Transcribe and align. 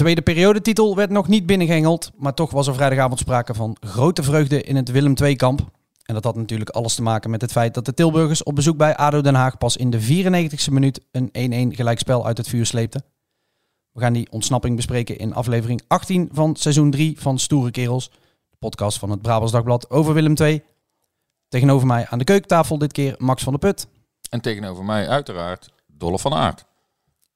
Tweede 0.00 0.22
periodetitel 0.22 0.96
werd 0.96 1.10
nog 1.10 1.28
niet 1.28 1.46
binnengehengeld, 1.46 2.10
maar 2.16 2.34
toch 2.34 2.50
was 2.50 2.66
er 2.66 2.74
vrijdagavond 2.74 3.18
sprake 3.18 3.54
van 3.54 3.76
grote 3.80 4.22
vreugde 4.22 4.62
in 4.62 4.76
het 4.76 4.90
Willem 4.90 5.14
II-kamp. 5.22 5.60
En 6.02 6.14
dat 6.14 6.24
had 6.24 6.36
natuurlijk 6.36 6.70
alles 6.70 6.94
te 6.94 7.02
maken 7.02 7.30
met 7.30 7.40
het 7.40 7.52
feit 7.52 7.74
dat 7.74 7.84
de 7.84 7.94
Tilburgers 7.94 8.42
op 8.42 8.54
bezoek 8.54 8.76
bij 8.76 8.96
ADO 8.96 9.20
Den 9.20 9.34
Haag 9.34 9.58
pas 9.58 9.76
in 9.76 9.90
de 9.90 10.00
94ste 10.00 10.72
minuut 10.72 11.00
een 11.12 11.72
1-1 11.72 11.76
gelijkspel 11.76 12.26
uit 12.26 12.36
het 12.36 12.48
vuur 12.48 12.66
sleepten. 12.66 13.04
We 13.92 14.00
gaan 14.00 14.12
die 14.12 14.30
ontsnapping 14.30 14.76
bespreken 14.76 15.18
in 15.18 15.34
aflevering 15.34 15.82
18 15.86 16.28
van 16.32 16.56
seizoen 16.56 16.90
3 16.90 17.20
van 17.20 17.38
Stoere 17.38 17.70
Kerels, 17.70 18.10
de 18.50 18.56
podcast 18.58 18.98
van 18.98 19.10
het 19.10 19.22
Brabants 19.22 19.52
Dagblad 19.52 19.90
over 19.90 20.14
Willem 20.14 20.34
II. 20.36 20.62
Tegenover 21.48 21.86
mij 21.86 22.06
aan 22.08 22.18
de 22.18 22.24
keukentafel 22.24 22.78
dit 22.78 22.92
keer 22.92 23.14
Max 23.18 23.42
van 23.42 23.52
der 23.52 23.70
Put. 23.70 23.86
En 24.30 24.40
tegenover 24.40 24.84
mij 24.84 25.08
uiteraard 25.08 25.72
Dolle 25.86 26.18
van 26.18 26.34
Aert. 26.34 26.64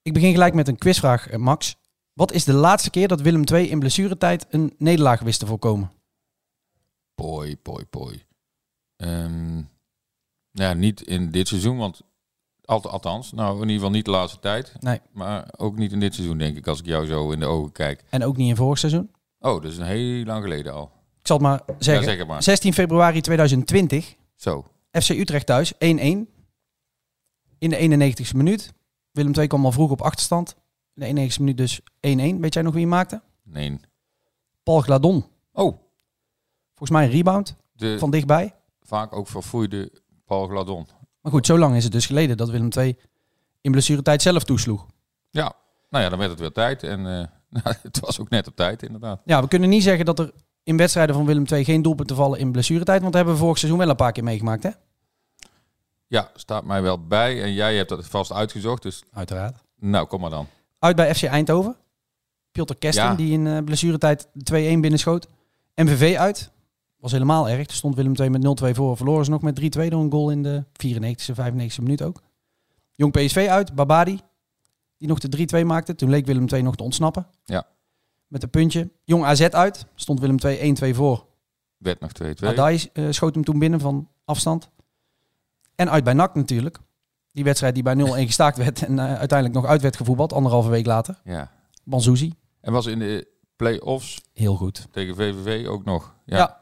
Ik 0.03 0.13
begin 0.13 0.33
gelijk 0.33 0.55
met 0.55 0.69
een 0.69 0.79
quizvraag, 0.79 1.29
eh, 1.29 1.39
Max. 1.39 1.77
Wat 2.15 2.33
is 2.33 2.45
de 2.45 2.53
laatste 2.53 2.91
keer 2.91 3.09
dat 3.09 3.21
Willem 3.21 3.45
II 3.53 3.69
in 3.69 3.79
blessuretijd 3.79 4.47
een 4.51 4.75
nederlaag 4.79 5.21
wist 5.21 5.39
te 5.41 5.47
voorkomen? 5.47 5.93
Poi, 7.15 7.57
poi, 7.57 7.85
poi. 7.85 8.23
Ehm, 8.97 9.63
ja, 10.51 10.73
niet 10.73 11.01
in 11.01 11.31
dit 11.31 11.49
seizoen, 11.49 11.77
want 11.79 12.01
alt- 12.65 12.87
althans, 12.87 13.33
nou 13.33 13.55
in 13.55 13.61
ieder 13.61 13.75
geval 13.75 13.91
niet 13.91 14.05
de 14.05 14.11
laatste 14.11 14.39
tijd. 14.39 14.73
Nee. 14.81 15.01
Maar 15.13 15.49
ook 15.57 15.77
niet 15.77 15.93
in 15.93 16.01
dit 16.01 16.15
seizoen, 16.15 16.39
denk 16.39 16.57
ik, 16.57 16.67
als 16.67 16.79
ik 16.79 16.87
jou 16.87 17.07
zo 17.07 17.31
in 17.31 17.41
de 17.41 17.47
ogen 17.47 17.73
kijk. 17.73 18.05
En 18.11 18.25
ook 18.25 18.37
niet 18.37 18.49
in 18.49 18.57
vorig 18.57 18.79
seizoen? 18.79 19.11
Oh, 19.39 19.63
dat 19.63 19.73
is 19.73 19.79
een 19.79 19.87
heel 19.87 20.25
lang 20.25 20.43
geleden 20.43 20.73
al. 20.75 20.91
Ik 21.21 21.27
zal 21.27 21.37
het 21.37 21.47
maar 21.47 21.63
zeggen. 21.79 22.05
Ja, 22.05 22.11
zeg 22.11 22.19
het 22.19 22.29
maar. 22.29 22.43
16 22.43 22.73
februari 22.73 23.21
2020, 23.21 24.15
Zo. 24.35 24.67
FC 24.91 25.09
Utrecht 25.09 25.47
thuis, 25.47 25.73
1-1. 25.75 25.79
In 27.59 27.71
de 27.71 27.77
91ste 27.77 28.37
minuut. 28.37 28.73
Willem 29.11 29.33
II 29.39 29.47
kwam 29.47 29.65
al 29.65 29.73
vroeg 29.73 29.91
op 29.91 30.03
achterstand. 30.03 30.57
In 30.95 31.15
de 31.15 31.23
91ste 31.31 31.39
minuut 31.39 31.57
dus 31.57 31.81
1-1. 31.81 31.85
Weet 32.41 32.55
jij 32.55 32.63
nog 32.63 32.73
wie 32.73 32.81
hem 32.83 32.91
maakte? 32.91 33.23
Nee. 33.43 33.81
Paul 34.63 34.81
Gladon. 34.81 35.25
Oh, 35.53 35.79
Volgens 36.69 36.91
mij 36.91 37.05
een 37.05 37.11
rebound 37.11 37.57
de 37.73 37.99
van 37.99 38.11
dichtbij. 38.11 38.55
vaak 38.83 39.17
ook 39.17 39.29
verfoeide 39.29 39.93
Paul 40.25 40.47
Gladon. 40.49 40.87
Maar 41.21 41.33
goed, 41.33 41.47
zo 41.47 41.59
lang 41.59 41.77
is 41.77 41.83
het 41.85 41.93
dus 41.93 42.07
geleden 42.07 42.37
dat 42.37 42.51
Willem 42.51 42.69
II 42.77 42.97
in 43.61 43.71
blessuretijd 43.73 44.23
zelf 44.23 44.45
toesloeg. 44.45 44.87
Ja, 45.31 45.53
nou 45.91 46.05
ja, 46.05 46.11
dan 46.11 46.19
werd 46.19 46.31
het 46.31 46.41
weer 46.41 46.53
tijd. 46.53 46.83
En 46.83 47.07
eh, 47.53 47.65
het 47.83 48.01
was 48.01 48.21
ook 48.21 48.29
net 48.29 48.47
op 48.47 48.57
tijd, 48.57 48.83
inderdaad. 48.83 49.21
Ja, 49.25 49.41
we 49.43 49.49
kunnen 49.49 49.69
niet 49.69 49.83
zeggen 49.83 50.05
dat 50.05 50.19
er 50.19 50.33
in 50.63 50.77
wedstrijden 50.77 51.15
van 51.15 51.27
Willem 51.27 51.45
II 51.51 51.65
geen 51.65 51.83
doelpunten 51.83 52.17
vallen 52.17 52.39
in 52.39 52.53
blessuretijd. 52.53 53.01
Want 53.01 53.13
dat 53.13 53.15
hebben 53.23 53.35
we 53.35 53.45
vorig 53.45 53.59
seizoen 53.59 53.81
wel 53.81 53.89
een 53.91 53.97
paar 53.97 54.13
keer 54.13 54.25
meegemaakt, 54.25 54.63
hè? 54.63 54.71
Ja, 56.07 56.31
staat 56.35 56.65
mij 56.65 56.83
wel 56.83 57.07
bij. 57.07 57.43
En 57.43 57.53
jij 57.53 57.77
hebt 57.77 57.89
dat 57.89 58.07
vast 58.07 58.33
uitgezocht, 58.33 58.83
dus 58.83 59.03
Uiteraard. 59.13 59.57
nou, 59.79 60.07
kom 60.07 60.21
maar 60.21 60.31
dan. 60.31 60.47
Uit 60.85 60.97
bij 60.97 61.15
FC 61.15 61.23
Eindhoven. 61.23 61.77
Piotr 62.53 62.75
Kesten, 62.75 63.05
Ja. 63.05 63.15
die 63.15 63.33
in 63.33 63.47
eh, 63.47 63.59
blessuretijd 63.65 64.29
de 64.33 64.45
2-1 64.45 64.81
binnenschoot. 64.81 65.29
MVV 65.75 66.17
uit. 66.17 66.51
Was 66.97 67.13
helemaal 67.13 67.49
erg. 67.49 67.67
Er 67.67 67.73
stond 67.75 67.95
Willem 67.95 68.15
II 68.15 68.31
met 68.31 68.43
0-2 68.43 68.75
voor. 68.75 68.97
Verloren 68.97 69.25
ze 69.25 69.31
nog 69.31 69.43
met 69.43 69.61
3-2 69.61 69.89
door 69.89 70.03
een 70.03 70.11
goal 70.11 70.31
in 70.31 70.43
de 70.43 70.65
94e, 70.73 71.35
95e 71.35 71.83
minuut 71.83 72.03
ook. 72.03 72.23
Jong 72.95 73.13
PSV 73.13 73.47
uit. 73.51 73.75
Babadi. 73.75 74.21
Die 74.97 75.09
nog 75.09 75.19
de 75.19 75.63
3-2 75.63 75.67
maakte. 75.67 75.95
Toen 75.95 76.11
leek 76.11 76.27
Willem 76.27 76.47
II 76.49 76.63
nog 76.63 76.77
te 76.77 76.83
ontsnappen. 76.83 77.27
Ja. 77.45 77.67
Met 78.27 78.43
een 78.43 78.51
puntje. 78.51 78.91
Jong 79.05 79.25
AZ 79.25 79.41
uit. 79.41 79.87
Stond 79.95 80.21
Willem 80.21 80.37
II 80.39 80.77
1-2 80.93 80.95
voor. 80.95 81.27
Werd 81.77 82.01
nog 82.01 82.11
2-2. 82.23 82.47
Adai 82.47 82.91
eh, 82.93 83.07
schoot 83.11 83.35
hem 83.35 83.45
toen 83.45 83.59
binnen 83.59 83.81
van 83.81 84.09
afstand. 84.25 84.71
En 85.75 85.91
uit 85.91 86.05
bij 86.05 86.15
NAC 86.15 86.35
natuurlijk. 86.35 86.79
Die 87.35 87.45
wedstrijd 87.45 87.75
die 87.75 87.83
bij 87.83 87.95
0-1 87.95 87.99
gestaakt 88.27 88.57
werd 88.57 88.83
en 88.83 88.99
eh, 88.99 89.05
uiteindelijk 89.05 89.61
nog 89.61 89.71
uit 89.71 89.83
werd 89.83 89.97
gevoetbald. 89.97 90.33
Anderhalve 90.33 90.69
week 90.69 90.87
later. 90.87 91.21
Ja. 91.25 91.51
Banzuzi. 91.85 92.35
En 92.61 92.73
was 92.73 92.87
in 92.87 92.99
de 92.99 93.29
play-offs 93.57 94.21
Heel 94.33 94.57
goed. 94.57 94.87
tegen 94.91 95.15
VVV 95.15 95.67
ook 95.67 95.85
nog. 95.85 96.15
Ja. 96.25 96.37
Ja. 96.37 96.61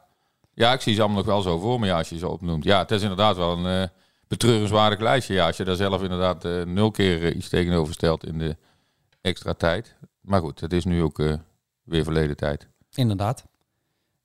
ja. 0.54 0.72
ik 0.72 0.80
zie 0.80 0.94
ze 0.94 1.00
allemaal 1.00 1.18
nog 1.18 1.26
wel 1.26 1.42
zo 1.42 1.58
voor 1.58 1.80
me, 1.80 1.86
ja, 1.86 1.98
als 1.98 2.08
je 2.08 2.18
ze 2.18 2.28
opnoemt. 2.28 2.64
Ja, 2.64 2.78
het 2.78 2.90
is 2.90 3.02
inderdaad 3.02 3.36
wel 3.36 3.56
een 3.58 3.82
eh 3.82 3.88
betreurenswaardig 4.28 5.00
lijstje. 5.00 5.34
Ja, 5.34 5.46
als 5.46 5.56
je 5.56 5.64
daar 5.64 5.76
zelf 5.76 6.02
inderdaad 6.02 6.44
eh, 6.44 6.62
nul 6.62 6.90
keer 6.90 7.34
iets 7.34 7.48
tegenover 7.48 7.94
stelt 7.94 8.26
in 8.26 8.38
de 8.38 8.56
extra 9.20 9.52
tijd. 9.52 9.96
Maar 10.20 10.40
goed, 10.40 10.60
het 10.60 10.72
is 10.72 10.84
nu 10.84 11.02
ook 11.02 11.16
weer 11.82 12.04
verleden 12.04 12.36
tijd. 12.36 12.68
Inderdaad. 12.94 13.44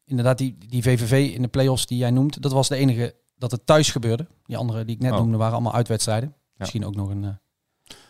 Inderdaad, 0.06 0.38
die, 0.38 0.58
die 0.68 0.81
VVV 0.81 1.34
in 1.34 1.41
de 1.41 1.47
play-offs 1.47 1.85
die 1.85 1.97
jij 1.97 2.12
noemt, 2.12 2.41
dat 2.41 2.52
was 2.52 2.68
de 2.68 2.75
enige 2.75 3.16
dat 3.38 3.52
het 3.52 3.66
thuis 3.66 3.92
gebeurde. 3.92 4.28
Die 4.46 4.58
andere 4.58 4.86
die 4.86 4.96
ik 4.96 5.02
net 5.02 5.12
Oh. 5.12 5.18
noemde 5.18 5.38
waren 5.38 5.53
allemaal 5.53 5.74
uitwedstrijden. 5.74 6.36
Misschien 6.56 6.86
ook 6.86 6.96
nog 6.96 7.09
een... 7.09 7.24
eh, 7.24 7.30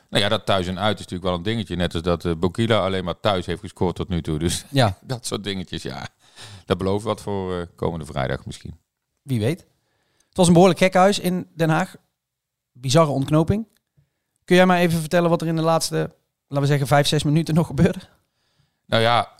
Nou 0.09 0.23
ja, 0.23 0.29
dat 0.29 0.45
thuis 0.45 0.67
en 0.67 0.79
uit 0.79 0.93
is 0.93 0.99
natuurlijk 1.05 1.29
wel 1.29 1.33
een 1.37 1.43
dingetje. 1.43 1.75
Net 1.75 1.93
als 1.93 2.03
dat 2.03 2.25
eh 2.25 2.33
Bokila 2.35 2.79
alleen 2.85 3.03
maar 3.03 3.19
thuis 3.19 3.45
heeft 3.45 3.59
gescoord 3.61 3.95
tot 3.95 4.07
nu 4.07 4.21
toe. 4.21 4.39
Dus 4.39 4.65
ja, 4.71 4.97
dat 5.01 5.25
soort 5.25 5.43
dingetjes, 5.43 5.83
ja. 5.83 6.07
Dat 6.65 6.77
belooft 6.77 7.03
wat 7.05 7.21
voor 7.21 7.59
eh, 7.59 7.65
komende 7.75 8.05
vrijdag 8.05 8.45
misschien. 8.45 8.77
wie 9.21 9.39
weet. 9.39 9.59
Het 10.27 10.37
was 10.37 10.47
een 10.47 10.53
behoorlijk 10.53 10.79
gekhuis 10.79 11.19
in 11.19 11.47
Den 11.55 11.69
Haag. 11.69 11.95
Bizarre 12.71 13.11
ontknoping. 13.11 13.67
Kun 14.45 14.55
jij 14.55 14.65
mij 14.65 14.81
even 14.81 14.99
vertellen 14.99 15.29
wat 15.29 15.41
er 15.41 15.47
in 15.47 15.55
de 15.55 15.61
laatste, 15.61 15.95
laten 16.47 16.61
we 16.61 16.65
zeggen, 16.65 16.87
vijf, 16.87 17.07
zes 17.07 17.23
minuten 17.23 17.55
nog 17.55 17.67
gebeurde? 17.67 17.99
Nou 18.85 19.01
ja, 19.01 19.31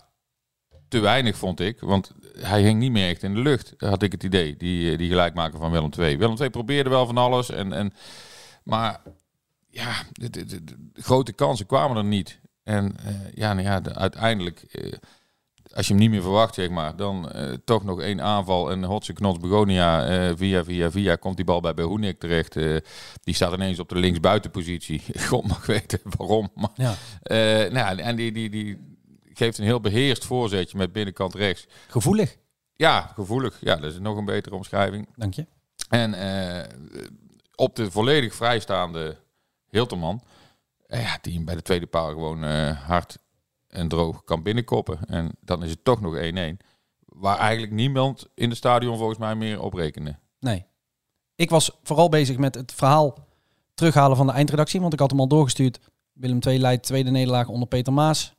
te 0.88 0.98
weinig 1.00 1.36
vond 1.36 1.60
ik. 1.60 1.80
Want 1.80 2.12
hij 2.38 2.62
hing 2.62 2.78
niet 2.78 2.92
meer 2.92 3.08
echt 3.08 3.22
in 3.22 3.34
de 3.34 3.40
lucht, 3.40 3.74
had 3.78 4.02
ik 4.02 4.12
het 4.12 4.22
idee. 4.22 4.56
Die, 4.56 4.92
eh, 4.92 4.98
die 4.98 5.08
gelijkmaker 5.08 5.58
van 5.58 5.70
Willem 5.70 5.90
II. 5.98 6.16
Willem 6.18 6.36
II 6.40 6.50
probeerde 6.50 6.90
wel 6.90 7.06
van 7.06 7.16
alles. 7.18 7.50
En, 7.50 7.72
en, 7.72 7.92
maar 8.64 9.00
ja, 9.70 9.92
de, 10.12 10.30
de, 10.30 10.44
de- 10.44 10.64
de 10.64 10.76
grote 10.94 11.32
kansen 11.32 11.66
kwamen 11.66 11.96
er 11.96 12.04
niet. 12.04 12.40
En 12.62 12.96
eh, 13.04 13.14
ja, 13.34 13.52
nou 13.52 13.66
ja 13.66 13.80
de- 13.80 13.94
uiteindelijk, 13.94 14.60
eh, 14.60 14.92
als 15.74 15.86
je 15.86 15.92
hem 15.92 16.02
niet 16.02 16.10
meer 16.10 16.22
verwacht, 16.22 16.54
zeg 16.54 16.68
maar, 16.70 16.96
dan 16.96 17.32
toch 17.64 17.84
nog 17.84 18.00
één 18.00 18.22
aanval. 18.22 18.70
En 18.70 18.84
Hotse 18.84 19.12
Knots 19.12 19.38
Begonia, 19.38 20.36
via, 20.36 20.64
via, 20.64 20.90
via, 20.90 21.16
komt 21.16 21.36
die 21.36 21.44
bal 21.44 21.60
bij 21.60 21.74
Behoenik 21.74 22.18
terecht. 22.18 22.54
Die 23.22 23.34
staat 23.34 23.52
ineens 23.52 23.78
op 23.78 23.88
de 23.88 23.94
linksbuitenpositie. 23.98 25.02
God 25.28 25.46
mag 25.48 25.66
weten 25.66 26.00
waarom. 26.16 26.50
Maar, 26.54 26.70
Ja. 26.74 26.94
nou 27.68 27.74
ja, 27.74 27.96
en 27.96 28.16
die, 28.16 28.32
die, 28.32 28.50
die 28.50 28.97
geeft 29.38 29.58
een 29.58 29.64
heel 29.64 29.80
beheerst 29.80 30.24
voorzetje 30.24 30.78
met 30.78 30.92
binnenkant 30.92 31.34
rechts. 31.34 31.66
Gevoelig. 31.88 32.36
Ja, 32.74 33.00
gevoelig. 33.14 33.58
Ja, 33.60 33.76
dat 33.76 33.92
is 33.92 33.98
nog 33.98 34.16
een 34.16 34.24
betere 34.24 34.54
omschrijving. 34.54 35.08
Dank 35.16 35.34
je. 35.34 35.46
En 35.88 36.14
eh, 36.14 36.64
op 37.54 37.76
de 37.76 37.90
volledig 37.90 38.34
vrijstaande 38.34 39.16
Hilterman, 39.68 40.22
eh, 40.86 41.02
ja, 41.02 41.18
die 41.20 41.34
hem 41.34 41.44
bij 41.44 41.54
de 41.54 41.62
tweede 41.62 41.86
paal 41.86 42.08
gewoon 42.08 42.44
eh, 42.44 42.86
hard 42.86 43.18
en 43.68 43.88
droog 43.88 44.24
kan 44.24 44.42
binnenkoppen. 44.42 44.98
En 45.06 45.30
dan 45.40 45.62
is 45.62 45.70
het 45.70 45.84
toch 45.84 46.00
nog 46.00 46.16
1-1. 46.16 46.56
Waar 47.04 47.38
eigenlijk 47.38 47.72
niemand 47.72 48.26
in 48.34 48.48
het 48.48 48.58
stadion 48.58 48.96
volgens 48.96 49.18
mij 49.18 49.34
meer 49.34 49.60
op 49.60 49.74
rekende. 49.74 50.18
Nee. 50.40 50.66
Ik 51.34 51.50
was 51.50 51.78
vooral 51.82 52.08
bezig 52.08 52.36
met 52.36 52.54
het 52.54 52.72
verhaal 52.72 53.26
terughalen 53.74 54.16
van 54.16 54.26
de 54.26 54.32
eindredactie. 54.32 54.80
Want 54.80 54.92
ik 54.92 54.98
had 54.98 55.10
hem 55.10 55.20
al 55.20 55.28
doorgestuurd. 55.28 55.80
Willem 56.12 56.38
II 56.46 56.58
leidt 56.58 56.82
tweede 56.82 57.10
nederlaag 57.10 57.48
onder 57.48 57.68
Peter 57.68 57.92
Maas. 57.92 58.36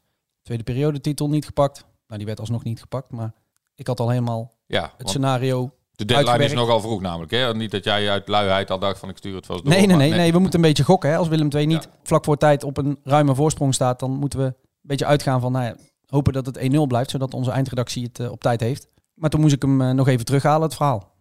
Tweede 0.49 0.71
periodetitel 0.71 1.29
niet 1.29 1.45
gepakt. 1.45 1.85
Nou, 2.07 2.17
die 2.17 2.25
werd 2.25 2.39
alsnog 2.39 2.63
niet 2.63 2.79
gepakt. 2.79 3.11
Maar 3.11 3.33
ik 3.75 3.87
had 3.87 3.99
al 3.99 4.09
helemaal 4.09 4.51
Ja, 4.65 4.93
het 4.97 5.09
scenario. 5.09 5.71
de 5.91 6.05
deadline 6.05 6.43
is 6.43 6.53
nogal 6.53 6.81
vroeg 6.81 7.01
namelijk. 7.01 7.31
Hè? 7.31 7.53
Niet 7.55 7.71
dat 7.71 7.83
jij 7.83 8.09
uit 8.09 8.27
luiheid 8.27 8.71
al 8.71 8.79
dacht 8.79 8.99
van 8.99 9.09
ik 9.09 9.17
stuur 9.17 9.35
het 9.35 9.45
vast 9.45 9.63
door. 9.63 9.73
Nee, 9.73 9.85
nee, 9.85 9.95
nee, 9.95 10.11
nee. 10.11 10.31
We 10.31 10.39
moeten 10.39 10.59
een 10.59 10.65
beetje 10.65 10.83
gokken. 10.83 11.09
Hè. 11.09 11.17
Als 11.17 11.27
Willem 11.27 11.49
II 11.55 11.65
niet 11.65 11.83
Ja. 11.83 11.89
vlak 12.03 12.23
voor 12.25 12.37
tijd 12.37 12.63
op 12.63 12.77
een 12.77 12.99
ruime 13.03 13.35
voorsprong 13.35 13.73
staat, 13.73 13.99
dan 13.99 14.11
moeten 14.11 14.39
we 14.39 14.45
een 14.45 14.55
beetje 14.81 15.05
uitgaan 15.05 15.41
van, 15.41 15.51
nou 15.51 15.65
ja, 15.65 15.75
hopen 16.05 16.33
dat 16.33 16.45
het 16.45 16.57
1-0 16.57 16.87
blijft, 16.87 17.09
zodat 17.09 17.33
onze 17.33 17.51
eindredactie 17.51 18.03
het 18.03 18.19
eh, 18.19 18.31
op 18.31 18.41
tijd 18.41 18.59
heeft. 18.59 18.87
Maar 19.13 19.29
toen 19.29 19.41
moest 19.41 19.53
ik 19.55 19.61
hem 19.61 19.81
eh, 19.81 19.89
nog 19.89 20.07
even 20.07 20.25
terughalen, 20.25 20.61
het 20.61 20.75
verhaal. 20.75 21.17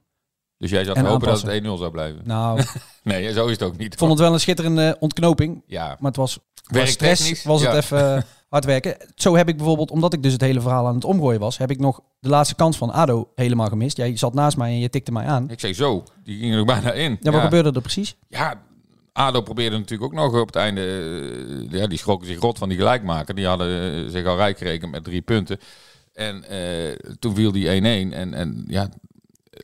Dus 0.57 0.71
jij 0.71 0.85
zat 0.85 0.97
En 0.97 1.05
te 1.05 1.09
hopen 1.11 1.29
dat 1.29 1.43
het 1.43 1.63
1-0 1.63 1.79
zou 1.79 1.91
blijven. 1.91 2.21
Nou, 2.25 2.63
Nee, 3.03 3.33
zo 3.33 3.45
is 3.47 3.51
het 3.53 3.63
ook 3.63 3.77
niet. 3.77 3.93
ik 3.93 3.99
vond 3.99 4.11
het 4.11 4.21
wel 4.21 4.33
een 4.33 4.41
schitterende 4.41 4.97
ontknoping. 5.01 5.63
Ja, 5.67 5.87
Maar 5.87 5.97
het 6.11 6.17
was 6.17 6.39
Werktechnisch, 6.67 7.19
stress 7.27 7.45
was 7.45 7.63
het 7.63 7.75
even 7.75 8.17
eh, 8.17 8.23
hard 8.49 8.65
werken. 8.65 8.97
Zo 9.15 9.37
heb 9.37 9.49
ik 9.49 9.57
bijvoorbeeld, 9.57 9.91
omdat 9.91 10.13
ik 10.13 10.23
dus 10.23 10.33
het 10.33 10.41
hele 10.41 10.61
verhaal 10.61 10.87
aan 10.87 10.95
het 10.95 11.05
omgooien 11.05 11.41
was, 11.41 11.59
heb 11.59 11.71
ik 11.71 11.79
nog 11.79 12.01
de 12.21 12.29
laatste 12.29 12.55
kans 12.55 12.77
van 12.77 12.91
ADO 12.91 13.29
helemaal 13.35 13.69
gemist. 13.69 13.97
Jij 13.97 14.17
zat 14.17 14.35
naast 14.35 14.57
mij 14.57 14.71
en 14.71 14.79
je 14.79 14.91
tikte 14.91 15.13
mij 15.13 15.27
aan. 15.27 15.51
ik 15.51 15.61
zei 15.61 15.75
zo. 15.75 16.03
Die 16.25 16.39
ging 16.39 16.55
er 16.55 16.65
bijna 16.65 16.93
in. 16.93 17.17
Ja, 17.21 17.31
wat 17.31 17.41
gebeurde 17.41 17.73
er 17.73 17.81
precies? 17.81 18.17
Ja, 18.29 18.63
ADO 19.13 19.41
probeerde 19.41 19.79
natuurlijk 19.79 20.13
ook 20.13 20.19
nog 20.19 20.41
op 20.41 20.47
het 20.47 20.57
einde... 20.57 20.81
eh, 21.71 21.79
ja, 21.79 21.87
die 21.87 21.99
schrokken 21.99 22.29
zich 22.29 22.41
rot 22.41 22.59
van 22.59 22.69
die 22.69 22.79
gelijkmaker. 22.79 23.35
Die 23.35 23.47
hadden 23.47 23.95
eh, 24.05 24.11
zich 24.11 24.27
al 24.27 24.37
rijk 24.37 24.59
gerekend 24.59 24.91
met 24.91 25.05
drie 25.05 25.23
punten. 25.23 25.59
En 26.13 26.45
eh, 26.45 26.95
toen 27.19 27.35
viel 27.35 27.53
die 27.53 27.67
1-1. 27.67 28.15
En, 28.15 28.35
en 28.35 28.65
ja, 28.67 28.89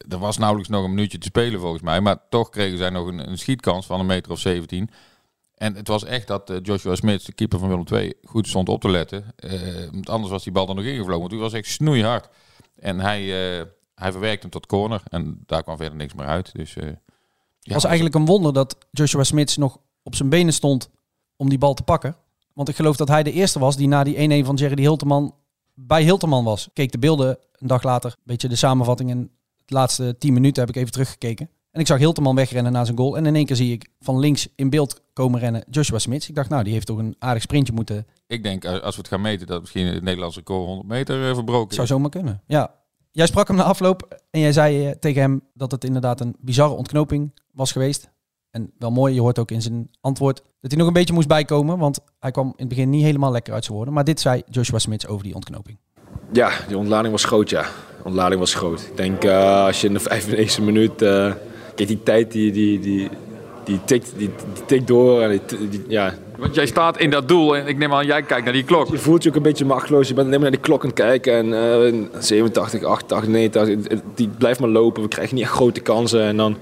er 0.09 0.19
was 0.19 0.39
nauwelijks 0.39 0.71
nog 0.71 0.85
een 0.85 0.95
minuutje 0.95 1.19
te 1.19 1.27
spelen 1.27 1.61
volgens 1.61 1.83
mij. 1.83 2.01
Maar 2.01 2.17
toch 2.29 2.51
kregen 2.51 2.79
zij 2.79 2.91
nog 2.91 3.07
een, 3.07 3.29
een 3.31 3.39
schietkans 3.39 3.87
van 3.87 4.01
een 4.01 4.07
meter 4.07 4.33
of 4.33 4.39
17. 4.39 4.91
En 5.55 5.75
het 5.75 5.89
was 5.89 6.05
echt 6.05 6.27
dat 6.27 6.51
eh, 6.51 6.57
Joshua 6.63 6.95
Smith, 6.95 7.27
de 7.27 7.33
keeper 7.33 7.59
van 7.59 7.69
Willem 7.69 7.85
II, 7.93 8.15
goed 8.25 8.49
stond 8.49 8.69
op 8.69 8.81
te 8.81 8.91
letten. 8.91 9.25
Eh, 9.37 9.91
want 9.91 10.09
anders 10.09 10.31
was 10.31 10.43
die 10.43 10.53
bal 10.53 10.69
er 10.69 10.75
nog 10.75 10.85
ingevlogen. 10.85 11.19
Want 11.19 11.31
toen 11.31 11.41
was 11.41 11.53
echt 11.53 11.69
snoeihard. 11.69 12.29
En 12.77 13.01
hij, 13.01 13.21
eh, 13.21 13.67
hij 13.95 14.11
verwerkte 14.11 14.41
hem 14.41 14.51
tot 14.51 14.67
corner. 14.67 15.03
En 15.09 15.43
daar 15.47 15.63
kwam 15.63 15.77
verder 15.77 15.97
niks 15.97 16.15
meer 16.15 16.27
uit. 16.27 16.55
Dus, 16.55 16.75
Het 16.75 17.73
was 17.73 17.85
eigenlijk 17.85 18.15
een 18.15 18.27
wonder 18.27 18.53
dat 18.53 18.77
Joshua 18.91 19.23
Smits 19.23 19.57
nog 19.57 19.79
op 20.03 20.15
zijn 20.15 20.29
benen 20.29 20.53
stond 20.53 20.91
om 21.37 21.49
die 21.49 21.59
bal 21.59 21.75
te 21.75 21.83
pakken. 21.83 22.17
Want 22.53 22.69
ik 22.69 22.77
geloof 22.77 22.97
dat 22.97 23.09
hij 23.09 23.23
de 23.23 23.33
eerste 23.33 23.59
was 23.59 23.77
die 23.77 23.89
na 23.89 24.05
die 24.05 24.17
1-1 24.43 24.45
van 24.45 24.55
Jerry 24.55 24.83
Hilterman 24.83 25.35
bij 25.75 26.03
Hilterman 26.03 26.45
was. 26.45 26.69
Keek 26.73 26.93
de 26.93 26.99
beelden 26.99 27.39
een 27.53 27.67
dag 27.67 27.83
later, 27.83 28.11
een 28.11 28.23
beetje 28.23 28.49
de 28.49 28.57
samenvatting. 28.57 29.11
En 29.11 29.31
de 29.65 29.75
laatste 29.75 30.19
10 30.19 30.33
minuten 30.33 30.61
heb 30.65 30.75
ik 30.75 30.81
even 30.81 30.93
teruggekeken. 30.93 31.51
En 31.75 31.81
ik 31.81 31.87
zag 31.87 31.99
Hilterman 31.99 32.35
wegrennen 32.35 32.73
naar 32.73 32.85
zijn 32.85 32.99
goal. 32.99 33.17
En 33.17 33.27
in 33.27 33.35
één 33.35 33.47
keer 33.47 33.57
zie 33.57 33.73
ik 33.73 33.89
van 34.01 34.19
links 34.19 34.49
in 34.55 34.71
beeld 34.71 35.01
komen 35.13 35.41
rennen 35.41 35.65
Joshua 35.71 35.99
Smits. 35.99 36.29
Ik 36.29 36.35
dacht, 36.35 36.49
nou, 36.49 36.65
die 36.65 36.73
heeft 36.73 36.87
toch 36.87 36.99
een 36.99 37.17
aardig 37.19 37.43
sprintje 37.43 37.73
moeten. 37.73 38.07
Ik 38.27 38.43
denk, 38.43 38.65
eh, 38.65 38.73
als 38.81 38.95
we 38.95 39.01
het 39.01 39.11
gaan 39.11 39.21
meten, 39.21 39.47
dat 39.47 39.61
misschien 39.61 39.87
het 39.87 40.03
Nederlandse 40.03 40.39
record 40.39 40.67
100 40.67 40.89
meter 40.89 41.29
eh, 41.29 41.35
verbroken 41.35 41.75
Zou 41.75 41.87
zomaar 41.87 42.11
kunnen. 42.11 42.43
Ja. 42.47 42.75
Jij 43.11 43.27
sprak 43.27 43.49
hem 43.49 43.57
na 43.57 43.63
afloop 43.63 44.19
en 44.31 44.41
jij 44.41 44.53
zei 44.53 44.87
eh, 44.87 44.91
tegen 44.91 45.21
hem 45.21 45.43
dat 45.55 45.71
het 45.71 45.85
inderdaad 45.85 46.21
een 46.21 46.37
bizarre 46.41 46.75
ontknoping 46.75 47.33
was 47.53 47.73
geweest. 47.73 48.11
En 48.51 48.73
wel 48.79 48.91
mooi, 48.91 49.15
je 49.15 49.21
hoort 49.21 49.39
ook 49.39 49.51
in 49.51 49.63
zijn 49.63 49.91
antwoord 50.01 50.43
dat 50.61 50.71
hij 50.71 50.79
nog 50.79 50.87
een 50.87 50.93
beetje 50.93 51.15
moest 51.15 51.29
bijkomen. 51.29 51.79
Want 51.79 51.99
hij 52.19 52.31
kwam 52.31 52.47
in 52.47 52.55
het 52.57 52.69
begin 52.69 52.91
niet 52.91 53.03
helemaal 53.03 53.33
lekker 53.33 53.53
uit 53.53 53.65
zijn 53.65 53.77
woorden. 53.77 53.95
Maar 53.95 54.05
dit 54.05 54.21
zei 54.21 54.43
Joshua 54.51 54.79
Smits 54.79 55.07
over 55.07 55.25
die 55.25 55.35
ontknoping. 55.35 55.79
Ja, 56.33 56.51
die 56.69 56.79
ontlading 56.79 57.13
was 57.13 57.25
groot, 57.25 57.51
ja. 57.51 57.63
De 57.63 58.05
ontlading 58.05 58.41
was 58.41 58.55
groot. 58.55 58.81
Ik 58.81 58.97
denk 58.97 59.25
eh, 59.25 59.65
als 59.65 59.81
je 59.81 59.87
in 59.87 59.95
de 59.95 60.47
95e 60.59 60.63
minuut... 60.63 61.03
eh 61.03 61.35
kijk, 61.75 61.89
die 61.89 62.03
tijd 62.03 62.33
die, 62.33 62.53
die, 62.53 62.81
die, 62.81 63.09
die, 63.65 63.81
tikt, 63.85 64.13
die, 64.17 64.31
die 64.55 64.65
tikt 64.67 64.87
door. 64.87 65.21
En 65.23 65.29
die, 65.49 65.69
die- 65.69 65.85
ja. 65.89 66.15
Want 66.39 66.55
jij 66.55 66.67
staat 66.67 66.99
in 66.99 67.11
dat 67.11 67.29
doel 67.29 67.57
en 67.57 67.67
ik 67.67 67.79
neem 67.79 67.93
aan, 67.93 68.07
jij 68.07 68.23
kijkt 68.23 68.45
naar 68.45 68.53
die 68.53 68.65
klok. 68.65 68.89
Je 68.91 68.99
voelt 68.99 69.23
je 69.23 69.29
ook 69.29 69.37
een 69.37 69.43
beetje 69.43 69.65
machteloos. 69.65 70.09
Je 70.09 70.15
bent 70.15 70.27
alleen 70.27 70.41
maar 70.41 70.51
naar 70.51 70.59
die 70.61 70.69
klok 70.69 70.83
aan 70.83 70.89
het 70.89 70.99
kijken. 70.99 71.33
En 71.35 71.53
eh 71.53 71.93
87, 72.19 72.85
88, 72.85 73.29
89, 73.29 73.89
het- 73.91 74.03
die 74.15 74.29
blijft 74.39 74.61
maar 74.61 74.69
lopen. 74.69 75.03
We 75.03 75.09
krijgen 75.09 75.35
niet 75.35 75.45
echt 75.45 75.53
grote 75.53 75.81
kansen. 75.81 76.23
En 76.23 76.37
dan, 76.37 76.57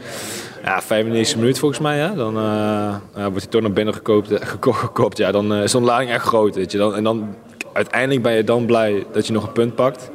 ja, 0.64 0.82
95e 0.82 1.36
minuut 1.38 1.58
volgens 1.58 1.80
mij, 1.80 1.98
hè, 1.98 2.14
dan 2.14 2.36
eh, 2.36 2.94
wordt 3.14 3.40
hij 3.42 3.46
toch 3.50 3.60
naar 3.60 3.72
binnen 3.72 3.94
gekoopt. 3.94 4.30
eh, 4.30 4.46
geko- 4.48 4.72
gekopt. 4.72 5.16
Ja, 5.18 5.32
dan 5.32 5.52
eh, 5.54 5.62
is 5.62 5.70
de 5.72 5.78
ontlading 5.78 6.10
echt 6.10 6.24
groot. 6.26 6.54
Weet 6.54 6.72
je. 6.72 6.78
Dan, 6.78 6.94
en 6.94 7.04
dan, 7.04 7.34
uiteindelijk 7.72 8.22
ben 8.22 8.32
je 8.32 8.44
dan 8.44 8.66
blij 8.66 9.04
dat 9.12 9.26
je 9.26 9.32
nog 9.32 9.46
een 9.46 9.52
punt 9.52 9.74
pakt. 9.74 10.10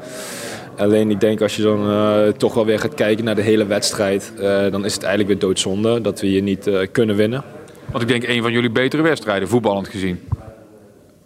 Alleen 0.78 1.12
ik 1.12 1.20
denk 1.20 1.42
als 1.42 1.56
je 1.56 1.62
dan 1.62 1.90
eh, 1.90 2.28
toch 2.28 2.54
wel 2.54 2.66
weer 2.66 2.80
gaat 2.80 2.94
kijken 2.94 3.26
naar 3.26 3.36
de 3.36 3.42
hele 3.42 3.66
wedstrijd, 3.66 4.34
eh, 4.40 4.72
dan 4.72 4.86
is 4.86 4.94
het 4.94 5.04
eigenlijk 5.04 5.32
weer 5.32 5.50
doodzonde 5.50 6.02
dat 6.02 6.22
we 6.22 6.28
hier 6.28 6.42
niet 6.42 6.68
eh, 6.68 6.88
kunnen 6.92 7.16
winnen. 7.16 7.44
Want 7.92 8.04
ik 8.04 8.10
denk 8.10 8.28
een 8.28 8.42
van 8.42 8.52
jullie 8.52 8.70
betere 8.70 9.02
wedstrijden, 9.02 9.48
voetballend 9.48 9.88
gezien. 9.88 10.20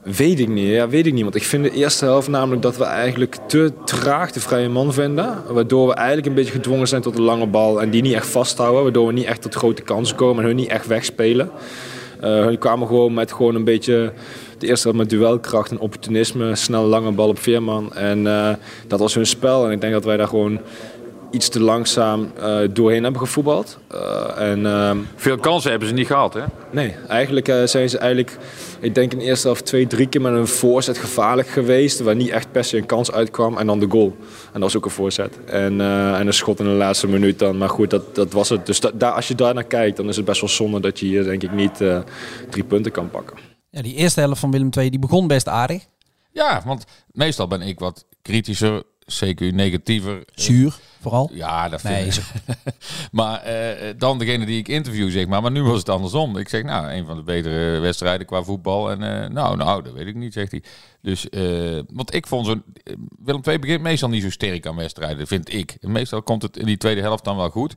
Weet 0.03 0.39
ik 0.39 0.48
niet, 0.48 0.68
ja, 0.68 0.88
weet 0.89 1.06
ik 1.06 1.13
niet. 1.13 1.24
Want 1.24 1.36
ik 1.36 1.44
vind 1.44 1.63
de 1.63 1.71
eerste 1.71 2.06
helft 2.06 2.27
namelijk 2.27 2.62
dat 2.62 2.77
we 2.77 2.83
eigenlijk 2.83 3.38
te 3.48 3.71
traag 3.86 4.31
de 4.31 4.39
vrije 4.39 4.69
man 4.69 4.94
vinden. 4.94 5.44
Waardoor 5.48 5.88
we 5.88 5.94
eigenlijk 5.94 6.27
een 6.27 6.33
beetje 6.33 6.51
gedwongen 6.51 6.88
zijn 6.88 7.01
tot 7.01 7.18
een 7.18 7.24
lange 7.24 7.47
bal 7.47 7.81
en 7.81 7.89
die 7.89 8.01
niet 8.01 8.13
echt 8.13 8.27
vasthouden. 8.27 8.83
Waardoor 8.83 9.07
we 9.07 9.13
niet 9.13 9.25
echt 9.25 9.42
tot 9.42 9.56
grote 9.56 9.81
kansen 9.81 10.15
komen 10.15 10.42
en 10.42 10.47
hun 10.47 10.56
niet 10.56 10.69
echt 10.69 10.88
wegspelen. 10.88 11.50
Hun 12.19 12.57
kwamen 12.57 12.88
gewoon 12.88 13.13
met 13.13 13.31
gewoon 13.31 13.56
een 13.56 13.63
beetje 13.63 14.12
de 14.61 14.67
eerste 14.67 14.87
helft 14.87 14.99
met 15.03 15.09
duelkracht 15.19 15.71
en 15.71 15.79
opportunisme. 15.79 16.55
Snel 16.55 16.83
lange 16.83 17.11
bal 17.11 17.27
op 17.27 17.39
Veerman. 17.39 17.93
En 17.93 18.27
eh, 18.27 18.49
dat 18.87 18.99
was 18.99 19.13
hun 19.13 19.25
spel. 19.25 19.65
En 19.65 19.71
ik 19.71 19.81
denk 19.81 19.93
dat 19.93 20.03
wij 20.05 20.17
daar 20.17 20.27
gewoon 20.27 20.59
iets 21.31 21.49
te 21.49 21.59
langzaam 21.59 22.31
eh, 22.41 22.57
doorheen 22.71 23.03
hebben 23.03 23.21
gevoetbald. 23.21 23.77
Eh, 23.87 24.51
en... 24.51 24.65
ehm, 24.65 24.97
Veel 25.15 25.37
kansen 25.37 25.69
hebben 25.69 25.87
ze 25.87 25.93
niet 25.93 26.07
gehad, 26.07 26.33
hè? 26.33 26.41
Nee, 26.71 26.95
eigenlijk 27.07 27.53
zijn 27.65 27.89
ze 27.89 27.97
eigenlijk, 27.97 28.37
ik 28.79 28.95
denk 28.95 29.11
in 29.11 29.17
de 29.17 29.23
eerste 29.23 29.47
helft 29.47 29.65
twee, 29.65 29.87
drie 29.87 30.07
keer 30.07 30.21
met 30.21 30.33
een 30.33 30.47
voorzet 30.47 30.97
gevaarlijk 30.97 31.47
geweest. 31.47 31.99
Waar 31.99 32.15
niet 32.15 32.29
echt 32.29 32.51
per 32.51 32.63
se 32.63 32.77
een 32.77 32.85
kans 32.85 33.11
uitkwam. 33.11 33.57
En 33.57 33.67
dan 33.67 33.79
de 33.79 33.87
goal. 33.89 34.15
En 34.19 34.51
dat 34.53 34.61
was 34.61 34.77
ook 34.77 34.85
een 34.85 34.91
voorzet. 34.91 35.39
En, 35.45 35.81
en 36.15 36.27
een 36.27 36.33
schot 36.33 36.59
in 36.59 36.65
de 36.65 36.71
laatste 36.71 37.07
minuut 37.07 37.39
dan. 37.39 37.57
Maar 37.57 37.69
goed, 37.69 37.89
dat, 37.89 38.15
dat 38.15 38.31
was 38.33 38.49
het. 38.49 38.65
Dus 38.65 38.79
da- 38.79 38.91
daar, 38.93 39.11
als 39.11 39.27
je 39.27 39.35
daar 39.35 39.53
naar 39.53 39.63
kijkt, 39.63 39.97
dan 39.97 40.07
is 40.09 40.15
het 40.15 40.25
best 40.25 40.41
wel 40.41 40.49
zonde 40.49 40.79
dat 40.79 40.99
je 40.99 41.05
hier 41.05 41.23
denk 41.23 41.43
ik 41.43 41.51
niet 41.51 41.77
drie 42.49 42.63
punten 42.63 42.91
kan 42.91 43.09
pakken. 43.09 43.50
Ja, 43.71 43.81
die 43.81 43.94
eerste 43.95 44.19
helft 44.19 44.39
van 44.39 44.51
Willem 44.51 44.69
II 44.77 44.89
die 44.89 45.00
begon 45.00 45.27
best 45.27 45.47
aardig. 45.47 45.85
Ja, 46.31 46.62
want 46.65 46.85
meestal 47.12 47.47
ben 47.47 47.62
ik 47.62 47.79
wat 47.79 48.06
kritischer, 48.21 48.83
zeker 49.06 49.53
negatiever. 49.53 50.23
Zuur, 50.35 50.79
vooral. 51.01 51.29
Ja, 51.33 51.69
dat 51.69 51.81
vind 51.81 51.94
Nee, 51.94 52.06
ik. 52.06 52.12
zo- 52.12 52.21
maar 53.12 53.41
eh, 53.41 53.94
dan 53.97 54.18
degene 54.19 54.45
die 54.45 54.57
ik 54.59 54.68
interview, 54.68 55.12
zeg 55.12 55.27
maar. 55.27 55.41
Maar 55.41 55.51
nu 55.51 55.63
was 55.63 55.77
het 55.77 55.89
andersom. 55.89 56.38
Ik 56.38 56.50
zeg, 56.50 56.63
nou, 56.63 56.91
een 56.91 57.06
van 57.06 57.15
de 57.15 57.23
betere 57.23 57.79
wedstrijden 57.79 58.27
qua 58.27 58.44
voetbal. 58.44 58.91
En 58.91 59.23
eh, 59.23 59.29
nou, 59.29 59.57
nou, 59.57 59.83
dat 59.83 59.94
weet 59.94 60.07
ik 60.07 60.15
niet, 60.15 60.33
zegt 60.33 60.51
hij. 60.51 60.63
Dus, 61.01 61.29
eh, 61.29 61.79
want 61.94 62.13
ik 62.13 62.27
vond 62.27 62.45
zo'n... 62.45 62.63
eh, 62.83 62.94
Willem 63.23 63.41
II 63.47 63.59
begint 63.59 63.81
meestal 63.81 64.09
niet 64.09 64.23
zo 64.23 64.29
sterk 64.29 64.65
aan 64.68 64.75
wedstrijden, 64.75 65.27
vind 65.27 65.53
ik. 65.53 65.77
Meestal 65.81 66.21
komt 66.23 66.41
het 66.41 66.57
in 66.57 66.65
die 66.65 66.77
tweede 66.77 67.01
helft 67.01 67.23
dan 67.23 67.35
wel 67.38 67.50
goed. 67.50 67.75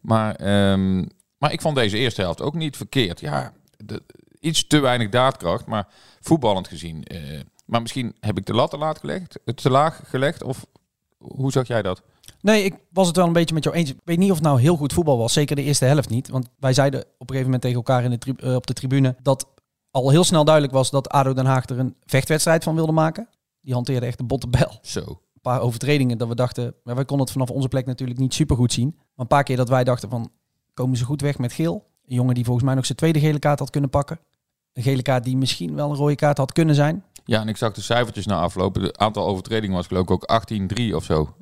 Maar, 0.00 0.34
ehm, 0.34 0.98
maar 1.38 1.52
ik 1.52 1.60
vond 1.60 1.76
deze 1.76 1.96
eerste 1.98 2.20
helft 2.20 2.40
ook 2.40 2.54
niet 2.54 2.76
verkeerd. 2.76 3.20
Ja, 3.20 3.52
de- 3.76 4.02
iets 4.42 4.66
te 4.66 4.78
weinig 4.80 5.08
daadkracht, 5.08 5.66
maar 5.66 5.88
voetballend 6.20 6.68
gezien. 6.68 7.04
eh, 7.04 7.40
maar 7.64 7.80
misschien 7.80 8.16
heb 8.20 8.38
ik 8.38 8.46
de 8.46 8.54
lat 8.54 8.70
te 8.70 8.78
laat 8.78 8.98
gelegd, 8.98 9.38
te 9.54 9.70
laag 9.70 10.00
gelegd. 10.04 10.42
Of 10.42 10.66
hoe 11.18 11.52
zag 11.52 11.66
jij 11.66 11.82
dat? 11.82 12.02
Nee, 12.40 12.64
ik 12.64 12.74
was 12.92 13.06
het 13.06 13.16
wel 13.16 13.26
een 13.26 13.32
beetje 13.32 13.54
met 13.54 13.64
jou 13.64 13.76
eens. 13.76 13.90
Ik 13.90 13.96
weet 14.04 14.18
niet 14.18 14.30
of 14.30 14.36
het 14.36 14.44
nou 14.46 14.60
heel 14.60 14.76
goed 14.76 14.92
voetbal 14.92 15.18
was. 15.18 15.32
Zeker 15.32 15.56
de 15.56 15.62
eerste 15.62 15.84
helft 15.84 16.08
niet. 16.08 16.28
Want 16.28 16.48
wij 16.58 16.72
zeiden 16.72 17.00
op 17.00 17.06
een 17.30 17.36
gegeven 17.36 17.44
moment 17.44 17.62
tegen 17.62 17.76
elkaar 17.76 18.04
in 18.04 18.10
de 18.10 18.18
tri- 18.18 18.34
eh, 18.36 18.54
op 18.54 18.66
de 18.66 18.72
tribune... 18.72 19.16
dat 19.22 19.46
al 19.90 20.10
heel 20.10 20.24
snel 20.24 20.44
duidelijk 20.44 20.74
was 20.74 20.90
dat 20.90 21.08
ADO 21.08 21.32
Den 21.32 21.46
Haag 21.46 21.68
er 21.68 21.78
een 21.78 21.96
vechtwedstrijd 22.04 22.64
van 22.64 22.74
wilde 22.74 22.92
maken. 22.92 23.28
Die 23.60 23.74
hanteerde 23.74 24.06
echt 24.06 24.20
een 24.20 24.26
botte 24.26 24.48
bel. 24.48 24.78
Zo. 24.82 25.00
Een 25.00 25.40
paar 25.42 25.60
overtredingen 25.60 26.18
dat 26.18 26.28
we 26.28 26.34
dachten... 26.34 26.74
Maar 26.84 26.94
wij 26.94 27.04
konden 27.04 27.26
het 27.26 27.34
vanaf 27.34 27.50
onze 27.50 27.68
plek 27.68 27.86
natuurlijk 27.86 28.18
niet 28.18 28.34
super 28.34 28.56
goed 28.56 28.72
zien. 28.72 28.92
Maar 28.96 29.04
een 29.16 29.26
paar 29.26 29.42
keer 29.44 29.56
dat 29.56 29.68
wij 29.68 29.84
dachten 29.84 30.10
van... 30.10 30.30
komen 30.74 30.96
ze 30.96 31.04
goed 31.04 31.20
weg 31.20 31.38
met 31.38 31.52
geel? 31.52 31.90
Een 32.06 32.14
jongen 32.14 32.34
die 32.34 32.44
volgens 32.44 32.64
mij 32.64 32.74
nog 32.74 32.86
zijn 32.86 32.98
tweede 32.98 33.20
gele 33.20 33.38
kaart 33.38 33.58
had 33.58 33.70
kunnen 33.70 33.90
pakken. 33.90 34.18
Een 34.72 34.82
gele 34.82 35.02
kaart 35.02 35.24
die 35.24 35.36
misschien 35.36 35.74
wel 35.74 35.90
een 35.90 35.96
rode 35.96 36.14
kaart 36.14 36.38
had 36.38 36.52
kunnen 36.52 36.74
zijn. 36.74 37.04
Ja, 37.24 37.40
en 37.40 37.48
ik 37.48 37.56
zag 37.56 37.72
de 37.72 37.80
cijfertjes 37.80 38.26
na 38.26 38.40
aflopen. 38.40 38.82
Het 38.82 38.98
aantal 38.98 39.26
overtredingen 39.26 39.76
was 39.76 39.86
geloof 39.86 40.02
ik 40.02 40.10
ook 40.10 40.26
18-3 40.90 40.94
of 40.94 41.04
zo. 41.04 41.34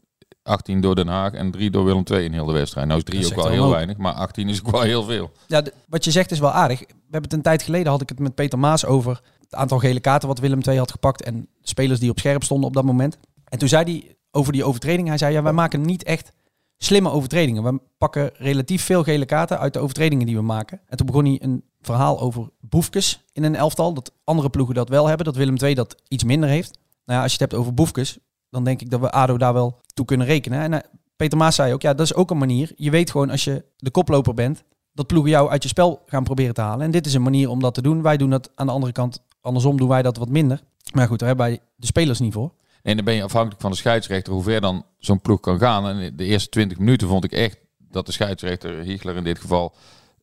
18 0.43 0.81
door 0.81 0.95
Den 0.95 1.09
Haag 1.09 1.33
en 1.33 1.51
3 1.51 1.71
door 1.71 1.85
Willem 1.85 2.03
II 2.11 2.25
in 2.25 2.33
heel 2.33 2.47
de 2.47 2.53
wedstrijd. 2.53 2.87
Nou 2.87 2.99
is 2.99 3.05
3 3.05 3.21
Dat 3.23 3.31
ook 3.31 3.37
wel 3.37 3.49
heel 3.53 3.71
weinig, 3.71 3.97
maar 3.97 4.13
18 4.13 4.49
is 4.49 4.61
ook 4.65 4.71
wel 4.71 4.83
heel 4.83 5.03
veel. 5.03 5.31
Ja, 5.47 5.61
de- 5.63 5.73
wat 5.89 6.05
je 6.05 6.11
zegt 6.11 6.31
is 6.31 6.39
wel 6.39 6.51
aardig. 6.51 6.79
We 6.79 6.87
hebben 7.03 7.23
het 7.23 7.33
een 7.33 7.43
tijd 7.43 7.63
geleden, 7.63 7.93
had 7.93 8.01
ik 8.01 8.09
het 8.09 8.19
met 8.19 8.35
Peter 8.35 8.59
Maas 8.59 8.85
over 8.85 9.21
het 9.41 9.55
aantal 9.55 9.79
gele 9.79 10.01
kaarten 10.01 10.29
wat 10.29 10.39
Willem 10.39 10.61
II 10.69 10.79
had 10.79 10.91
gepakt 10.91 11.23
en 11.23 11.49
spelers 11.63 12.01
die 12.01 12.11
op 12.11 12.19
scherp 12.19 12.43
stonden 12.45 12.69
op 12.69 12.75
dat 12.75 12.85
moment. 12.85 13.19
En 13.45 13.59
toen 13.59 13.69
zei 13.69 13.85
hij 13.85 14.17
over 14.31 14.53
die 14.53 14.65
overtreding, 14.65 15.09
hij 15.09 15.19
zei 15.19 15.33
ja, 15.35 15.43
wij 15.43 15.53
maken 15.53 15.81
niet 15.83 16.03
echt 16.03 16.33
slimme 16.79 17.11
overtredingen. 17.11 17.63
We 17.63 17.81
pakken 17.99 18.31
relatief 18.35 18.83
veel 18.85 19.03
gele 19.03 19.25
kaarten 19.27 19.59
uit 19.59 19.73
de 19.73 19.79
overtredingen 19.79 20.27
die 20.27 20.37
we 20.37 20.43
maken. 20.43 20.81
En 20.87 20.97
toen 20.97 21.07
begon 21.07 21.25
hij 21.25 21.39
een 21.43 21.65
verhaal 21.81 22.21
over 22.21 22.49
boefkes 22.61 23.25
in 23.33 23.45
een 23.45 23.57
elftal, 23.57 23.95
dat 23.95 24.13
andere 24.25 24.51
ploegen 24.51 24.75
dat 24.75 24.89
wel 24.89 25.07
hebben, 25.07 25.27
dat 25.27 25.37
Willem 25.37 25.57
II 25.57 25.75
dat 25.75 25.97
iets 26.09 26.25
minder 26.25 26.49
heeft. 26.49 26.79
Nou 27.05 27.19
ja, 27.19 27.23
als 27.23 27.33
je 27.33 27.43
het 27.43 27.51
hebt 27.51 27.63
over 27.63 27.75
boefkes, 27.75 28.19
dan 28.51 28.65
denk 28.65 28.81
ik 28.81 28.91
dat 28.91 29.01
we 29.01 29.11
ADO 29.11 29.39
daar 29.39 29.53
wel 29.53 29.81
toe 29.95 30.05
kunnen 30.05 30.27
rekenen. 30.27 30.61
En 30.61 30.73
eh, 30.73 30.91
Peter 31.17 31.39
Maas 31.39 31.55
zei 31.55 31.73
ook, 31.73 31.83
ja, 31.83 31.95
dat 31.95 32.07
is 32.07 32.15
ook 32.15 32.31
een 32.31 32.39
manier. 32.39 32.73
Je 32.77 32.91
weet 32.91 33.11
gewoon 33.11 33.31
als 33.31 33.45
je 33.45 33.65
de 33.77 33.91
koploper 33.91 34.35
bent, 34.35 34.65
dat 34.93 35.07
ploegen 35.07 35.31
jou 35.31 35.51
uit 35.51 35.63
je 35.63 35.69
spel 35.69 36.03
gaan 36.07 36.25
proberen 36.25 36.55
te 36.55 36.61
halen. 36.61 36.85
En 36.85 36.91
dit 36.91 37.07
is 37.07 37.15
een 37.15 37.23
manier 37.23 37.49
om 37.49 37.61
dat 37.61 37.75
te 37.75 37.83
doen. 37.83 38.03
Wij 38.03 38.17
doen 38.17 38.31
dat 38.31 38.51
aan 38.55 38.67
de 38.67 38.73
andere 38.73 38.93
kant, 38.93 39.23
andersom 39.41 39.77
doen 39.77 39.89
wij 39.89 40.03
dat 40.03 40.17
wat 40.17 40.29
minder. 40.29 40.63
Maar 40.93 41.07
goed, 41.07 41.19
daar 41.19 41.29
hebben 41.29 41.47
wij 41.47 41.59
de 41.77 41.87
spelers 41.87 42.19
niet 42.19 42.33
voor. 42.33 42.53
En 42.83 42.97
dan 42.97 43.05
ben 43.05 43.15
je 43.15 43.23
afhankelijk 43.23 43.61
van 43.61 43.71
de 43.71 43.77
scheidsrechter 43.77 44.33
hoe 44.33 44.43
ver 44.43 44.61
dan 44.61 44.85
zo'n 44.99 45.21
ploeg 45.21 45.41
kan 45.41 45.59
gaan. 45.59 45.89
En 45.89 46.17
de 46.17 46.25
eerste 46.25 46.49
20 46.49 46.79
minuten 46.79 47.09
vond 47.09 47.25
ik 47.25 47.33
echt 47.33 47.59
dat 47.79 48.07
de 48.07 48.13
scheidsrechter, 48.13 48.79
Hiegler 48.79 49.17
in 49.17 49.25
dit 49.25 49.39
geval, 49.39 49.75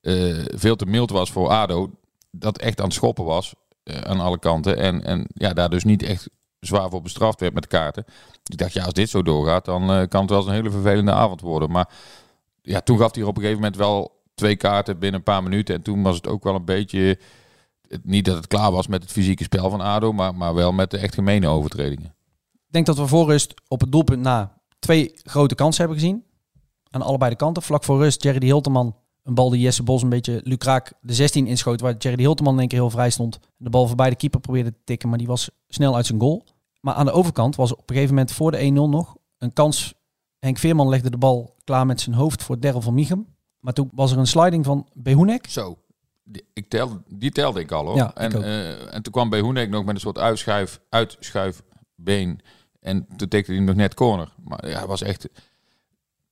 eh, 0.01 0.45
veel 0.45 0.75
te 0.75 0.85
mild 0.85 1.09
was 1.09 1.31
voor 1.31 1.49
ADO. 1.49 1.91
Dat 2.31 2.57
echt 2.57 2.79
aan 2.79 2.85
het 2.85 2.93
schoppen 2.93 3.25
was 3.25 3.53
eh, 3.83 4.01
aan 4.01 4.19
alle 4.19 4.39
kanten. 4.39 4.77
En, 4.77 5.03
en 5.03 5.27
ja, 5.33 5.53
daar 5.53 5.69
dus 5.69 5.83
niet 5.83 6.03
echt 6.03 6.29
zwaar 6.59 6.89
voor 6.89 7.01
bestraft 7.01 7.39
werd 7.39 7.53
met 7.53 7.67
kaarten. 7.67 8.05
Ik 8.43 8.57
dacht, 8.57 8.73
ja, 8.73 8.83
als 8.83 8.93
dit 8.93 9.09
zo 9.09 9.21
doorgaat, 9.21 9.65
dan 9.65 9.91
eh, 9.91 10.07
kan 10.07 10.21
het 10.21 10.29
wel 10.29 10.39
eens 10.39 10.47
een 10.47 10.53
hele 10.53 10.71
vervelende 10.71 11.11
avond 11.11 11.41
worden. 11.41 11.71
Maar 11.71 11.89
ja, 12.61 12.81
toen 12.81 12.97
gaf 12.97 13.15
hij 13.15 13.23
op 13.23 13.35
een 13.35 13.41
gegeven 13.41 13.61
moment 13.61 13.77
wel 13.77 14.21
twee 14.35 14.55
kaarten 14.55 14.99
binnen 14.99 15.19
een 15.19 15.25
paar 15.25 15.43
minuten. 15.43 15.75
En 15.75 15.81
toen 15.81 16.03
was 16.03 16.15
het 16.15 16.27
ook 16.27 16.43
wel 16.43 16.55
een 16.55 16.65
beetje... 16.65 17.19
Niet 18.03 18.25
dat 18.25 18.35
het 18.35 18.47
klaar 18.47 18.71
was 18.71 18.87
met 18.87 19.01
het 19.01 19.11
fysieke 19.11 19.43
spel 19.43 19.69
van 19.69 19.81
ADO, 19.81 20.11
maar, 20.11 20.35
maar 20.35 20.53
wel 20.53 20.71
met 20.71 20.91
de 20.91 20.97
echt 20.97 21.13
gemene 21.13 21.47
overtredingen. 21.47 22.15
Ik 22.53 22.73
denk 22.73 22.85
dat 22.85 22.97
we 22.97 23.07
voor 23.07 23.27
rust 23.27 23.53
op 23.67 23.79
het 23.79 23.91
doelpunt 23.91 24.21
na 24.21 24.57
twee 24.79 25.11
grote 25.23 25.55
kansen 25.55 25.83
hebben 25.83 26.01
gezien. 26.01 26.23
Aan 26.89 27.01
allebei 27.01 27.31
de 27.31 27.37
kanten. 27.37 27.63
Vlak 27.63 27.83
voor 27.83 27.97
rust, 27.97 28.23
Jerry 28.23 28.39
de 28.39 28.45
Hilterman. 28.45 28.95
Een 29.27 29.33
bal 29.33 29.49
die 29.49 29.61
Jesse 29.61 29.83
Bos 29.83 30.01
een 30.01 30.09
beetje 30.09 30.41
lukraak 30.43 30.93
de 31.01 31.13
16 31.13 31.47
inschoot. 31.47 31.81
Waar 31.81 31.95
Jerry 31.97 32.17
de 32.17 32.21
Hilterman 32.21 32.53
in 32.53 32.59
één 32.59 32.67
keer 32.67 32.79
heel 32.79 32.89
vrij 32.89 33.09
stond. 33.09 33.39
De 33.57 33.69
bal 33.69 33.87
voorbij 33.87 34.09
de 34.09 34.15
keeper 34.15 34.39
probeerde 34.39 34.71
te 34.71 34.79
tikken, 34.83 35.09
maar 35.09 35.17
die 35.17 35.27
was 35.27 35.49
snel 35.67 35.95
uit 35.95 36.05
zijn 36.05 36.19
goal. 36.19 36.43
Maar 36.81 36.93
aan 36.93 37.05
de 37.05 37.11
overkant 37.11 37.55
was 37.55 37.71
op 37.71 37.89
een 37.89 37.95
gegeven 37.95 38.15
moment 38.15 38.31
voor 38.31 38.51
de 38.51 38.69
1-0 38.69 38.73
nog 38.73 39.15
een 39.37 39.53
kans. 39.53 39.93
Henk 40.39 40.57
Veerman 40.57 40.89
legde 40.89 41.09
de 41.09 41.17
bal 41.17 41.55
klaar 41.63 41.85
met 41.85 42.01
zijn 42.01 42.15
hoofd 42.15 42.43
voor 42.43 42.59
Daryl 42.59 42.81
van 42.81 42.93
Michum. 42.93 43.27
Maar 43.59 43.73
toen 43.73 43.89
was 43.93 44.11
er 44.11 44.17
een 44.17 44.27
sliding 44.27 44.65
van 44.65 44.87
Behoenek. 44.93 45.49
Zo. 45.49 45.77
Die, 46.23 46.45
ik 46.53 46.69
telde, 46.69 47.01
die 47.07 47.31
telde 47.31 47.59
ik 47.59 47.71
al 47.71 47.85
hoor. 47.85 47.95
Ja, 47.95 48.15
en, 48.15 48.43
eh, 48.43 48.93
en 48.93 49.01
toen 49.01 49.13
kwam 49.13 49.29
Behoenek 49.29 49.69
nog 49.69 49.85
met 49.85 49.95
een 49.95 50.01
soort 50.01 50.17
uitschuif, 50.17 50.79
uitschuifbeen. 50.89 52.39
En 52.79 53.07
toen 53.15 53.27
tikte 53.27 53.51
hij 53.51 53.61
nog 53.61 53.75
net 53.75 53.93
corner. 53.93 54.33
Maar 54.43 54.67
ja, 54.69 54.77
hij 54.77 54.87
was 54.87 55.01
echt... 55.01 55.29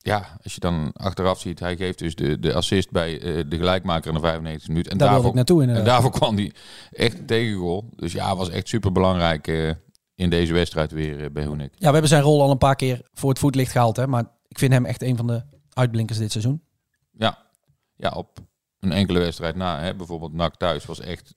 Ja, 0.06 0.38
als 0.42 0.54
je 0.54 0.60
dan 0.60 0.90
achteraf 0.92 1.40
ziet, 1.40 1.60
hij 1.60 1.76
geeft 1.76 1.98
dus 1.98 2.14
de, 2.14 2.38
de 2.38 2.54
assist 2.54 2.90
bij 2.90 3.20
eh, 3.20 3.44
de 3.48 3.56
gelijkmaker 3.56 4.08
in 4.08 4.14
de 4.14 4.20
95 4.20 4.68
minuut. 4.68 4.88
En 4.88 4.98
Daar 4.98 5.08
daarvoor, 5.08 5.28
ik 5.28 5.34
naartoe 5.34 5.62
en 5.62 5.68
inderdaad. 5.68 5.92
daarvoor 5.92 6.10
kwam 6.10 6.36
hij 6.36 6.52
echt 6.90 7.18
een 7.18 7.26
tegengoal. 7.26 7.88
Dus 7.96 8.12
ja, 8.12 8.36
was 8.36 8.50
echt 8.50 8.68
super 8.68 8.92
belangrijk 8.92 9.46
in 10.14 10.30
deze 10.30 10.52
wedstrijd 10.52 10.90
weer 10.92 11.20
uh, 11.20 11.30
Behoenek. 11.32 11.72
Ja, 11.74 11.86
we 11.86 11.92
hebben 11.92 12.08
zijn 12.08 12.22
rol 12.22 12.42
al 12.42 12.50
een 12.50 12.58
paar 12.58 12.76
keer 12.76 13.00
voor 13.14 13.28
het 13.30 13.38
voetlicht 13.38 13.70
gehaald. 13.72 13.96
Hè, 13.96 14.06
maar 14.06 14.24
ik 14.48 14.58
vind 14.58 14.72
hem 14.72 14.84
echt 14.84 15.02
een 15.02 15.16
van 15.16 15.26
de 15.26 15.42
uitblinkers 15.72 16.18
dit 16.18 16.30
seizoen. 16.32 16.62
Ja, 17.18 17.38
ja 17.96 18.10
op 18.10 18.38
een 18.80 18.92
enkele 18.92 19.18
wedstrijd 19.18 19.56
na, 19.56 19.80
hè, 19.80 19.94
bijvoorbeeld 19.94 20.32
NAC 20.32 20.56
thuis, 20.56 20.84
was 20.86 21.00
echt... 21.00 21.34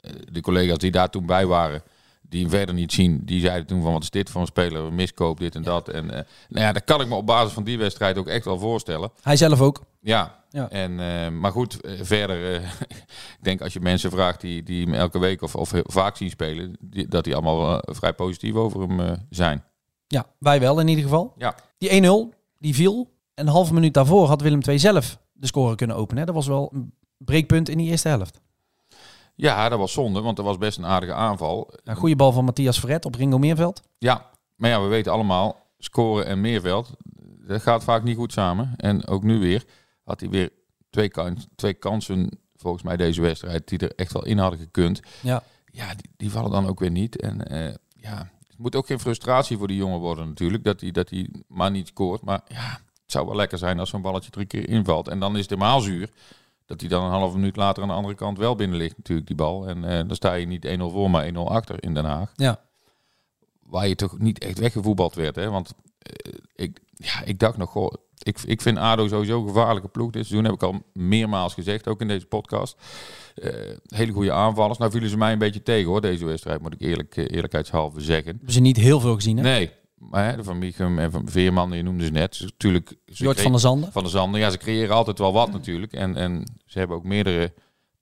eh, 0.00 0.10
De 0.32 0.40
collega's 0.40 0.78
die 0.78 0.90
daar 0.90 1.10
toen 1.10 1.26
bij 1.26 1.46
waren, 1.46 1.82
die 2.28 2.40
hem 2.40 2.50
verder 2.50 2.74
niet 2.74 2.92
zien, 2.92 3.20
die 3.24 3.40
zeiden 3.40 3.66
toen 3.66 3.82
van 3.82 3.92
wat 3.92 4.02
is 4.02 4.10
dit 4.10 4.30
voor 4.30 4.40
een 4.40 4.46
speler, 4.46 4.92
miskoop, 4.92 5.38
dit 5.38 5.54
en 5.54 5.62
dat. 5.62 5.88
En 5.88 6.10
eh, 6.10 6.24
nou 6.48 6.64
ja, 6.66 6.72
dat 6.72 6.84
kan 6.84 7.00
ik 7.00 7.08
me 7.08 7.14
op 7.14 7.26
basis 7.26 7.52
van 7.52 7.64
die 7.64 7.78
wedstrijd 7.78 8.18
ook 8.18 8.26
echt 8.26 8.44
wel 8.44 8.58
voorstellen. 8.58 9.10
Hij 9.22 9.36
zelf 9.36 9.60
ook. 9.60 9.82
Ja, 10.00 10.36
Ja. 10.50 10.70
En, 10.70 11.00
eh, 11.00 11.28
maar 11.30 11.52
goed, 11.52 11.80
eh, 11.80 11.92
verder, 12.02 12.54
ik 13.38 13.38
denk 13.40 13.60
als 13.60 13.72
je 13.72 13.80
mensen 13.80 14.10
vraagt 14.10 14.40
die, 14.40 14.62
die 14.62 14.84
hem 14.84 14.94
elke 14.94 15.18
week 15.18 15.42
of, 15.42 15.54
of 15.54 15.72
vaak 15.84 16.16
zien 16.16 16.30
spelen, 16.30 16.76
die, 16.80 17.08
dat 17.08 17.24
die 17.24 17.34
allemaal 17.34 17.82
vrij 17.82 18.12
positief 18.12 18.54
over 18.54 18.80
hem 18.80 19.16
zijn. 19.30 19.64
Ja, 20.06 20.26
wij 20.38 20.60
wel 20.60 20.80
in 20.80 20.88
ieder 20.88 21.04
geval. 21.04 21.34
Ja. 21.36 21.54
Die 21.78 22.02
1-0, 22.32 22.36
die 22.58 22.74
viel. 22.74 23.10
En 23.34 23.46
een 23.46 23.52
halve 23.52 23.74
minuut 23.74 23.94
daarvoor 23.94 24.26
had 24.26 24.40
Willem 24.40 24.60
II 24.68 24.78
zelf 24.78 25.18
de 25.32 25.46
score 25.46 25.74
kunnen 25.74 25.96
openen. 25.96 26.18
Hè. 26.18 26.24
Dat 26.26 26.34
was 26.34 26.46
wel 26.46 26.70
een 26.74 26.92
breekpunt 27.18 27.68
in 27.68 27.78
die 27.78 27.90
eerste 27.90 28.08
helft. 28.08 28.40
Ja, 29.40 29.68
dat 29.68 29.78
was 29.78 29.92
zonde, 29.92 30.20
want 30.20 30.36
dat 30.36 30.44
was 30.44 30.58
best 30.58 30.78
een 30.78 30.86
aardige 30.86 31.12
aanval. 31.12 31.70
Een 31.84 31.96
goede 31.96 32.16
bal 32.16 32.32
van 32.32 32.44
Matthias 32.44 32.80
Verret 32.80 33.04
op 33.04 33.14
Ringo 33.14 33.38
Meerveld. 33.38 33.82
Ja, 33.98 34.30
maar 34.54 34.70
ja, 34.70 34.82
we 34.82 34.88
weten 34.88 35.12
allemaal, 35.12 35.56
scoren 35.78 36.26
en 36.26 36.40
meerveld, 36.40 36.90
dat 37.46 37.62
gaat 37.62 37.84
vaak 37.84 38.02
niet 38.02 38.16
goed 38.16 38.32
samen. 38.32 38.74
En 38.76 39.06
ook 39.06 39.22
nu 39.22 39.38
weer 39.38 39.64
had 40.04 40.20
hij 40.20 40.28
weer 40.28 40.50
twee, 40.90 41.08
kans, 41.08 41.46
twee 41.54 41.74
kansen, 41.74 42.38
volgens 42.54 42.82
mij 42.82 42.96
deze 42.96 43.20
wedstrijd, 43.20 43.68
die 43.68 43.78
er 43.78 43.92
echt 43.94 44.12
wel 44.12 44.24
in 44.24 44.38
hadden 44.38 44.58
gekund. 44.58 45.00
Ja. 45.20 45.42
Ja, 45.72 45.94
die, 45.94 46.10
die 46.16 46.30
vallen 46.30 46.50
dan 46.50 46.66
ook 46.66 46.80
weer 46.80 46.90
niet. 46.90 47.20
En 47.20 47.46
eh, 47.46 47.74
ja, 47.94 48.30
het 48.48 48.58
moet 48.58 48.76
ook 48.76 48.86
geen 48.86 49.00
frustratie 49.00 49.56
voor 49.56 49.68
die 49.68 49.76
jongen 49.76 49.98
worden 49.98 50.28
natuurlijk, 50.28 50.64
dat 50.64 50.80
hij 50.80 50.90
dat 50.90 51.10
hij 51.10 51.28
maar 51.48 51.70
niet 51.70 51.86
scoort. 51.88 52.22
Maar 52.22 52.40
ja, 52.48 52.70
het 53.02 53.12
zou 53.12 53.26
wel 53.26 53.36
lekker 53.36 53.58
zijn 53.58 53.78
als 53.78 53.90
zo'n 53.90 54.02
balletje 54.02 54.30
drie 54.30 54.46
keer 54.46 54.68
invalt. 54.68 55.08
En 55.08 55.20
dan 55.20 55.34
is 55.34 55.40
het 55.40 55.50
helemaal 55.50 55.80
zuur 55.80 56.10
dat 56.68 56.80
hij 56.80 56.88
dan 56.88 57.04
een 57.04 57.10
halve 57.10 57.36
minuut 57.36 57.56
later 57.56 57.82
aan 57.82 57.88
de 57.88 57.94
andere 57.94 58.14
kant 58.14 58.38
wel 58.38 58.54
binnen 58.54 58.78
ligt 58.78 58.96
natuurlijk, 58.96 59.26
die 59.26 59.36
bal. 59.36 59.68
En 59.68 59.84
eh, 59.84 59.96
dan 60.06 60.16
sta 60.16 60.34
je 60.34 60.46
niet 60.46 60.66
1-0 60.66 60.70
voor, 60.78 61.10
maar 61.10 61.30
1-0 61.32 61.36
achter 61.36 61.82
in 61.82 61.94
Den 61.94 62.04
Haag 62.04 62.32
Ja. 62.36 62.60
waar 63.62 63.88
je 63.88 63.94
toch 63.94 64.18
niet 64.18 64.38
echt 64.38 64.58
weggevoetbald 64.58 65.14
werd. 65.14 65.36
Hè? 65.36 65.50
Want 65.50 65.74
eh, 65.98 66.32
ik, 66.54 66.80
ja, 66.94 67.22
ik 67.24 67.38
dacht 67.38 67.56
nog, 67.56 67.70
goh, 67.70 67.92
ik, 68.22 68.38
ik 68.46 68.60
vind 68.62 68.78
ADO 68.78 69.08
sowieso 69.08 69.40
een 69.40 69.46
gevaarlijke 69.46 69.88
ploeg 69.88 70.10
dit 70.10 70.26
seizoen. 70.26 70.44
Heb 70.44 70.54
ik 70.54 70.62
al 70.62 70.82
meermaals 70.92 71.54
gezegd, 71.54 71.88
ook 71.88 72.00
in 72.00 72.08
deze 72.08 72.26
podcast. 72.26 72.76
Eh, 73.34 73.52
hele 73.86 74.12
goede 74.12 74.32
aanvallers. 74.32 74.78
Nou 74.78 74.90
vielen 74.90 75.10
ze 75.10 75.16
mij 75.16 75.32
een 75.32 75.38
beetje 75.38 75.62
tegen 75.62 75.88
hoor, 75.88 76.00
deze 76.00 76.24
wedstrijd, 76.24 76.60
moet 76.60 76.74
ik 76.74 76.80
eerlijk, 76.80 77.16
eerlijkheidshalve 77.16 78.00
zeggen. 78.00 78.34
Hebben 78.36 78.52
ze 78.52 78.60
niet 78.60 78.76
heel 78.76 79.00
veel 79.00 79.14
gezien. 79.14 79.36
Hè? 79.36 79.42
Nee, 79.42 79.70
hè, 80.10 80.44
Van 80.44 80.58
Michum 80.58 80.98
en 80.98 81.10
Van 81.10 81.28
Veerman, 81.28 81.70
je 81.72 81.82
noemde 81.82 82.04
ze 82.04 82.10
net. 82.10 82.38
Natuurlijk, 82.40 82.94
Jort 83.04 83.40
van 83.40 83.50
der 83.50 83.60
Zanden. 83.60 83.92
van 83.92 84.02
de 84.04 84.08
Zanden. 84.10 84.40
Ja, 84.40 84.50
ze 84.50 84.58
creëren 84.58 84.94
altijd 84.94 85.18
wel 85.18 85.32
wat 85.32 85.52
natuurlijk. 85.52 85.92
En, 85.92 86.16
en 86.16 86.44
ze 86.66 86.78
hebben 86.78 86.96
ook 86.96 87.04
meerdere 87.04 87.54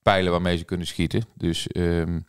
pijlen 0.02 0.32
waarmee 0.32 0.56
ze 0.58 0.64
kunnen 0.64 0.86
schieten. 0.86 1.24
Dus, 1.34 1.66
ehm, 1.66 2.20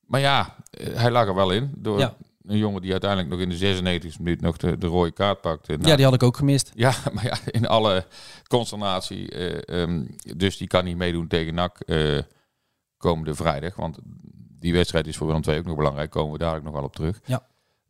maar 0.00 0.20
ja, 0.20 0.56
eh, 0.70 0.94
hij 0.94 1.10
lag 1.10 1.26
er 1.26 1.34
wel 1.34 1.50
in. 1.50 1.72
Door 1.76 1.98
Ja. 1.98 2.16
een 2.46 2.56
jongen 2.58 2.82
die 2.82 2.90
uiteindelijk 2.90 3.30
nog 3.30 3.40
in 3.40 3.48
de 3.48 3.56
96e 3.56 4.22
minuut 4.22 4.40
nog 4.40 4.56
de, 4.56 4.78
de 4.78 4.86
rode 4.86 5.12
kaart 5.12 5.40
pakte. 5.40 5.72
Nou, 5.76 5.88
Ja, 5.88 5.96
die 5.96 6.04
had 6.04 6.14
ik 6.14 6.22
ook 6.22 6.36
gemist. 6.36 6.72
ja, 6.84 6.94
maar 7.12 7.24
ja, 7.24 7.36
in 7.50 7.66
alle 7.66 8.06
consternatie. 8.48 9.28
eh, 9.30 9.82
ehm, 9.82 10.04
dus 10.36 10.56
die 10.56 10.66
kan 10.66 10.84
niet 10.84 10.96
meedoen 10.96 11.28
tegen 11.28 11.54
NAC 11.54 11.80
eh, 11.80 12.18
komende 12.96 13.34
vrijdag. 13.34 13.76
Want 13.76 13.98
die 14.58 14.72
wedstrijd 14.72 15.06
is 15.06 15.16
voor 15.16 15.26
Willem 15.26 15.42
II 15.46 15.58
ook 15.58 15.64
nog 15.66 15.76
belangrijk. 15.76 16.10
Komen 16.10 16.32
we 16.32 16.38
dadelijk 16.38 16.64
nog 16.64 16.74
wel 16.74 16.82
op 16.84 16.94
terug. 16.94 17.20
Ja. 17.24 17.46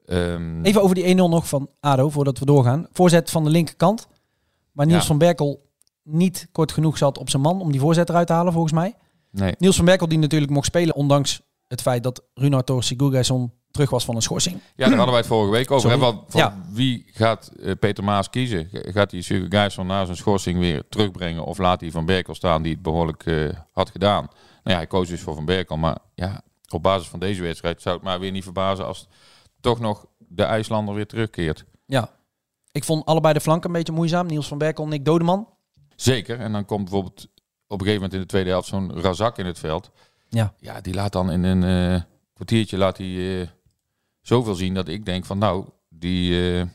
Ehm, 0.07 0.65
Even 0.65 0.83
over 0.83 0.95
die 0.95 1.05
1-0 1.05 1.29
nog 1.29 1.49
van 1.49 1.69
ADO, 1.81 2.09
voordat 2.11 2.39
we 2.39 2.45
doorgaan. 2.45 2.87
Voorzet 2.93 3.31
van 3.31 3.45
de 3.45 3.51
linkerkant. 3.51 4.09
Waar 4.73 4.87
Niels 4.87 5.01
Ja. 5.01 5.07
van 5.07 5.19
Berkel 5.19 5.71
niet 6.03 6.49
kort 6.53 6.73
genoeg 6.73 6.99
zat 6.99 7.19
op 7.19 7.31
zijn 7.31 7.43
man 7.43 7.61
om 7.61 7.71
die 7.73 7.81
voorzet 7.81 8.09
eruit 8.09 8.27
te 8.27 8.33
halen, 8.33 8.53
volgens 8.53 8.73
mij. 8.73 8.95
nee. 9.31 9.55
Niels 9.59 9.77
van 9.77 9.85
Berkel 9.85 10.09
die 10.09 10.19
natuurlijk 10.19 10.53
mocht 10.53 10.67
spelen, 10.67 10.95
ondanks 10.95 11.41
het 11.69 11.83
feit 11.83 12.03
dat 12.03 12.23
Runar 12.35 12.65
Sigurgesson 12.79 13.53
terug 13.71 13.91
was 13.91 14.05
van 14.05 14.15
een 14.17 14.23
schorsing. 14.23 14.55
Ja, 14.55 14.61
daar 14.77 14.87
hadden 14.89 15.07
wij 15.07 15.17
het 15.17 15.27
vorige 15.27 15.51
week 15.53 15.71
over. 15.71 15.99
Wat, 15.99 16.17
van 16.29 16.41
Ja. 16.41 16.57
Wie 16.73 17.05
gaat 17.13 17.49
eh, 17.63 17.73
Peter 17.81 18.05
Maas 18.05 18.31
kiezen? 18.31 18.69
Gaat 18.73 19.11
hij 19.11 19.21
Sugar 19.21 19.47
Gijsson 19.49 19.87
na 19.87 20.05
zijn 20.05 20.17
schorsing 20.17 20.59
weer 20.59 20.83
terugbrengen? 20.89 21.45
Of 21.45 21.59
laat 21.59 21.81
hij 21.81 21.91
Van 21.91 22.07
Berkel 22.07 22.35
staan 22.35 22.63
die 22.63 22.73
het 22.73 22.83
behoorlijk 22.83 23.27
eh, 23.27 23.49
had 23.73 23.91
gedaan? 23.91 24.23
Nou 24.25 24.31
ja, 24.65 24.77
hij 24.77 24.87
koos 24.87 25.09
dus 25.09 25.21
voor 25.21 25.35
Van 25.35 25.45
Berkel. 25.45 25.77
Maar 25.77 25.99
ja, 26.15 26.41
op 26.69 26.83
basis 26.83 27.09
van 27.09 27.19
deze 27.21 27.43
wedstrijd 27.43 27.83
zou 27.83 27.95
het 27.95 28.05
maar 28.05 28.21
weer 28.21 28.31
niet 28.31 28.43
verbazen 28.45 28.87
als 28.87 29.09
toch 29.63 29.81
nog 29.81 30.07
de 30.19 30.43
IJslander 30.43 30.95
weer 30.95 31.07
terugkeert. 31.07 31.65
Ja. 31.87 32.11
Ik 32.73 32.85
vond 32.85 33.05
allebei 33.05 33.35
de 33.35 33.41
flanken 33.41 33.71
een 33.71 33.77
beetje 33.77 33.93
moeizaam. 33.93 34.27
Niels 34.27 34.49
van 34.49 34.59
Berkel, 34.59 34.87
Nick 34.87 35.05
Dodeman. 35.05 35.49
Zeker. 35.97 36.39
En 36.39 36.53
dan 36.53 36.65
komt 36.65 36.83
bijvoorbeeld 36.83 37.29
op 37.67 37.81
een 37.81 37.87
gegeven 37.87 37.95
moment 37.95 38.13
in 38.13 38.21
de 38.21 38.27
tweede 38.27 38.51
helft 38.51 38.69
zo'n 38.69 39.01
Razak 39.01 39.39
in 39.39 39.47
het 39.47 39.59
veld. 39.59 39.91
Ja. 40.29 40.55
Ja, 40.59 40.81
die 40.81 40.95
laat 40.95 41.13
dan 41.13 41.31
in 41.31 41.43
een 41.43 41.95
eh, 41.95 42.03
kwartiertje 42.35 42.79
laat 42.79 42.99
hij, 42.99 43.41
eh, 43.41 43.47
zoveel 44.21 44.55
zien 44.55 44.75
dat 44.75 44.89
ik 44.89 45.05
denk 45.05 45.25
van 45.25 45.39
nou, 45.39 45.65
die, 45.89 46.59
eh, 46.59 46.67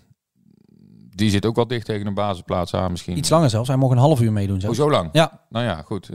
die 1.16 1.30
zit 1.30 1.46
ook 1.46 1.56
wel 1.56 1.68
dicht 1.68 1.86
tegen 1.86 2.08
een 2.08 2.14
basisplaats 2.14 2.74
aan 2.74 2.92
misschien. 2.92 3.18
Iets 3.18 3.30
langer 3.30 3.50
zelfs. 3.50 3.68
Hij 3.68 3.78
mocht 3.78 3.92
een 3.92 3.98
half 3.98 4.22
uur 4.22 4.32
meedoen. 4.32 4.56
Oh, 4.56 4.62
zelfs. 4.62 4.78
zo 4.78 4.90
lang? 4.90 5.10
Ja, 5.12 5.46
Nou 5.50 5.66
ja, 5.66 5.82
goed. 5.82 6.10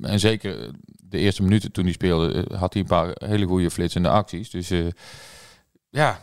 en 0.00 0.20
zeker 0.20 0.70
de 0.96 1.18
eerste 1.18 1.42
minuten 1.42 1.72
toen 1.72 1.84
hij 1.84 1.92
speelde, 1.92 2.46
had 2.54 2.72
hij 2.72 2.82
een 2.82 2.88
paar 2.88 3.10
hele 3.14 3.46
goede 3.46 3.70
flitsende 3.70 4.08
acties. 4.08 4.50
Dus 4.50 4.70
ja, 5.90 6.18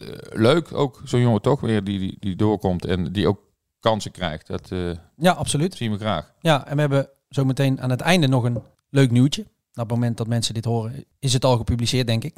eh, 0.00 0.08
leuk. 0.30 0.74
Ook 0.74 1.00
zo'n 1.04 1.20
jongen 1.20 1.42
toch 1.42 1.60
weer 1.60 1.84
die, 1.84 1.98
die, 1.98 2.16
die 2.20 2.36
doorkomt 2.36 2.84
en 2.84 3.12
die 3.12 3.28
ook 3.28 3.40
kansen 3.80 4.10
krijgt. 4.10 4.46
Dat 4.46 4.70
eh, 4.72 4.90
ja, 5.16 5.32
absoluut. 5.32 5.74
zien 5.74 5.92
we 5.92 5.98
graag. 5.98 6.32
Ja, 6.40 6.66
en 6.66 6.74
we 6.74 6.80
hebben 6.80 7.08
zometeen 7.28 7.80
aan 7.80 7.90
het 7.90 8.00
einde 8.00 8.28
nog 8.28 8.44
een 8.44 8.62
leuk 8.90 9.10
nieuwtje. 9.10 9.42
Op 9.42 9.82
het 9.82 9.88
moment 9.90 10.16
dat 10.16 10.26
mensen 10.26 10.54
dit 10.54 10.64
horen, 10.64 11.04
is 11.18 11.32
het 11.32 11.44
al 11.44 11.56
gepubliceerd, 11.56 12.06
denk 12.06 12.24
ik. 12.24 12.34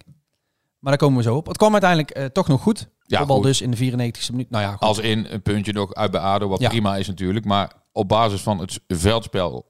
Maar 0.79 0.93
daar 0.93 1.01
komen 1.09 1.17
we 1.17 1.23
zo 1.23 1.37
op. 1.37 1.47
Het 1.47 1.57
kwam 1.57 1.73
uiteindelijk 1.73 2.11
eh, 2.11 2.25
toch 2.25 2.49
nog 2.49 2.63
goed. 2.63 2.89
Ja, 3.03 3.25
goed. 3.25 3.43
dus 3.43 3.61
in 3.61 3.71
de 3.71 3.77
94e 3.77 4.31
minuut. 4.31 4.51
Nou 4.51 4.65
ja, 4.65 4.71
goed. 4.71 4.81
Als 4.81 4.99
in 4.99 5.27
een 5.29 5.43
puntje 5.43 5.73
nog 5.73 5.95
uit 5.95 6.11
bij 6.11 6.21
ADO, 6.21 6.49
wat 6.49 6.61
Ja. 6.61 6.69
prima 6.69 6.97
is 6.97 7.07
natuurlijk. 7.07 7.45
Maar 7.45 7.73
op 7.93 8.09
basis 8.09 8.41
van 8.41 8.59
het 8.59 8.81
veldspel, 8.89 9.67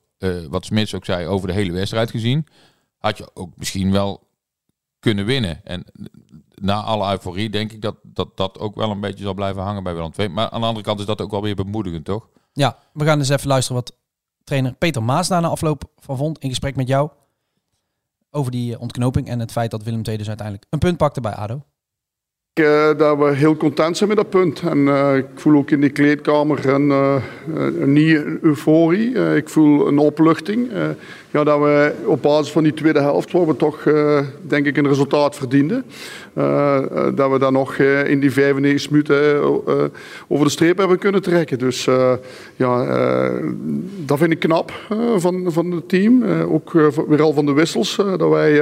wat 0.49 0.65
Smits 0.65 0.95
ook 0.95 1.05
zei, 1.05 1.27
over 1.27 1.49
de 1.49 1.55
hele 1.55 1.73
wedstrijd 1.73 2.11
gezien, 2.11 2.47
had 2.99 3.19
je 3.19 3.31
ook 3.35 3.53
misschien 3.57 3.93
wel 3.93 4.28
kunnen 5.09 5.27
winnen. 5.27 5.65
En 5.65 5.85
na 6.55 6.83
alle 6.83 7.11
euforie 7.11 7.50
denk 7.50 7.73
ik 7.73 7.83
dat 7.83 7.97
dat, 8.03 8.37
dat 8.37 8.59
ook 8.59 8.75
wel 8.75 8.91
een 8.91 9.00
beetje 9.00 9.25
zal 9.25 9.35
blijven 9.35 9.62
hangen 9.62 9.83
bij 9.83 9.95
Willem 9.95 10.12
II. 10.17 10.29
Maar 10.29 10.50
aan 10.50 10.61
de 10.61 10.67
andere 10.67 10.85
kant 10.85 11.00
is 11.00 11.07
dat 11.07 11.21
ook 11.21 11.31
wel 11.31 11.43
weer 11.43 11.55
bemoedigend, 11.55 12.05
toch? 12.05 12.29
Ja, 12.53 12.79
we 12.93 13.05
gaan 13.05 13.19
eens 13.19 13.29
even 13.29 13.49
luisteren 13.49 13.83
wat 13.83 13.97
trainer 14.45 14.75
Peter 14.75 15.03
Maas 15.03 15.29
daar 15.29 15.41
na 15.41 15.49
afloop 15.49 15.85
van 15.97 16.17
vond. 16.17 16.38
In 16.38 16.49
gesprek 16.49 16.77
met 16.77 16.88
jou. 16.88 17.11
Over 18.31 18.53
die 18.53 18.79
ontknoping 18.79 19.29
en 19.29 19.38
het 19.38 19.53
feit 19.53 19.71
dat 19.71 19.83
Willem 19.83 20.03
II 20.05 20.17
dus 20.17 20.29
uiteindelijk 20.29 20.67
een 20.71 20.79
punt 20.79 20.97
pakte 20.97 21.21
bij 21.21 21.35
ADO. 21.35 21.62
Eh, 22.59 22.88
dat 22.97 23.19
we 23.19 23.35
heel 23.35 23.57
content 23.57 23.97
zijn 23.97 24.09
met 24.09 24.19
dat 24.19 24.31
punt. 24.31 24.61
En 24.61 24.88
eh, 24.88 25.17
ik 25.17 25.27
voel 25.35 25.57
ook 25.59 25.71
in 25.71 25.81
die 25.81 25.91
kleedkamer 25.91 26.69
een, 26.69 26.91
eh, 26.91 27.15
een 27.81 27.93
nieuwe 27.93 28.38
euforie. 28.43 29.35
Ik 29.37 29.49
voel 29.49 29.88
een 29.88 29.99
opluchting. 29.99 30.69
Ja, 31.31 31.45
dat 31.45 31.59
we 31.59 31.93
op 32.05 32.23
basis 32.23 32.53
van 32.53 32.62
die 32.62 32.75
tweede 32.75 33.00
helft, 33.00 33.33
waar 33.33 33.47
we 33.47 33.57
toch 33.57 33.83
denk 34.43 34.67
ik 34.67 34.77
een 34.77 34.88
resultaat 34.88 35.37
verdienden, 35.37 35.85
dat 37.15 37.31
we 37.31 37.37
dan 37.38 37.53
nog 37.53 37.77
in 38.07 38.21
die 38.21 38.33
95 38.33 38.91
minuten 38.91 39.43
over 40.29 40.45
de 40.45 40.50
streep 40.50 40.79
hebben 40.79 40.99
kunnen 40.99 41.23
trekken. 41.23 41.59
Dus 41.59 41.88
ja, 42.57 42.85
dat 44.05 44.19
vind 44.19 44.31
ik 44.33 44.38
knap 44.38 44.73
van, 45.17 45.53
van 45.53 45.71
het 45.71 45.88
team. 45.88 46.25
Ook 46.25 46.73
weer 47.09 47.23
al 47.23 47.33
van 47.33 47.47
de 47.47 47.53
wissels. 47.53 47.97
dat 47.97 48.31
wij 48.31 48.53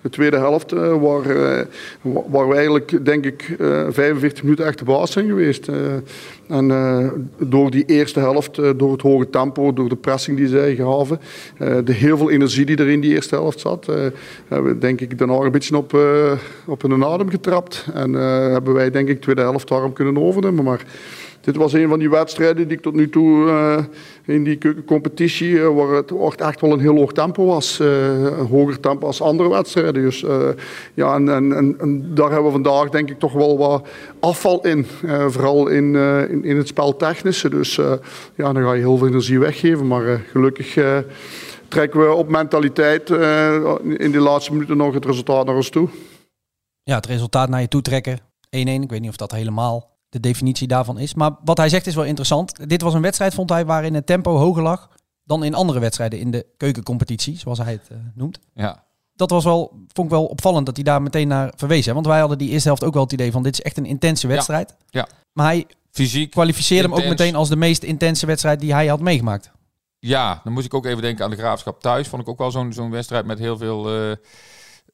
de 0.00 0.10
tweede 0.10 0.36
helft, 0.36 0.70
waar, 0.70 1.22
wa- 2.00 2.24
waar 2.28 2.48
we 2.48 2.54
eigenlijk 2.54 3.04
denk 3.04 3.24
ik 3.24 3.35
ik, 3.38 3.58
uh, 3.58 3.86
45 3.90 4.42
minuten 4.42 4.66
echt 4.66 4.78
de 4.78 4.84
baas 4.84 5.12
zijn 5.12 5.26
geweest. 5.26 5.68
Uh, 5.68 5.76
en 6.48 6.70
uh, 6.70 7.08
door 7.38 7.70
die 7.70 7.84
eerste 7.84 8.20
helft, 8.20 8.54
door 8.76 8.92
het 8.92 9.02
hoge 9.02 9.30
tempo, 9.30 9.72
door 9.72 9.88
de 9.88 9.96
pressing 9.96 10.36
die 10.36 10.48
zij 10.48 10.74
gaven, 10.74 11.20
de 11.84 11.92
heel 11.92 12.16
veel 12.16 12.30
energie 12.30 12.66
die 12.66 12.76
er 12.76 12.88
in 12.88 13.00
die 13.00 13.14
eerste 13.14 13.34
helft 13.34 13.60
zat, 13.60 13.86
hebben 14.48 14.72
we 14.72 14.78
denk 14.78 15.00
ik 15.00 15.18
daarna 15.18 15.34
een 15.34 15.50
beetje 15.50 15.76
op, 15.76 15.98
op 16.66 16.82
hun 16.82 17.04
adem 17.04 17.30
getrapt. 17.30 17.86
En 17.94 18.12
hebben 18.52 18.74
wij 18.74 18.90
denk 18.90 19.08
ik 19.08 19.14
de 19.14 19.20
tweede 19.22 19.40
helft 19.40 19.68
warm 19.68 19.92
kunnen 19.92 20.22
overnemen. 20.22 20.64
Maar 20.64 20.84
dit 21.46 21.56
was 21.56 21.72
een 21.72 21.88
van 21.88 21.98
die 21.98 22.10
wedstrijden 22.10 22.68
die 22.68 22.76
ik 22.76 22.82
tot 22.82 22.94
nu 22.94 23.10
toe 23.10 23.46
uh, 23.46 23.84
in 24.36 24.44
die 24.44 24.84
competitie, 24.84 25.50
uh, 25.50 25.74
waar 25.74 25.88
het 25.88 26.40
echt 26.40 26.60
wel 26.60 26.72
een 26.72 26.80
heel 26.80 26.96
hoog 26.96 27.12
tempo 27.12 27.44
was. 27.44 27.80
Uh, 27.80 28.12
een 28.38 28.46
hoger 28.46 28.80
tempo 28.80 29.06
als 29.06 29.20
andere 29.20 29.48
wedstrijden. 29.48 30.02
Dus 30.02 30.24
ja, 30.94 31.14
en, 31.14 31.28
en, 31.28 31.76
en, 31.78 32.14
daar 32.14 32.26
hebben 32.26 32.44
we 32.44 32.50
vandaag 32.50 32.90
denk 32.90 33.10
ik 33.10 33.18
toch 33.18 33.32
wel 33.32 33.58
wat 33.58 33.88
afval 34.20 34.60
in. 34.60 34.86
vooral 35.28 35.68
in, 35.68 35.94
in, 36.30 36.44
in, 36.44 36.56
het 36.56 36.68
spel 36.68 36.96
technische. 36.96 37.50
Dus 37.50 37.74
ja, 38.34 38.52
dan 38.52 38.62
ga 38.62 38.72
je 38.72 38.80
heel 38.80 38.96
veel 38.96 39.06
energie 39.08 39.38
weggeven. 39.38 39.86
Maar 39.86 40.20
gelukkig 40.30 40.78
trekken 41.68 42.00
we 42.00 42.12
op 42.12 42.28
mentaliteit 42.28 43.10
in 43.80 44.10
de 44.12 44.20
laatste 44.20 44.52
minuten 44.52 44.76
nog 44.76 44.94
het 44.94 45.04
resultaat 45.04 45.46
naar 45.46 45.56
ons 45.56 45.70
toe. 45.70 45.88
Ja, 46.82 46.94
het 46.94 47.06
resultaat 47.06 47.48
naar 47.48 47.60
je 47.60 47.68
toe 47.68 47.82
trekken. 47.82 48.18
1-1. 48.18 48.20
Ik 48.50 48.90
weet 48.90 49.00
niet 49.00 49.10
of 49.10 49.16
dat 49.16 49.32
helemaal 49.32 49.95
de 50.16 50.28
definitie 50.28 50.68
daarvan 50.68 50.98
is. 50.98 51.14
Maar 51.14 51.30
wat 51.44 51.56
hij 51.56 51.68
zegt 51.68 51.86
is 51.86 51.94
wel 51.94 52.04
interessant. 52.04 52.68
Dit 52.68 52.82
was 52.82 52.94
een 52.94 53.02
wedstrijd, 53.02 53.34
vond 53.34 53.50
hij, 53.50 53.64
waarin 53.64 53.94
het 53.94 54.06
tempo 54.06 54.36
hoger 54.36 54.62
lag 54.62 54.88
dan 55.24 55.44
in 55.44 55.54
andere 55.54 55.78
wedstrijden 55.78 56.18
in 56.18 56.30
de 56.30 56.46
keukencompetitie, 56.56 57.38
zoals 57.38 57.58
hij 57.58 57.72
het 57.72 57.88
uh, 57.92 57.98
noemt. 58.14 58.38
Ja. 58.54 58.84
Dat 59.14 59.30
was 59.30 59.44
wel, 59.44 59.86
vond 59.92 60.06
ik 60.06 60.12
wel 60.12 60.26
opvallend 60.26 60.66
dat 60.66 60.76
hij 60.76 60.84
daar 60.84 61.02
meteen 61.02 61.28
naar 61.28 61.52
verwees. 61.56 61.86
Hè? 61.86 61.94
Want 61.94 62.06
wij 62.06 62.20
hadden 62.20 62.38
die 62.38 62.50
eerste 62.50 62.68
helft 62.68 62.84
ook 62.84 62.94
wel 62.94 63.02
het 63.02 63.12
idee 63.12 63.32
van 63.32 63.42
dit 63.42 63.52
is 63.52 63.62
echt 63.62 63.76
een 63.76 63.86
intense 63.86 64.26
wedstrijd. 64.26 64.74
Ja. 64.88 65.00
ja. 65.00 65.08
Maar 65.32 65.46
hij 65.46 65.66
Fysiek, 65.90 66.30
kwalificeerde 66.30 66.88
hem 66.88 66.98
ook 66.98 67.08
meteen 67.08 67.34
als 67.34 67.48
de 67.48 67.56
meest 67.56 67.82
intense 67.82 68.26
wedstrijd 68.26 68.60
die 68.60 68.72
hij 68.72 68.86
had 68.86 69.00
meegemaakt. 69.00 69.50
Ja, 69.98 70.40
dan 70.44 70.52
moest 70.52 70.66
ik 70.66 70.74
ook 70.74 70.86
even 70.86 71.02
denken 71.02 71.24
aan 71.24 71.30
de 71.30 71.36
graafschap 71.36 71.80
thuis. 71.80 72.08
Vond 72.08 72.22
ik 72.22 72.28
ook 72.28 72.38
wel 72.38 72.50
zo'n 72.50 72.72
zo'n 72.72 72.90
wedstrijd 72.90 73.26
met 73.26 73.38
heel 73.38 73.56
veel 73.56 73.96
uh, 73.96 74.16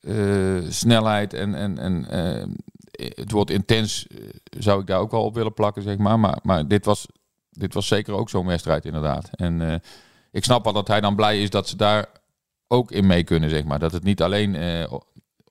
uh, 0.01 0.71
snelheid 0.71 1.35
en, 1.35 1.55
en, 1.55 1.79
en 1.79 2.07
het 2.93 3.31
woord 3.31 3.51
intens 3.51 4.07
eh, 4.07 4.19
zou 4.59 4.81
ik 4.81 4.87
daar 4.87 5.01
ook 5.01 5.11
wel 5.11 5.25
op 5.25 5.35
willen 5.35 5.55
plakken, 5.55 5.83
zeg 5.83 5.97
maar. 5.97 6.21
Maar, 6.21 6.39
maar 6.43 6.69
dit, 6.69 6.85
was, 6.85 7.07
dit 7.51 7.75
was 7.75 7.87
zeker 7.87 8.15
ook 8.15 8.31
zo'n 8.31 8.47
wedstrijd, 8.47 8.85
inderdaad. 8.85 9.31
En 9.33 9.61
uh, 9.61 9.75
ik 10.31 10.45
snap 10.45 10.65
wel 10.65 10.73
dat 10.73 10.89
hij 10.89 11.01
dan 11.01 11.17
blij 11.17 11.43
is 11.43 11.51
dat 11.51 11.69
ze 11.69 11.77
daar 11.77 12.07
ook 12.69 12.91
in 12.91 13.07
mee 13.07 13.25
kunnen, 13.25 13.51
zeg 13.51 13.65
maar. 13.65 13.79
Dat 13.79 13.93
het 13.93 14.03
niet 14.03 14.23
alleen 14.23 14.57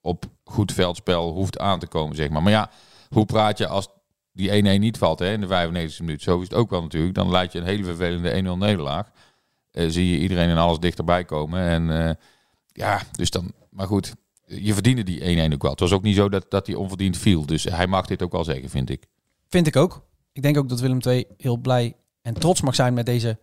op 0.00 0.24
goed 0.44 0.72
veldspel 0.72 1.32
hoeft 1.32 1.58
aan 1.58 1.78
te 1.78 1.86
komen, 1.86 2.16
zeg 2.16 2.28
maar. 2.28 2.42
Maar 2.42 2.52
ja, 2.52 2.70
hoe 3.08 3.24
praat 3.24 3.58
je 3.58 3.66
als 3.66 3.88
die 4.32 4.76
1-1 4.76 4.78
niet 4.78 4.98
valt 4.98 5.18
hè, 5.18 5.32
in 5.32 5.40
de 5.40 5.46
95e 5.46 5.98
minuut? 5.98 6.22
Zo 6.22 6.36
is 6.36 6.48
het 6.48 6.54
ook 6.54 6.70
wel 6.70 6.82
natuurlijk. 6.82 7.14
Dan 7.14 7.30
leid 7.30 7.52
je 7.52 7.58
een 7.58 7.64
hele 7.64 7.84
vervelende 7.84 8.54
1-0 8.54 8.58
nederlaag. 8.58 9.10
Zie 9.72 10.10
je 10.10 10.18
iedereen 10.18 10.48
en 10.48 10.56
alles 10.56 10.78
dichterbij 10.78 11.24
komen. 11.24 11.60
En 11.60 12.18
ja, 12.66 13.02
dus 13.12 13.30
dan... 13.30 13.52
Maar 13.70 13.86
goed, 13.86 14.14
je 14.60 14.74
verdiende 14.74 15.02
die 15.02 15.48
1-1 15.50 15.52
ook 15.52 15.62
wel. 15.62 15.70
Het 15.70 15.80
was 15.80 15.92
ook 15.92 16.02
niet 16.02 16.16
zo 16.16 16.28
dat, 16.28 16.50
dat 16.50 16.66
hij 16.66 16.76
onverdiend 16.76 17.16
viel. 17.16 17.46
Dus 17.46 17.64
hij 17.64 17.86
mag 17.86 18.06
dit 18.06 18.22
ook 18.22 18.32
wel 18.32 18.44
zeggen, 18.44 18.68
vind 18.68 18.90
ik. 18.90 19.06
Vind 19.48 19.66
ik 19.66 19.76
ook. 19.76 20.06
Ik 20.32 20.42
denk 20.42 20.56
ook 20.56 20.68
dat 20.68 20.80
Willem 20.80 20.98
II 21.06 21.24
heel 21.36 21.56
blij 21.56 21.96
en 22.22 22.34
trots 22.34 22.60
mag 22.60 22.74
zijn 22.74 22.94
met 22.94 23.06
deze 23.06 23.38
1-1. 23.38 23.40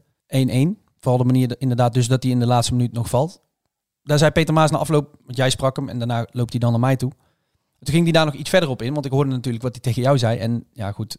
Vooral 0.99 1.17
de 1.17 1.23
manier 1.23 1.55
inderdaad 1.57 1.93
dus 1.93 2.07
dat 2.07 2.23
hij 2.23 2.31
in 2.31 2.39
de 2.39 2.45
laatste 2.45 2.73
minuut 2.73 2.93
nog 2.93 3.09
valt. 3.09 3.41
Daar 4.03 4.17
zei 4.17 4.31
Peter 4.31 4.53
Maas 4.53 4.71
na 4.71 4.77
afloop, 4.77 5.15
want 5.25 5.37
jij 5.37 5.49
sprak 5.49 5.75
hem 5.75 5.89
en 5.89 5.97
daarna 5.97 6.27
loopt 6.31 6.51
hij 6.51 6.59
dan 6.59 6.71
naar 6.71 6.79
mij 6.79 6.95
toe. 6.95 7.11
Toen 7.79 7.93
ging 7.93 8.03
hij 8.03 8.11
daar 8.11 8.25
nog 8.25 8.33
iets 8.33 8.49
verder 8.49 8.69
op 8.69 8.81
in, 8.81 8.93
want 8.93 9.05
ik 9.05 9.11
hoorde 9.11 9.31
natuurlijk 9.31 9.63
wat 9.63 9.71
hij 9.71 9.81
tegen 9.81 10.01
jou 10.01 10.17
zei. 10.17 10.37
En 10.37 10.65
ja 10.73 10.91
goed, 10.91 11.17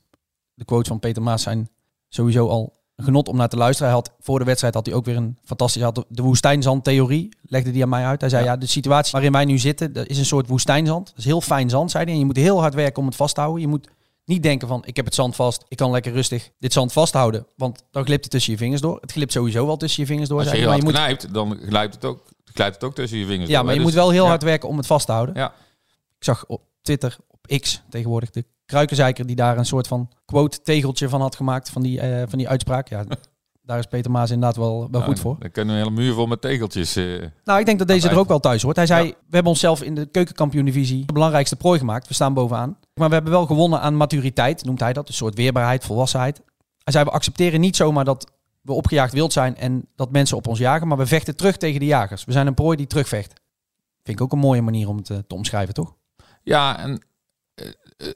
de 0.55 0.65
quotes 0.65 0.89
van 0.89 0.99
Peter 0.99 1.23
Maas 1.23 1.43
zijn 1.43 1.69
sowieso 2.09 2.49
al 2.49 2.80
genot 3.03 3.29
om 3.29 3.37
naar 3.37 3.49
te 3.49 3.57
luisteren. 3.57 3.93
Hij 3.93 4.01
had, 4.01 4.13
voor 4.21 4.39
de 4.39 4.45
wedstrijd 4.45 4.75
had 4.75 4.87
hij 4.87 4.95
ook 4.95 5.05
weer 5.05 5.17
een 5.17 5.39
fantastische... 5.45 5.87
Had 5.87 6.05
de 6.09 6.23
woestijnzandtheorie 6.23 7.29
legde 7.43 7.71
hij 7.71 7.83
aan 7.83 7.89
mij 7.89 8.05
uit. 8.05 8.21
Hij 8.21 8.31
zei, 8.31 8.45
ja. 8.45 8.57
de 8.57 8.67
situatie 8.67 9.13
waarin 9.13 9.33
wij 9.33 9.45
nu 9.45 9.59
zitten, 9.59 9.93
dat 9.93 10.07
is 10.07 10.19
een 10.19 10.25
soort 10.25 10.49
woestijnzand. 10.49 11.07
Dat 11.07 11.19
is 11.19 11.25
heel 11.25 11.41
fijn 11.41 11.71
zand, 11.71 11.91
zei 11.91 12.05
hij. 12.05 12.13
En 12.13 12.19
je 12.19 12.25
moet 12.25 12.37
heel 12.37 12.61
hard 12.61 12.75
werken 12.75 13.01
om 13.01 13.07
het 13.07 13.17
vast 13.17 13.35
te 13.35 13.41
houden. 13.41 13.63
Je 13.63 13.69
moet 13.69 13.89
niet 14.31 14.43
denken 14.43 14.69
van, 14.69 14.83
ik 14.85 14.97
heb 14.97 15.05
het 15.05 15.15
zand 15.15 15.37
vast, 15.37 15.65
ik 15.69 15.77
kan 15.77 15.91
lekker 15.91 16.13
rustig 16.13 16.51
dit 16.59 16.73
zand 16.73 16.93
vasthouden. 16.93 17.47
Want 17.57 17.85
dan 17.91 18.05
glipt 18.05 18.23
het 18.23 18.33
tussen 18.33 18.53
je 18.53 18.59
vingers 18.59 18.81
door. 18.81 18.99
Het 19.01 19.13
glipt 19.13 19.33
sowieso 19.33 19.67
wel 19.67 19.77
tussen 19.77 20.03
je 20.03 20.09
vingers 20.09 20.29
door. 20.29 20.39
Als 20.39 20.51
je 20.51 20.57
heel 20.57 20.67
maar 20.67 20.77
je 20.77 20.83
moet... 20.83 20.93
knijpt, 20.93 21.35
dan 21.35 21.59
glijpt 21.69 21.95
het 21.95 22.05
ook, 22.05 22.23
glijpt 22.45 22.75
het 22.75 22.85
ook 22.85 22.95
tussen 22.95 23.19
je 23.19 23.27
vingers 23.27 23.51
ja, 23.51 23.57
door. 23.57 23.65
maar 23.65 23.75
je 23.75 23.81
moet 23.81 23.93
wel 23.93 24.11
heel 24.11 24.27
hard 24.27 24.43
werken 24.43 24.69
om 24.69 24.77
het 24.77 24.87
vast 24.87 25.07
te 25.07 25.13
houden. 25.13 25.35
Ja. 25.35 25.53
Ik 26.17 26.25
zag 26.25 26.45
op 26.47 26.63
Twitter, 26.83 27.17
op 27.29 27.61
X 27.61 27.83
tegenwoordig, 27.89 28.31
de 28.31 28.45
Kruikenzeiker 28.71 29.27
die 29.27 29.37
daar 29.37 29.59
een 29.59 29.67
soort 29.67 29.87
van 29.87 30.09
quote 30.25 30.63
tegeltje 30.63 31.09
van 31.09 31.21
had 31.21 31.37
gemaakt 31.37 31.71
van 31.71 31.83
die, 31.83 32.03
uh, 32.03 32.23
van 32.29 32.39
die 32.39 32.49
uitspraak. 32.49 32.89
Ja, 32.89 33.05
daar 33.63 33.79
is 33.79 33.87
Peter 33.87 34.11
Maas 34.11 34.31
inderdaad 34.31 34.57
wel, 34.57 34.89
wel 34.91 35.01
goed 35.01 35.21
voor. 35.21 35.37
Dan 35.39 35.51
kunnen 35.51 35.75
we 35.75 35.81
een 35.81 35.87
hele 35.87 36.03
muur 36.03 36.15
vol 36.15 36.27
met 36.27 36.41
tegeltjes. 36.41 36.97
Uh, 36.97 37.25
nou, 37.45 37.61
ik 37.61 37.67
denk 37.67 37.79
dat 37.79 37.89
deze 37.89 38.09
er 38.09 38.19
ook 38.19 38.29
wel 38.29 38.41
thuis 38.41 38.63
hoort. 38.63 38.77
Hij 38.77 38.87
zei, 38.87 39.09
we 39.09 39.15
hebben 39.35 39.53
onszelf 39.53 39.83
in 39.83 39.95
de 39.95 40.07
keukenkampioen-divisie 40.07 41.07
de 41.07 41.13
belangrijkste 41.13 41.57
prooi 41.57 41.79
gemaakt. 41.79 42.09
We 42.09 42.15
staan 42.15 42.35
bovenaan. 42.35 42.77
Maar 42.95 43.09
we 43.09 43.15
hebben 43.15 43.33
wel 43.33 43.47
gewonnen 43.47 43.81
aan 43.81 43.97
maturiteit, 43.97 44.65
noemt 44.65 44.81
hij 44.81 44.93
dat. 44.93 45.09
Een 45.09 45.15
soort 45.15 45.35
weerbaarheid, 45.35 45.85
volwassenheid. 45.85 46.41
Hij 46.83 46.93
zei, 46.93 47.05
we 47.05 47.11
accepteren 47.11 47.61
niet 47.61 47.77
zomaar 47.77 48.05
dat 48.05 48.33
we 48.61 48.73
opgejaagd 48.73 49.13
wild 49.13 49.33
zijn 49.33 49.57
en 49.57 49.87
dat 49.97 50.11
mensen 50.11 50.37
op 50.37 50.47
ons 50.47 50.59
jagen. 50.59 50.89
Maar 50.89 50.99
we 50.99 51.07
vechten 51.07 51.37
terug 51.37 51.57
tegen 51.57 51.81
de 51.81 51.87
jagers. 51.87 52.25
We 52.25 52.33
zijn 52.33 52.47
een 52.47 52.55
prooi 52.55 52.77
die 52.77 52.87
terugvecht. 52.87 53.41
Vind 54.03 54.19
ik 54.19 54.21
ook 54.21 54.33
een 54.33 54.39
mooie 54.39 54.63
manier 54.63 54.89
om 54.89 54.97
het 54.97 55.05
te, 55.05 55.27
te 55.27 55.35
omschrijven, 55.35 55.75
toch? 55.75 55.95
Ja, 56.43 56.79
en 56.79 57.03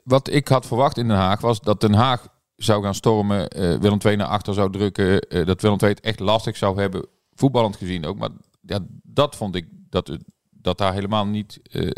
wat 0.04 0.30
ik 0.30 0.48
had 0.48 0.66
verwacht 0.66 0.98
in 0.98 1.08
Den 1.08 1.16
Haag 1.16 1.40
was 1.40 1.60
dat 1.60 1.80
Den 1.80 1.94
Haag 1.94 2.26
zou 2.56 2.82
gaan 2.82 2.94
stormen, 2.94 3.58
uh, 3.58 3.78
Willem 3.78 3.98
II 4.04 4.16
naar 4.16 4.26
achter 4.26 4.54
zou 4.54 4.72
drukken, 4.72 5.26
uh, 5.28 5.46
dat 5.46 5.60
Willem 5.60 5.78
II 5.80 5.90
het 5.90 6.00
echt 6.00 6.20
lastig 6.20 6.56
zou 6.56 6.80
hebben, 6.80 7.06
voetballend 7.34 7.76
gezien 7.76 8.06
ook. 8.06 8.18
Maar 8.18 8.30
ja, 8.60 8.78
dat 9.02 9.36
vond 9.36 9.54
ik 9.54 9.66
dat, 9.70 10.18
dat 10.50 10.78
daar 10.78 10.92
helemaal 10.92 11.26
niet 11.26 11.60
uh, 11.70 11.90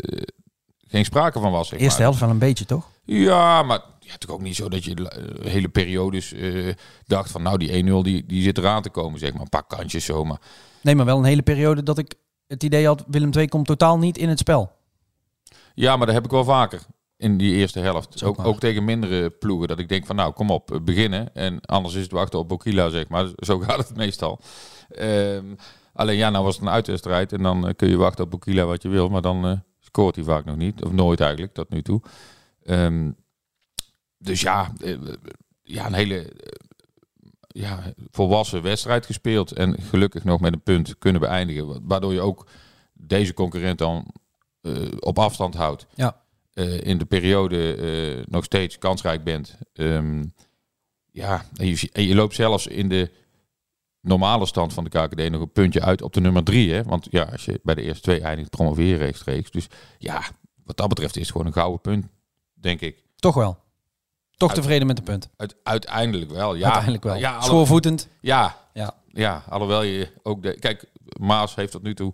geen 0.87 1.05
sprake 1.05 1.39
van 1.39 1.51
was. 1.51 1.67
Zeg 1.67 1.79
Eerste 1.79 2.01
helft 2.01 2.19
wel 2.19 2.29
een 2.29 2.37
beetje, 2.37 2.65
toch? 2.65 2.89
Ja, 3.03 3.63
maar 3.63 3.77
ja, 3.99 4.11
natuurlijk 4.11 4.39
ook 4.39 4.41
niet 4.41 4.55
zo 4.55 4.69
dat 4.69 4.83
je 4.83 5.11
hele 5.43 5.69
periodes 5.69 6.33
dacht 7.05 7.31
van 7.31 7.41
nou 7.41 7.57
die 7.57 7.83
1-0 7.85 8.01
die, 8.01 8.25
die 8.25 8.43
zit 8.43 8.57
eraan 8.57 8.81
te 8.81 8.89
komen, 8.89 9.19
zeg 9.19 9.31
maar. 9.31 9.41
Een 9.41 9.49
paar 9.49 9.67
kantjes 9.67 10.05
zomaar. 10.05 10.41
Nee, 10.81 10.95
maar 10.95 11.05
wel 11.05 11.17
een 11.17 11.23
hele 11.23 11.41
periode 11.41 11.83
dat 11.83 11.97
ik 11.97 12.13
het 12.47 12.63
idee 12.63 12.85
had, 12.85 13.03
Willem 13.07 13.33
II 13.33 13.47
komt 13.47 13.65
totaal 13.65 13.97
niet 13.97 14.17
in 14.17 14.29
het 14.29 14.39
spel. 14.39 14.71
Ja, 15.73 15.97
maar 15.97 16.05
dat 16.05 16.15
heb 16.15 16.25
ik 16.25 16.31
wel 16.31 16.43
vaker 16.43 16.81
in 17.17 17.37
die 17.37 17.53
eerste 17.53 17.79
helft. 17.79 18.23
Ook, 18.23 18.45
ook, 18.45 18.59
tegen 18.59 18.85
mindere 18.85 19.29
ploegen. 19.29 19.67
Dat 19.67 19.79
ik 19.79 19.89
denk 19.89 20.05
van 20.05 20.15
nou, 20.15 20.33
kom 20.33 20.51
op, 20.51 20.71
eh, 20.71 20.81
beginnen. 20.81 21.35
En 21.35 21.61
anders 21.61 21.95
is 21.95 22.01
het 22.01 22.11
wachten 22.11 22.39
op 22.39 22.47
Bokila, 22.47 22.89
zeg 22.89 23.07
maar. 23.07 23.27
Zo 23.47 23.59
gaat 23.59 23.77
het 23.77 23.95
meestal. 23.95 24.39
Um, 24.99 25.55
alleen 25.93 26.17
ja, 26.17 26.29
nou 26.29 26.43
was 26.43 26.55
het 26.55 26.63
een 26.63 26.71
uitwedstrijd. 26.71 27.33
En 27.33 27.43
dan 27.43 27.67
uh, 27.67 27.73
kun 27.75 27.89
je 27.89 27.97
wachten 27.97 28.23
op 28.23 28.31
Bokila 28.31 28.65
wat 28.65 28.81
je 28.81 28.89
wil. 28.89 29.09
Maar 29.09 29.21
dan 29.21 29.45
uh, 29.45 29.57
scoort 29.79 30.15
hij 30.15 30.23
vaak 30.23 30.45
nog 30.45 30.55
niet. 30.55 30.83
Of 30.83 30.91
nooit 30.91 31.19
eigenlijk, 31.19 31.53
tot 31.53 31.69
nu 31.69 31.81
toe. 31.81 32.01
Um, 32.63 33.15
dus 34.17 34.41
ja, 34.41 34.71
ja, 35.63 35.85
een 35.85 35.93
hele 35.93 36.33
ja, 37.47 37.93
volwassen 38.11 38.61
wedstrijd 38.61 39.05
gespeeld. 39.05 39.51
En 39.51 39.81
gelukkig 39.81 40.23
nog 40.23 40.39
met 40.39 40.53
een 40.53 40.61
punt 40.61 40.97
kunnen 40.97 41.21
beëindigen. 41.21 41.87
Waardoor 41.87 42.13
je 42.13 42.21
ook 42.21 42.47
deze 42.93 43.33
concurrent 43.33 43.77
dan 43.77 44.13
op 44.99 45.19
afstand 45.19 45.55
houdt. 45.55 45.87
Ja. 45.93 46.25
Uh, 46.57 46.81
in 46.81 46.97
de 46.97 47.05
periode 47.05 47.77
uh, 47.77 48.23
nog 48.25 48.43
steeds 48.43 48.77
kansrijk 48.77 49.23
bent. 49.23 49.57
Um, 49.73 50.33
ja, 51.11 51.45
en 51.55 51.67
je, 51.67 51.89
en 51.93 52.03
je, 52.03 52.15
loopt 52.15 52.35
zelfs 52.35 52.67
in 52.67 52.89
de 52.89 53.11
normale 54.01 54.45
stand 54.45 54.73
van 54.73 54.83
de 54.83 54.89
KKD 54.89 55.29
nog 55.29 55.41
een 55.41 55.51
puntje 55.51 55.81
uit 55.81 56.01
op 56.01 56.13
de 56.13 56.21
nummer 56.21 56.43
drie. 56.43 56.73
Hè? 56.73 56.83
Want 56.83 57.07
ja, 57.09 57.23
als 57.23 57.45
je 57.45 57.59
bij 57.63 57.75
de 57.75 57.81
eerste 57.81 58.01
twee 58.01 58.21
eindigt, 58.21 58.49
promoveer 58.49 58.97
rechtstreeks. 58.97 59.51
Dus 59.51 59.67
ja, 59.97 60.21
wat 60.63 60.77
dat 60.77 60.87
betreft 60.87 61.15
is 61.15 61.21
het 61.21 61.31
gewoon 61.31 61.47
een 61.47 61.53
gouden 61.53 61.81
punt, 61.81 62.05
denk 62.53 62.81
ik. 62.81 63.03
Toch 63.15 63.35
wel. 63.35 63.57
Toch 64.37 64.53
tevreden 64.53 64.87
met 64.87 64.97
de 64.97 65.03
punt? 65.03 65.29
Uit, 65.35 65.55
uiteindelijk 65.63 66.31
wel, 66.31 66.55
ja. 66.55 66.63
Uiteindelijk 66.63 67.03
wel. 67.03 67.15
Ja, 67.15 67.41
Schoorvoetend. 67.41 68.07
Ja, 68.21 68.57
ja. 68.73 68.93
ja, 69.07 69.43
alhoewel 69.49 69.83
je 69.83 70.11
ook... 70.23 70.43
De, 70.43 70.59
kijk, 70.59 70.85
Maas 71.19 71.55
heeft 71.55 71.71
tot 71.71 71.83
nu 71.83 71.93
toe 71.93 72.13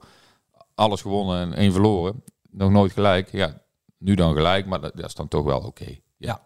alles 0.75 1.01
gewonnen 1.01 1.41
en 1.41 1.53
één 1.53 1.71
verloren. 1.71 2.23
Nog 2.49 2.71
nooit 2.71 2.91
gelijk. 2.91 3.31
Ja, 3.31 3.62
nu 4.03 4.15
dan 4.15 4.33
gelijk, 4.33 4.65
maar 4.65 4.81
dat, 4.81 4.99
is 4.99 5.13
dan 5.13 5.27
toch 5.27 5.43
wel 5.43 5.59
oké. 5.59 5.97
Ja. 6.17 6.45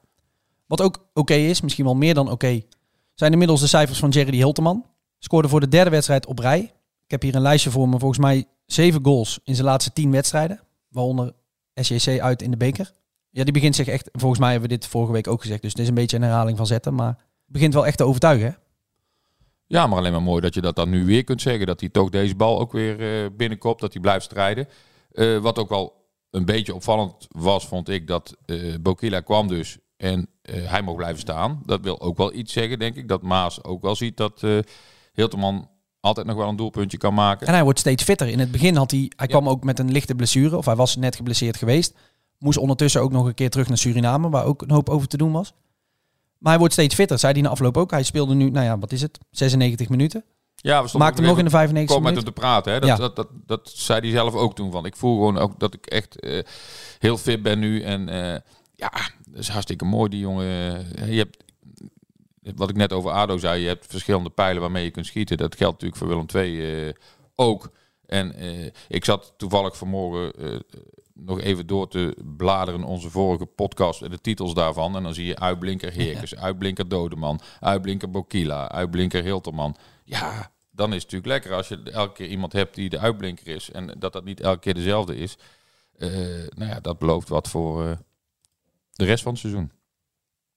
Wat 0.65 0.81
ook 0.81 1.07
oké 1.13 1.33
is, 1.33 1.61
misschien 1.61 1.85
wel 1.85 1.95
meer 1.95 2.13
dan 2.13 2.31
oké, 2.31 2.61
zijn 3.13 3.31
inmiddels 3.31 3.61
de 3.61 3.67
cijfers 3.67 3.99
van 3.99 4.09
Jerry 4.09 4.35
Hilteman. 4.35 4.85
Scoorde 5.19 5.47
voor 5.47 5.59
de 5.59 5.67
derde 5.67 5.89
wedstrijd 5.89 6.25
op 6.25 6.39
rij. 6.39 6.59
Ik 7.05 7.11
heb 7.11 7.21
hier 7.21 7.35
een 7.35 7.41
lijstje 7.41 7.71
voor 7.71 7.89
me. 7.89 7.99
Volgens 7.99 8.19
mij 8.19 8.45
zeven 8.65 9.05
goals 9.05 9.39
in 9.43 9.55
zijn 9.55 9.67
laatste 9.67 9.93
tien 9.93 10.11
wedstrijden. 10.11 10.59
Waaronder 10.89 11.33
SJC 11.73 12.19
uit 12.19 12.41
in 12.41 12.51
de 12.51 12.57
beker. 12.57 12.93
Ja, 13.29 13.43
die 13.43 13.53
begint 13.53 13.75
zich 13.75 13.87
echt... 13.87 14.09
Volgens 14.11 14.39
mij 14.39 14.51
hebben 14.51 14.69
we 14.69 14.75
dit 14.75 14.87
vorige 14.87 15.11
week 15.11 15.27
ook 15.27 15.41
gezegd. 15.41 15.61
Dus 15.61 15.71
het 15.71 15.79
is 15.81 15.87
een 15.87 15.93
beetje 15.93 16.17
een 16.17 16.23
herhaling 16.23 16.57
van 16.57 16.67
zetten. 16.67 16.95
Maar 16.95 17.17
begint 17.45 17.73
wel 17.73 17.85
echt 17.85 17.97
te 17.97 18.03
overtuigen, 18.03 18.47
hè? 18.47 18.53
Ja, 19.67 19.87
maar 19.87 19.97
alleen 19.97 20.11
maar 20.11 20.21
mooi 20.21 20.41
dat 20.41 20.53
je 20.53 20.61
dat 20.61 20.75
dan 20.75 20.89
nu 20.89 21.05
weer 21.05 21.23
kunt 21.23 21.41
zeggen. 21.41 21.65
Dat 21.65 21.79
hij 21.79 21.89
toch 21.89 22.09
deze 22.09 22.35
bal 22.35 22.59
ook 22.59 22.71
weer 22.71 23.23
uh, 23.23 23.29
binnenkopt. 23.37 23.81
Dat 23.81 23.93
hij 23.93 24.01
blijft 24.01 24.25
strijden. 24.25 24.67
Uh, 25.11 25.37
wat 25.39 25.57
ook 25.57 25.69
wel 25.69 25.96
een 26.31 26.45
beetje 26.45 26.75
opvallend 26.75 27.27
was, 27.29 27.67
vond 27.67 27.89
ik, 27.89 28.07
dat 28.07 28.37
eh 28.45 28.75
Bokila 28.81 29.19
kwam 29.19 29.47
dus 29.47 29.77
en 29.97 30.29
eh, 30.41 30.69
hij 30.69 30.81
mocht 30.81 30.97
blijven 30.97 31.19
staan. 31.19 31.61
Dat 31.65 31.81
wil 31.81 32.01
ook 32.01 32.17
wel 32.17 32.33
iets 32.33 32.53
zeggen, 32.53 32.79
denk 32.79 32.95
ik. 32.95 33.07
Dat 33.07 33.21
Maas 33.21 33.63
ook 33.63 33.81
wel 33.81 33.95
ziet 33.95 34.17
dat 34.17 34.43
eh 34.43 34.57
Hilterman 35.13 35.69
altijd 35.99 36.27
nog 36.27 36.35
wel 36.35 36.49
een 36.49 36.55
doelpuntje 36.55 36.97
kan 36.97 37.13
maken. 37.13 37.47
En 37.47 37.53
hij 37.53 37.63
wordt 37.63 37.79
steeds 37.79 38.03
fitter. 38.03 38.27
In 38.27 38.39
het 38.39 38.51
begin 38.51 38.75
had 38.75 38.91
hij, 38.91 39.11
hij 39.15 39.27
kwam 39.27 39.49
ook 39.49 39.63
met 39.63 39.79
een 39.79 39.91
lichte 39.91 40.15
blessure, 40.15 40.57
of 40.57 40.65
hij 40.65 40.75
was 40.75 40.95
net 40.95 41.15
geblesseerd 41.15 41.57
geweest. 41.57 41.93
Moest 42.37 42.57
ondertussen 42.57 43.01
ook 43.01 43.11
nog 43.11 43.25
een 43.25 43.33
keer 43.33 43.49
terug 43.49 43.67
naar 43.67 43.77
Suriname, 43.77 44.29
waar 44.29 44.45
ook 44.45 44.61
een 44.61 44.71
hoop 44.71 44.89
over 44.89 45.07
te 45.07 45.17
doen 45.17 45.31
was. 45.31 45.53
Maar 46.37 46.51
hij 46.51 46.59
wordt 46.59 46.73
steeds 46.73 46.95
fitter, 46.95 47.19
zei 47.19 47.31
hij 47.31 47.41
in 47.41 47.47
de 47.47 47.53
afloop 47.53 47.77
ook. 47.77 47.91
Hij 47.91 48.03
speelde 48.03 48.33
nu, 48.33 48.49
nou 48.49 48.65
ja, 48.65 48.79
wat 48.79 48.91
is 48.91 49.01
het, 49.01 49.17
96 49.31 49.89
minuten. 49.89 50.23
Ja, 50.67 50.81
we 50.81 50.87
stonden 50.87 51.07
Maakte 51.07 51.21
hem 51.21 51.29
nog 51.29 51.39
in 51.39 51.45
de 51.45 51.49
95 51.51 51.95
kwam 51.97 52.03
met 52.13 52.15
hem 52.15 52.33
te 52.33 52.39
praten. 52.41 52.73
Hè? 52.73 52.79
Dat, 52.79 52.89
Ja. 52.89 52.95
dat, 52.95 53.15
dat, 53.15 53.27
dat 53.45 53.69
zei 53.73 53.99
hij 53.99 54.09
zelf 54.09 54.33
ook 54.33 54.55
toen. 54.55 54.71
Van. 54.71 54.85
Ik 54.85 54.95
voel 54.95 55.15
gewoon 55.15 55.37
ook 55.37 55.59
dat 55.59 55.73
ik 55.73 55.85
echt 55.85 56.19
eh, 56.19 56.43
heel 56.99 57.17
fit 57.17 57.41
ben 57.41 57.59
nu. 57.59 57.81
En 57.81 58.09
eh, 58.09 58.39
ja, 58.75 58.91
dat 59.29 59.39
is 59.39 59.47
hartstikke 59.47 59.85
mooi, 59.85 60.09
die 60.09 60.19
jongen. 60.19 60.45
Eh, 60.95 61.11
Je 61.13 61.17
hebt, 61.17 61.43
wat 62.55 62.69
ik 62.69 62.75
net 62.75 62.93
over 62.93 63.11
ADO 63.11 63.37
zei, 63.37 63.61
je 63.61 63.67
hebt 63.67 63.85
verschillende 63.87 64.29
pijlen 64.29 64.61
waarmee 64.61 64.83
je 64.83 64.91
kunt 64.91 65.05
schieten. 65.05 65.37
Dat 65.37 65.55
geldt 65.55 65.81
natuurlijk 65.81 65.99
voor 65.99 66.07
Willem 66.27 66.55
II 66.59 66.93
ook. 67.35 67.71
En 68.05 68.35
ik 68.87 69.05
zat 69.05 69.33
toevallig 69.37 69.77
vanmorgen 69.77 70.33
nog 71.13 71.39
even 71.39 71.67
door 71.67 71.87
te 71.87 72.17
bladeren 72.37 72.83
onze 72.83 73.09
vorige 73.09 73.45
podcast 73.45 74.01
en 74.01 74.09
de 74.09 74.21
titels 74.21 74.53
daarvan. 74.53 74.95
En 74.95 75.03
dan 75.03 75.13
zie 75.13 75.25
je 75.25 75.39
Uitblinker 75.39 75.91
Heerkens, 75.91 76.35
Uitblinker 76.35 76.87
Dodeman, 76.87 77.39
Uitblinker 77.59 78.09
Bokila, 78.09 78.69
Uitblinker 78.71 79.23
Hilterman. 79.23 79.75
Ja, 80.03 80.51
dan 80.77 80.93
is 80.93 81.03
het 81.03 81.11
natuurlijk 81.11 81.31
lekker 81.31 81.53
als 81.53 81.67
je 81.67 81.91
elke 81.91 82.13
keer 82.13 82.27
iemand 82.27 82.53
hebt 82.53 82.75
die 82.75 82.89
de 82.89 82.99
uitblinker 82.99 83.47
is. 83.47 83.71
En 83.71 83.95
dat 83.99 84.13
dat 84.13 84.23
niet 84.23 84.41
elke 84.41 84.59
keer 84.59 84.73
dezelfde 84.73 85.15
is. 85.15 85.37
Eh, 85.97 86.09
nou 86.55 86.71
ja, 86.71 86.79
dat 86.79 86.99
belooft 86.99 87.29
wat 87.29 87.47
voor 87.47 87.85
eh, 87.85 87.97
de 88.91 89.05
rest 89.05 89.23
van 89.23 89.31
het 89.31 89.41
seizoen. 89.41 89.71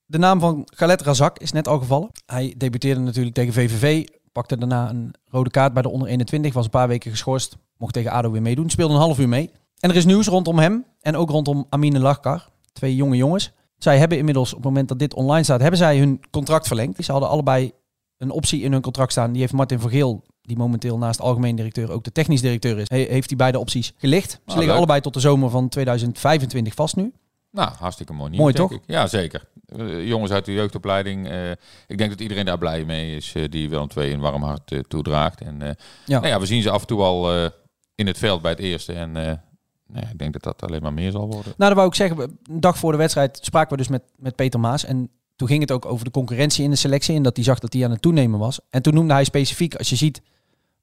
De 0.06 0.18
naam 0.18 0.40
van 0.40 0.68
Galet 0.74 1.02
Razak 1.02 1.38
is 1.38 1.52
net 1.52 1.68
al 1.68 1.78
gevallen. 1.78 2.10
Hij 2.26 2.54
debuteerde 2.56 3.00
natuurlijk 3.00 3.34
tegen 3.34 3.52
VVV. 3.52 4.06
Pakte 4.32 4.58
daarna 4.58 4.90
een 4.90 5.14
rode 5.24 5.50
kaart 5.50 5.72
bij 5.72 5.82
de 5.82 5.88
onder 5.88 6.08
21. 6.08 6.52
Was 6.52 6.64
een 6.64 6.70
paar 6.70 6.88
weken 6.88 7.10
geschorst. 7.10 7.56
Mocht 7.76 7.92
tegen 7.92 8.10
ADO 8.10 8.30
weer 8.30 8.42
meedoen. 8.42 8.70
Speelde 8.70 8.94
een 8.94 9.00
half 9.00 9.18
uur 9.18 9.28
mee. 9.28 9.50
En 9.78 9.90
er 9.90 9.96
is 9.96 10.04
nieuws 10.04 10.26
rondom 10.26 10.58
hem. 10.58 10.84
En 11.00 11.16
ook 11.16 11.30
rondom 11.30 11.66
Amine 11.68 11.98
Lachkar. 11.98 12.48
Twee 12.72 12.96
jonge 12.96 13.16
jongens. 13.16 13.52
Zij 13.78 13.98
hebben 13.98 14.18
inmiddels, 14.18 14.50
op 14.50 14.56
het 14.56 14.64
moment 14.64 14.88
dat 14.88 14.98
dit 14.98 15.14
online 15.14 15.44
staat, 15.44 15.60
hebben 15.60 15.78
zij 15.78 15.98
hun 15.98 16.20
contract 16.30 16.66
verlengd. 16.66 17.04
Ze 17.04 17.12
hadden 17.12 17.30
allebei 17.30 17.72
een 18.20 18.30
optie 18.30 18.60
in 18.62 18.72
hun 18.72 18.80
contract 18.82 19.12
staan. 19.12 19.32
Die 19.32 19.40
heeft 19.40 19.52
Martin 19.52 19.80
Vergeel, 19.80 20.24
die 20.42 20.56
momenteel 20.56 20.98
naast 20.98 21.20
algemeen 21.20 21.56
directeur 21.56 21.90
ook 21.90 22.04
de 22.04 22.12
technisch 22.12 22.40
directeur 22.40 22.78
is, 22.78 22.88
he- 22.88 23.06
heeft 23.08 23.28
die 23.28 23.36
beide 23.36 23.58
opties 23.58 23.92
gelicht. 23.96 24.30
Ze 24.30 24.36
Ah, 24.36 24.46
liggen 24.46 24.66
leuk. 24.66 24.76
allebei 24.76 25.00
tot 25.00 25.14
de 25.14 25.20
zomer 25.20 25.50
van 25.50 25.68
2025 25.68 26.74
vast 26.74 26.96
nu. 26.96 27.12
Nou, 27.50 27.70
hartstikke 27.78 28.12
mooi. 28.12 28.36
Mooi, 28.36 28.52
denk 28.54 28.68
toch? 28.68 28.78
Ik. 28.78 28.84
Ja, 28.86 29.06
zeker. 29.06 29.48
Eh, 29.66 30.06
jongens 30.08 30.30
uit 30.32 30.44
de 30.44 30.52
jeugdopleiding. 30.52 31.28
eh, 31.28 31.50
ik 31.86 31.98
denk 31.98 32.10
dat 32.10 32.20
iedereen 32.20 32.44
daar 32.44 32.58
blij 32.58 32.84
mee 32.84 33.16
is. 33.16 33.32
eh, 33.34 33.44
die 33.48 33.68
Willem 33.68 33.88
II 33.96 34.12
een 34.12 34.20
warm 34.20 34.42
hart 34.42 34.74
toedraagt. 34.88 35.40
En 35.40 35.58
Ja. 36.06 36.20
Nou 36.20 36.26
ja, 36.26 36.40
we 36.40 36.46
zien 36.46 36.62
ze 36.62 36.70
af 36.70 36.80
en 36.80 36.86
toe 36.86 37.02
al 37.02 37.50
in 37.94 38.06
het 38.06 38.18
veld 38.18 38.42
bij 38.42 38.50
het 38.50 38.60
eerste. 38.60 38.92
En 38.92 39.12
nou 39.12 40.04
ja, 40.04 40.10
ik 40.10 40.18
denk 40.18 40.32
dat 40.32 40.42
dat 40.42 40.62
alleen 40.62 40.82
maar 40.82 40.92
meer 40.92 41.10
zal 41.10 41.26
worden. 41.26 41.44
Nou, 41.56 41.70
dat 41.70 41.74
wou 41.74 41.86
ik 41.88 41.94
zeggen. 41.94 42.20
Een 42.20 42.60
dag 42.60 42.78
voor 42.78 42.92
de 42.92 42.98
wedstrijd 42.98 43.38
spraken 43.42 43.70
we 43.70 43.76
dus 43.76 43.88
met, 43.88 44.02
met 44.16 44.34
Peter 44.36 44.60
Maas. 44.60 44.84
En 44.84 45.10
toen 45.40 45.48
ging 45.48 45.60
het 45.60 45.72
ook 45.72 45.84
over 45.84 46.04
de 46.04 46.10
concurrentie 46.10 46.64
in 46.64 46.70
de 46.70 46.76
selectie. 46.76 47.16
En 47.16 47.22
dat 47.22 47.36
hij 47.36 47.44
zag 47.44 47.58
dat 47.58 47.70
die 47.70 47.84
aan 47.84 47.90
het 47.90 48.02
toenemen 48.02 48.38
was. 48.38 48.60
En 48.70 48.82
toen 48.82 48.94
noemde 48.94 49.12
hij 49.12 49.24
specifiek, 49.24 49.74
als 49.74 49.88
je 49.88 49.96
ziet 49.96 50.22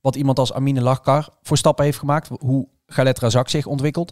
wat 0.01 0.15
iemand 0.15 0.39
als 0.39 0.53
Amine 0.53 0.81
Lachkar 0.81 1.29
voor 1.41 1.57
stappen 1.57 1.85
heeft 1.85 1.97
gemaakt. 1.97 2.29
Hoe 2.39 2.67
Galet 2.87 3.19
Razak 3.19 3.49
zich 3.49 3.65
ontwikkelt. 3.65 4.11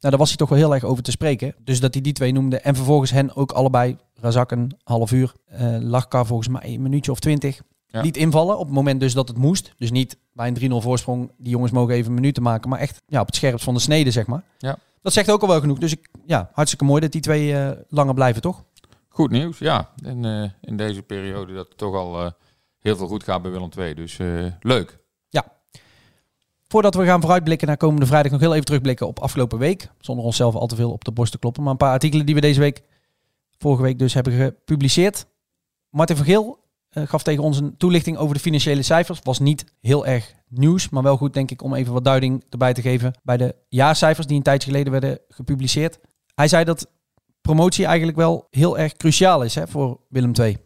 Nou, 0.00 0.10
daar 0.10 0.16
was 0.16 0.28
hij 0.28 0.36
toch 0.36 0.48
wel 0.48 0.58
heel 0.58 0.74
erg 0.74 0.84
over 0.84 1.02
te 1.02 1.10
spreken. 1.10 1.54
Dus 1.64 1.80
dat 1.80 1.94
hij 1.94 2.02
die 2.02 2.12
twee 2.12 2.32
noemde. 2.32 2.60
En 2.60 2.74
vervolgens 2.74 3.10
hen 3.10 3.36
ook 3.36 3.52
allebei, 3.52 3.96
Razak 4.14 4.50
een 4.50 4.72
half 4.84 5.12
uur. 5.12 5.32
eh 5.46 5.76
Lachkar 5.80 6.26
volgens 6.26 6.48
mij 6.48 6.62
een 6.64 6.82
minuutje 6.82 7.10
of 7.10 7.20
twintig. 7.20 7.60
Ja. 7.86 8.02
Niet 8.02 8.16
invallen 8.16 8.58
op 8.58 8.66
het 8.66 8.74
moment 8.74 9.00
dus 9.00 9.14
dat 9.14 9.28
het 9.28 9.36
moest. 9.36 9.72
Dus 9.76 9.90
niet 9.90 10.16
bij 10.32 10.48
een 10.48 10.72
3-0 10.72 10.74
voorsprong. 10.76 11.30
Die 11.38 11.50
jongens 11.50 11.72
mogen 11.72 11.94
even 11.94 12.14
minuten 12.14 12.42
maken. 12.42 12.70
Maar 12.70 12.78
echt 12.78 13.02
ja, 13.06 13.20
op 13.20 13.26
het 13.26 13.36
scherpst 13.36 13.64
van 13.64 13.74
de 13.74 13.80
snede, 13.80 14.10
zeg 14.10 14.26
maar. 14.26 14.44
Ja. 14.58 14.78
Dat 15.02 15.12
zegt 15.12 15.30
ook 15.30 15.42
al 15.42 15.48
wel 15.48 15.60
genoeg. 15.60 15.78
Dus 15.78 15.92
ik, 15.92 16.08
ja, 16.26 16.50
hartstikke 16.52 16.84
mooi 16.84 17.00
dat 17.00 17.12
die 17.12 17.20
twee 17.20 17.56
eh, 17.56 17.70
langer 17.88 18.14
blijven, 18.14 18.42
toch? 18.42 18.64
Goed 19.20 19.30
nieuws, 19.30 19.58
ja. 19.58 19.90
En 20.04 20.24
eh, 20.24 20.50
in 20.60 20.76
deze 20.76 21.02
periode 21.02 21.54
dat 21.54 21.68
het 21.68 21.78
toch 21.78 21.94
al 21.94 22.20
eh, 22.24 22.30
heel 22.78 22.96
veel 22.96 23.06
goed 23.06 23.24
gaat 23.24 23.42
bij 23.42 23.50
Willem 23.50 23.68
II. 23.78 23.94
Dus 23.94 24.18
eh, 24.18 24.46
leuk. 24.60 24.98
Voordat 26.68 26.94
we 26.94 27.04
gaan 27.04 27.20
vooruitblikken 27.20 27.66
naar 27.66 27.76
komende 27.76 28.06
vrijdag, 28.06 28.32
nog 28.32 28.40
heel 28.40 28.52
even 28.52 28.64
terugblikken 28.64 29.06
op 29.06 29.18
afgelopen 29.18 29.58
week. 29.58 29.90
Zonder 29.98 30.24
onszelf 30.24 30.54
al 30.54 30.66
te 30.66 30.76
veel 30.76 30.92
op 30.92 31.04
de 31.04 31.12
borst 31.12 31.32
te 31.32 31.38
kloppen. 31.38 31.62
Maar 31.62 31.72
een 31.72 31.78
paar 31.78 31.92
artikelen 31.92 32.26
die 32.26 32.34
we 32.34 32.40
deze 32.40 32.60
week, 32.60 32.82
vorige 33.58 33.82
week 33.82 33.98
dus, 33.98 34.14
hebben 34.14 34.32
gepubliceerd. 34.32 35.26
Martin 35.90 36.16
van 36.16 36.56
gaf 36.90 37.22
tegen 37.22 37.42
ons 37.42 37.58
een 37.58 37.76
toelichting 37.76 38.16
over 38.16 38.34
de 38.34 38.40
financiële 38.40 38.82
cijfers. 38.82 39.20
Was 39.22 39.38
niet 39.38 39.64
heel 39.80 40.06
erg 40.06 40.34
nieuws, 40.48 40.88
maar 40.88 41.02
wel 41.02 41.16
goed 41.16 41.34
denk 41.34 41.50
ik 41.50 41.62
om 41.62 41.74
even 41.74 41.92
wat 41.92 42.04
duiding 42.04 42.44
erbij 42.50 42.72
te 42.72 42.82
geven 42.82 43.18
bij 43.22 43.36
de 43.36 43.54
jaarcijfers 43.68 44.26
die 44.26 44.36
een 44.36 44.42
tijdje 44.42 44.70
geleden 44.70 44.92
werden 44.92 45.18
gepubliceerd. 45.28 45.98
Hij 46.34 46.48
zei 46.48 46.64
dat 46.64 46.86
promotie 47.40 47.84
eigenlijk 47.86 48.16
wel 48.16 48.46
heel 48.50 48.78
erg 48.78 48.92
cruciaal 48.96 49.42
is 49.42 49.54
hè, 49.54 49.66
voor 49.68 50.00
Willem 50.08 50.32
II. 50.40 50.56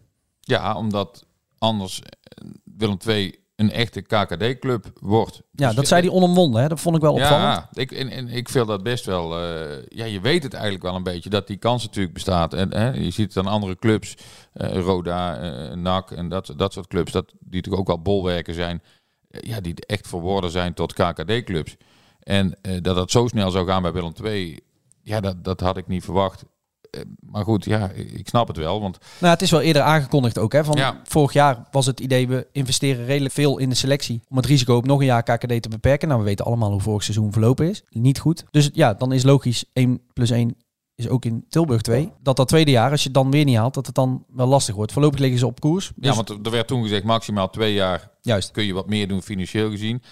Ja, 0.41 0.77
omdat 0.77 1.27
anders 1.59 2.01
eh, 2.03 2.49
Willem 2.65 2.97
II 3.07 3.43
een 3.57 3.71
echte 3.71 4.01
KKD-club 4.01 4.91
wordt. 5.01 5.43
Ja, 5.51 5.67
Dus, 5.67 5.77
dat 5.77 5.87
zei 5.87 6.01
hij 6.03 6.11
onomwonden. 6.11 6.63
Hè? 6.63 6.69
Dat 6.69 6.81
vond 6.81 6.97
ik 6.97 7.03
wel 7.03 7.13
opvallend. 7.13 7.43
Ja, 7.43 7.69
ik, 7.73 7.93
en, 7.93 8.09
en 8.09 8.29
ik 8.29 8.49
vind 8.49 8.67
dat 8.67 8.83
best 8.83 9.05
wel. 9.05 9.39
eh, 9.39 9.83
ja, 9.89 10.05
je 10.05 10.21
weet 10.21 10.43
het 10.43 10.53
eigenlijk 10.53 10.85
wel 10.85 10.95
een 10.95 11.03
beetje 11.03 11.31
dat 11.31 11.47
die 11.47 11.57
kans 11.57 11.85
natuurlijk 11.85 12.15
bestaat. 12.15 12.55
En 12.55 12.75
hè, 12.75 12.93
je 12.93 13.11
ziet 13.11 13.35
het 13.35 13.45
aan 13.45 13.53
andere 13.53 13.77
clubs, 13.77 14.15
eh, 14.53 14.79
Roda, 14.81 15.35
NAC 15.75 16.11
en 16.11 16.29
dat, 16.29 16.53
dat 16.57 16.73
soort 16.73 16.87
clubs, 16.87 17.13
dat, 17.13 17.27
die 17.29 17.39
natuurlijk 17.61 17.83
ook 17.83 17.97
al 17.97 18.03
bolwerken 18.03 18.55
zijn. 18.55 18.83
ja, 19.29 19.61
die 19.61 19.75
echt 19.87 20.09
verworden 20.09 20.51
zijn 20.51 20.75
tot 20.75 20.93
KKD-clubs. 20.93 21.77
En 22.21 22.59
dat 22.63 22.97
dat 22.97 23.11
zo 23.11 23.27
snel 23.27 23.51
zou 23.51 23.67
gaan 23.67 23.83
bij 23.83 23.93
Willem 23.93 24.13
II, 24.25 24.61
ja, 25.03 25.21
dat, 25.21 25.45
dat 25.45 25.61
had 25.61 25.77
ik 25.77 25.87
niet 25.87 26.05
verwacht. 26.05 26.45
Eh, 26.95 27.03
maar 27.21 27.45
goed, 27.45 27.65
ja, 27.65 27.91
ik 27.91 28.29
snap 28.29 28.49
het 28.49 28.57
wel. 28.57 28.81
Want 28.81 28.99
Nou, 29.21 29.33
het 29.33 29.43
is 29.43 29.51
wel 29.51 29.61
eerder 29.61 29.83
aangekondigd 29.83 30.39
ook. 30.39 30.53
Hè? 30.53 30.65
Van 30.65 30.77
Ja. 30.77 31.01
Vorig 31.05 31.33
jaar 31.33 31.69
was 31.71 31.87
het 31.87 32.01
idee, 32.01 32.29
we 32.29 32.47
investeren 32.53 33.07
redelijk 33.07 33.35
veel 33.35 33.59
in 33.59 33.69
de 33.69 33.75
selectie. 33.75 34.21
Om 34.29 34.37
het 34.37 34.47
risico 34.47 34.77
op 34.77 34.87
nog 34.87 34.99
een 34.99 35.07
jaar 35.07 35.23
KKD 35.23 35.63
te 35.63 35.69
beperken. 35.69 36.09
Nou, 36.09 36.21
we 36.21 36.27
weten 36.27 36.45
allemaal 36.45 36.71
hoe 36.71 36.81
vorig 36.81 37.03
seizoen 37.03 37.33
verlopen 37.33 37.69
is. 37.69 37.83
Niet 37.89 38.19
goed. 38.19 38.45
Dus 38.51 38.71
ja, 38.73 38.95
dan 38.95 39.13
is 39.13 39.23
logisch 39.23 39.65
1 39.73 40.01
plus 40.13 40.31
1 40.31 40.57
is 40.95 41.09
ook 41.09 41.25
in 41.25 41.45
Tilburg 41.49 41.83
2. 41.83 42.13
Dat 42.23 42.37
dat 42.37 42.49
tweede 42.49 42.71
jaar, 42.71 42.91
als 42.91 43.01
je 43.01 43.07
het 43.07 43.15
dan 43.15 43.31
weer 43.31 43.45
niet 43.45 43.57
haalt, 43.57 43.75
dat 43.75 43.87
het 43.87 43.95
dan 43.95 44.25
wel 44.29 44.47
lastig 44.47 44.75
wordt. 44.75 44.93
Voorlopig 44.93 45.21
liggen 45.21 45.39
ze 45.39 45.47
op 45.47 45.61
koers. 45.61 45.93
Dus, 45.97 46.11
ja, 46.11 46.17
want 46.17 46.47
er 46.47 46.51
werd 46.51 46.67
toen 46.67 46.83
gezegd 46.83 47.05
maximaal 47.05 47.51
twee 47.51 47.73
jaar 47.75 48.11
Juist. 48.21 48.51
kun 48.51 48.65
je 48.65 48.75
wat 48.75 48.89
meer 48.89 49.09
doen 49.09 49.23
financieel 49.23 49.71
gezien. 49.71 50.03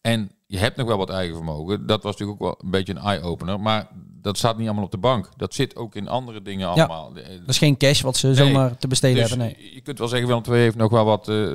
En 0.00 0.30
je 0.46 0.58
hebt 0.58 0.76
nog 0.76 0.86
wel 0.86 0.96
wat 0.96 1.10
eigen 1.10 1.34
vermogen. 1.34 1.86
Dat 1.86 2.02
was 2.02 2.12
natuurlijk 2.12 2.42
ook 2.42 2.48
wel 2.48 2.58
een 2.64 2.70
beetje 2.70 2.94
een 2.94 3.02
eye-opener. 3.02 3.60
Maar 3.60 3.88
dat 4.22 4.38
staat 4.38 4.56
niet 4.56 4.66
allemaal 4.66 4.84
op 4.84 4.90
de 4.90 4.98
bank. 4.98 5.28
Dat 5.36 5.54
zit 5.54 5.76
ook 5.76 5.94
in 5.94 6.08
andere 6.08 6.42
dingen 6.42 6.68
allemaal. 6.68 7.12
Eh, 7.16 7.28
Dat 7.28 7.48
is 7.48 7.58
geen 7.58 7.76
cash 7.76 8.00
wat 8.00 8.16
ze 8.16 8.34
zomaar 8.34 8.76
te 8.76 8.88
besteden 8.88 9.20
Dus 9.20 9.28
hebben. 9.30 9.46
Nee. 9.46 9.74
je 9.74 9.80
kunt 9.80 9.98
wel 9.98 10.08
zeggen, 10.08 10.28
Willem 10.28 10.42
II 10.48 10.56
heeft 10.56 10.76
nog 10.76 10.90
wel 10.90 11.04
wat 11.04 11.28
eh, 11.28 11.48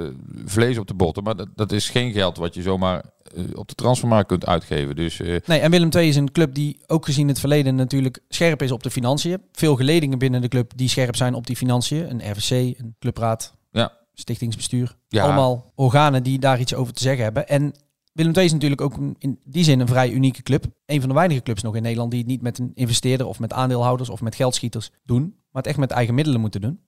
vlees 0.45 0.77
op 0.77 0.87
de 0.87 0.93
botten. 0.93 1.23
Maar 1.23 1.35
dat, 1.35 1.47
dat 1.55 1.71
is 1.71 1.89
geen 1.89 2.11
geld 2.11 2.37
wat 2.37 2.53
je 2.53 2.61
zomaar 2.61 3.03
eh, 3.35 3.43
op 3.53 3.67
de 3.67 3.75
transfermarkt 3.75 4.27
kunt 4.27 4.45
uitgeven. 4.45 4.95
Dus 4.95 5.17
Nee, 5.45 5.59
en 5.59 5.71
Willem 5.71 5.89
II 5.95 6.07
is 6.07 6.15
een 6.15 6.31
club 6.31 6.53
die 6.53 6.79
ook 6.87 7.05
gezien 7.05 7.27
het 7.27 7.39
verleden 7.39 7.75
natuurlijk 7.75 8.19
scherp 8.29 8.61
is 8.61 8.71
op 8.71 8.83
de 8.83 8.91
financiën. 8.91 9.41
Veel 9.51 9.75
geledingen 9.75 10.19
binnen 10.19 10.41
de 10.41 10.47
club 10.47 10.71
die 10.75 10.89
scherp 10.89 11.15
zijn 11.15 11.33
op 11.33 11.47
die 11.47 11.55
financiën. 11.55 12.09
Een 12.09 12.31
RVC, 12.31 12.79
een 12.79 12.95
clubraad, 12.99 13.53
ja, 13.71 13.91
stichtingsbestuur. 14.13 14.95
Ja. 15.07 15.23
Allemaal 15.23 15.71
organen 15.75 16.23
die 16.23 16.39
daar 16.39 16.59
iets 16.59 16.73
over 16.73 16.93
te 16.93 17.01
zeggen 17.01 17.23
hebben. 17.23 17.47
En 17.47 17.73
Willem 18.17 18.35
II 18.35 18.45
is 18.45 18.51
natuurlijk 18.51 18.81
ook 18.81 18.97
in 19.17 19.39
die 19.43 19.63
zin 19.63 19.79
een 19.79 19.87
vrij 19.87 20.11
unieke 20.11 20.43
club. 20.43 20.65
Een 20.85 20.99
van 20.99 21.09
de 21.09 21.15
weinige 21.15 21.41
clubs 21.41 21.61
nog 21.61 21.75
in 21.75 21.81
Nederland 21.81 22.11
die 22.11 22.19
het 22.19 22.29
niet 22.29 22.41
met 22.41 22.57
een 22.57 22.71
investeerder 22.73 23.27
of 23.27 23.39
met 23.39 23.53
aandeelhouders 23.53 24.09
of 24.09 24.21
met 24.21 24.35
geldschieters 24.35 24.91
doen. 25.03 25.21
Maar 25.21 25.61
het 25.61 25.67
echt 25.67 25.77
met 25.77 25.91
eigen 25.91 26.15
middelen 26.15 26.41
moeten 26.41 26.61
doen. 26.61 26.79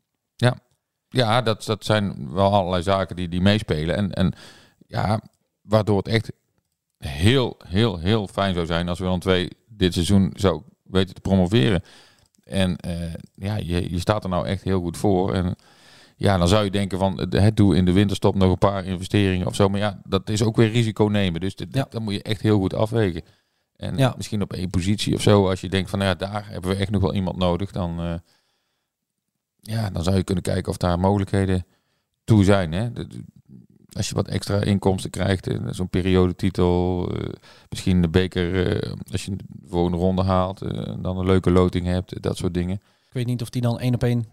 ja 1.10 1.42
dat, 1.42 1.64
dat 1.66 1.86
zijn 1.86 2.32
wel 2.32 2.54
allerlei 2.54 2.84
zaken 2.84 3.16
die, 3.16 3.30
die 3.30 3.42
meespelen. 3.42 3.96
En, 3.96 4.12
en 4.14 4.34
ja, 4.88 5.22
waardoor 5.62 5.98
het 5.98 6.08
echt 6.08 6.32
heel, 6.98 7.58
heel, 7.68 8.00
heel 8.00 8.28
fijn 8.28 8.54
zou 8.54 8.66
zijn 8.66 8.90
als 8.90 9.00
Willem 9.00 9.20
II 9.26 9.50
dit 9.68 9.94
seizoen 9.94 10.34
zou 10.36 10.62
weten 10.84 11.16
te 11.16 11.22
promoveren. 11.22 11.84
En 12.44 12.76
eh, 12.78 13.14
ja, 13.34 13.56
je, 13.56 13.92
je 13.92 14.00
staat 14.00 14.24
er 14.24 14.30
nou 14.30 14.48
echt 14.48 14.64
heel 14.64 14.82
goed 14.82 14.98
voor. 14.98 15.34
En 15.34 15.56
ja, 16.20 16.38
dan 16.38 16.48
zou 16.48 16.64
je 16.64 16.72
denken 16.72 16.98
van, 16.98 17.20
eh, 17.20 17.42
het 17.42 17.58
doe 17.58 17.76
in 17.76 17.86
de 17.86 17.92
winterstop 17.92 18.36
nog 18.36 18.52
een 18.52 18.58
paar 18.58 18.86
investeringen 18.86 19.48
of 19.48 19.56
zo. 19.56 19.70
Maar 19.70 19.80
ja, 19.80 20.02
dat 20.04 20.30
is 20.30 20.44
ook 20.44 20.56
weer 20.56 20.70
risico 20.72 21.06
nemen. 21.06 21.42
Dus 21.42 21.56
dit, 21.56 21.68
Ja. 21.72 21.88
dat 21.90 22.02
moet 22.02 22.14
je 22.14 22.22
echt 22.24 22.42
heel 22.42 22.60
goed 22.60 22.74
afwegen. 22.74 23.22
En 23.76 23.98
Ja. 23.98 24.14
misschien 24.18 24.42
op 24.42 24.54
één 24.54 24.70
positie 24.70 25.16
of 25.16 25.22
zo, 25.22 25.50
als 25.50 25.62
je 25.62 25.70
denkt 25.70 25.90
van, 25.90 26.00
nou 26.00 26.12
ja, 26.12 26.18
daar 26.18 26.50
hebben 26.50 26.70
we 26.72 26.76
echt 26.76 26.92
nog 26.92 27.02
wel 27.02 27.14
iemand 27.14 27.38
nodig. 27.38 27.72
Dan, 27.72 28.00
eh, 28.00 28.14
ja, 29.62 29.90
dan 29.90 30.04
zou 30.04 30.16
je 30.16 30.24
kunnen 30.24 30.44
kijken 30.44 30.72
of 30.72 30.78
daar 30.78 31.00
mogelijkheden 31.00 31.66
toe 32.24 32.44
zijn. 32.44 32.72
Hè? 32.72 32.94
De- 32.94 33.08
de- 33.08 33.24
als 33.94 34.10
je 34.10 34.16
wat 34.16 34.28
extra 34.28 34.62
inkomsten 34.62 35.10
krijgt, 35.10 35.48
eh, 35.48 35.58
zo'n 35.70 35.90
periodetitel, 35.90 37.10
eh, 37.16 37.30
misschien 37.70 38.02
de 38.02 38.10
beker, 38.10 38.68
eh, 38.82 38.92
als 39.12 39.26
je 39.26 39.36
de 39.36 39.44
volgende 39.68 39.98
ronde 39.98 40.24
haalt, 40.24 40.62
eh, 40.62 40.94
dan 41.02 41.18
een 41.18 41.26
leuke 41.26 41.52
loting 41.52 41.86
hebt, 41.86 42.22
dat 42.22 42.38
soort 42.38 42.54
dingen. 42.54 42.76
Ik 42.76 43.14
weet 43.16 43.26
niet 43.26 43.42
of 43.42 43.50
die 43.50 43.62
dan 43.62 43.80
één 43.80 43.94
op 43.94 44.04
één 44.04 44.26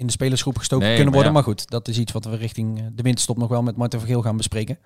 in 0.00 0.06
de 0.06 0.12
spelersgroep 0.12 0.58
gestoken 0.58 0.86
Nee, 0.86 0.94
kunnen 0.96 1.12
maar 1.14 1.22
worden. 1.22 1.40
ja. 1.42 1.46
Maar 1.46 1.56
goed, 1.56 1.70
dat 1.70 1.88
is 1.88 1.98
iets 1.98 2.12
wat 2.12 2.24
we 2.24 2.36
richting 2.36 2.78
eh, 2.78 2.84
de 2.92 3.02
winterstop 3.02 3.36
nog 3.36 3.48
wel 3.48 3.62
met 3.62 3.76
Martin 3.76 3.98
van 3.98 4.08
Geel 4.08 4.22
gaan 4.22 4.36
bespreken. 4.36 4.78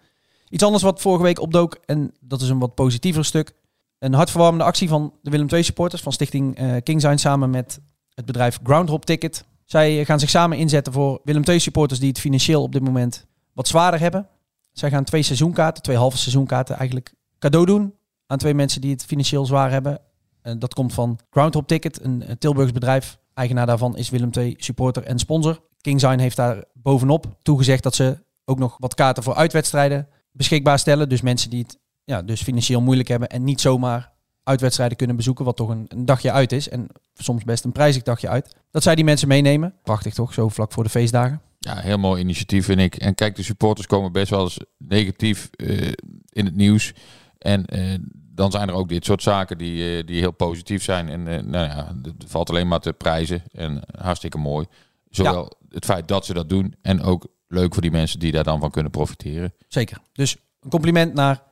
Iets 0.49 0.63
anders 0.65 0.83
wat 0.83 1.01
vorige 1.01 1.23
week 1.23 1.41
opdook, 1.41 1.79
en 1.85 2.13
dat 2.21 2.41
is 2.41 2.49
een 2.49 2.59
wat 2.59 2.75
positiever 2.75 3.25
stuk. 3.25 3.53
Een 3.99 4.13
hartverwarmende 4.15 4.65
actie 4.65 4.89
van 4.89 5.13
de 5.23 5.31
Willem 5.31 5.49
II 5.49 5.63
supporters 5.63 6.03
van 6.03 6.13
stichting 6.13 6.57
eh 6.57 6.75
Kingsign 6.83 7.17
samen 7.17 7.51
met 7.51 7.81
het 8.15 8.25
bedrijf 8.25 8.59
Groundhop 8.63 9.05
Ticket. 9.05 9.45
Zij 9.65 10.01
eh, 10.01 10.07
gaan 10.07 10.19
zich 10.21 10.31
samen 10.31 10.59
inzetten 10.59 10.93
voor 10.93 11.21
Willem 11.25 11.43
II 11.45 11.59
supporters 11.59 12.01
die 12.01 12.09
het 12.09 12.21
financieel 12.21 12.63
op 12.63 12.73
dit 12.73 12.83
moment 12.83 13.27
wat 13.53 13.69
zwaarder 13.69 14.01
hebben. 14.01 14.29
Zij 14.73 14.91
gaan 14.91 15.05
twee 15.05 15.23
seizoenkaarten, 15.23 15.83
twee 15.83 15.97
halve 15.97 16.19
seizoenkaarten 16.19 16.77
eigenlijk 16.77 17.15
cadeau 17.39 17.67
doen 17.67 17.95
aan 18.27 18.39
twee 18.39 18.55
mensen 18.55 18.81
die 18.81 18.91
het 18.91 19.05
financieel 19.05 19.47
zwaar 19.47 19.71
hebben. 19.71 20.01
En 20.43 20.59
dat 20.59 20.75
komt 20.75 20.95
van 20.95 21.19
Groundhop 21.31 21.67
Ticket, 21.69 22.05
een 22.05 22.25
Tilburgs 22.39 22.73
bedrijf. 22.73 23.19
Eigenaar 23.35 23.67
daarvan 23.67 23.97
is 23.97 24.11
Willem 24.11 24.31
II 24.33 24.55
supporter 24.59 25.03
en 25.03 25.19
sponsor. 25.19 25.61
Kingsign 25.81 26.19
heeft 26.19 26.37
daar 26.37 26.65
bovenop 26.73 27.37
toegezegd 27.43 27.83
dat 27.83 27.95
ze 27.95 28.19
ook 28.45 28.59
nog 28.59 28.77
wat 28.79 28.95
kaarten 28.95 29.23
voor 29.23 29.35
uitwedstrijden 29.35 30.09
beschikbaar 30.33 30.79
stellen. 30.79 31.09
Dus 31.09 31.21
mensen 31.21 31.51
die 31.51 31.63
het 31.63 31.79
ja, 32.05 32.23
dus 32.23 32.43
financieel 32.43 32.81
moeilijk 32.81 33.09
hebben 33.09 33.29
en 33.29 33.45
niet 33.45 33.61
zomaar 33.61 34.13
uitwedstrijden 34.43 34.97
kunnen 34.97 35.17
bezoeken, 35.17 35.45
wat 35.45 35.57
toch 35.57 35.69
een, 35.69 35.85
een 35.89 36.05
dagje 36.05 36.33
uit 36.33 36.53
is. 36.53 36.69
En 36.69 36.87
soms 37.15 37.45
best 37.45 37.65
een 37.65 37.73
prijzig 37.73 38.03
dagje 38.03 38.29
uit. 38.29 38.57
Dat 38.71 38.83
zij 38.83 38.95
die 38.95 39.05
mensen 39.05 39.29
meenemen. 39.29 39.75
Prachtig 39.83 40.15
toch, 40.15 40.33
zo 40.33 40.49
vlak 40.49 40.73
voor 40.73 40.85
de 40.85 40.91
feestdagen. 40.91 41.41
Ja, 41.59 41.81
heel 41.81 41.99
mooi 41.99 42.23
initiatief 42.23 42.65
vind 42.65 42.81
ik. 42.81 42.97
En 42.97 43.15
kijk, 43.15 43.37
de 43.37 43.43
supporters 43.43 43.87
komen 43.87 44.13
best 44.13 44.31
wel 44.31 44.43
eens 44.43 44.59
negatief 44.79 45.51
eh, 45.51 45.93
in 46.29 46.45
het 46.45 46.57
nieuws. 46.57 46.93
En 47.39 47.65
eh, 47.65 47.99
dan 48.35 48.51
zijn 48.51 48.69
er 48.69 48.75
ook 48.75 48.89
dit 48.89 49.05
soort 49.05 49.23
zaken 49.23 49.59
die, 49.59 49.99
eh, 49.99 50.07
die 50.07 50.21
heel 50.21 50.33
positief 50.33 50.83
zijn. 50.83 51.09
En 51.09 51.29
eh, 51.29 51.43
nou 51.43 51.67
ja, 51.67 51.97
het 52.03 52.25
valt 52.27 52.51
alleen 52.51 52.69
maar 52.69 52.81
te 52.81 52.93
prijzen. 52.93 53.43
En 53.53 53.83
hartstikke 53.99 54.39
mooi. 54.39 54.67
Zowel 55.11 55.53
het 55.69 55.85
feit 55.85 56.09
dat 56.09 56.27
ze 56.27 56.35
dat 56.35 56.49
doen 56.49 56.75
en 56.83 57.03
ook 57.03 57.27
leuk 57.49 57.73
voor 57.73 57.83
die 57.83 57.91
mensen 57.91 58.19
die 58.19 58.33
daar 58.33 58.45
dan 58.45 58.61
van 58.61 58.71
kunnen 58.71 58.91
profiteren. 58.91 59.55
Zeker. 59.69 59.99
Dus 60.13 60.37
een 60.61 60.71
compliment 60.71 61.15
naar 61.15 61.43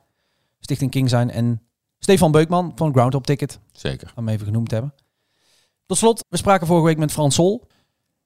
Stichting 0.59 0.91
Kingsign 0.91 1.27
en 1.27 1.61
Stefan 1.99 2.31
Beukman 2.31 2.71
van 2.75 2.93
Groundhop 2.93 3.25
Ticket. 3.25 3.59
Zeker. 3.71 4.11
Om 4.15 4.29
even 4.29 4.45
genoemd 4.45 4.69
te 4.69 4.75
hebben. 4.75 4.93
Tot 5.85 5.97
slot, 5.97 6.25
we 6.29 6.37
spraken 6.37 6.67
vorige 6.67 6.85
week 6.85 6.97
met 6.97 7.11
Frans 7.11 7.35
Sol. 7.35 7.67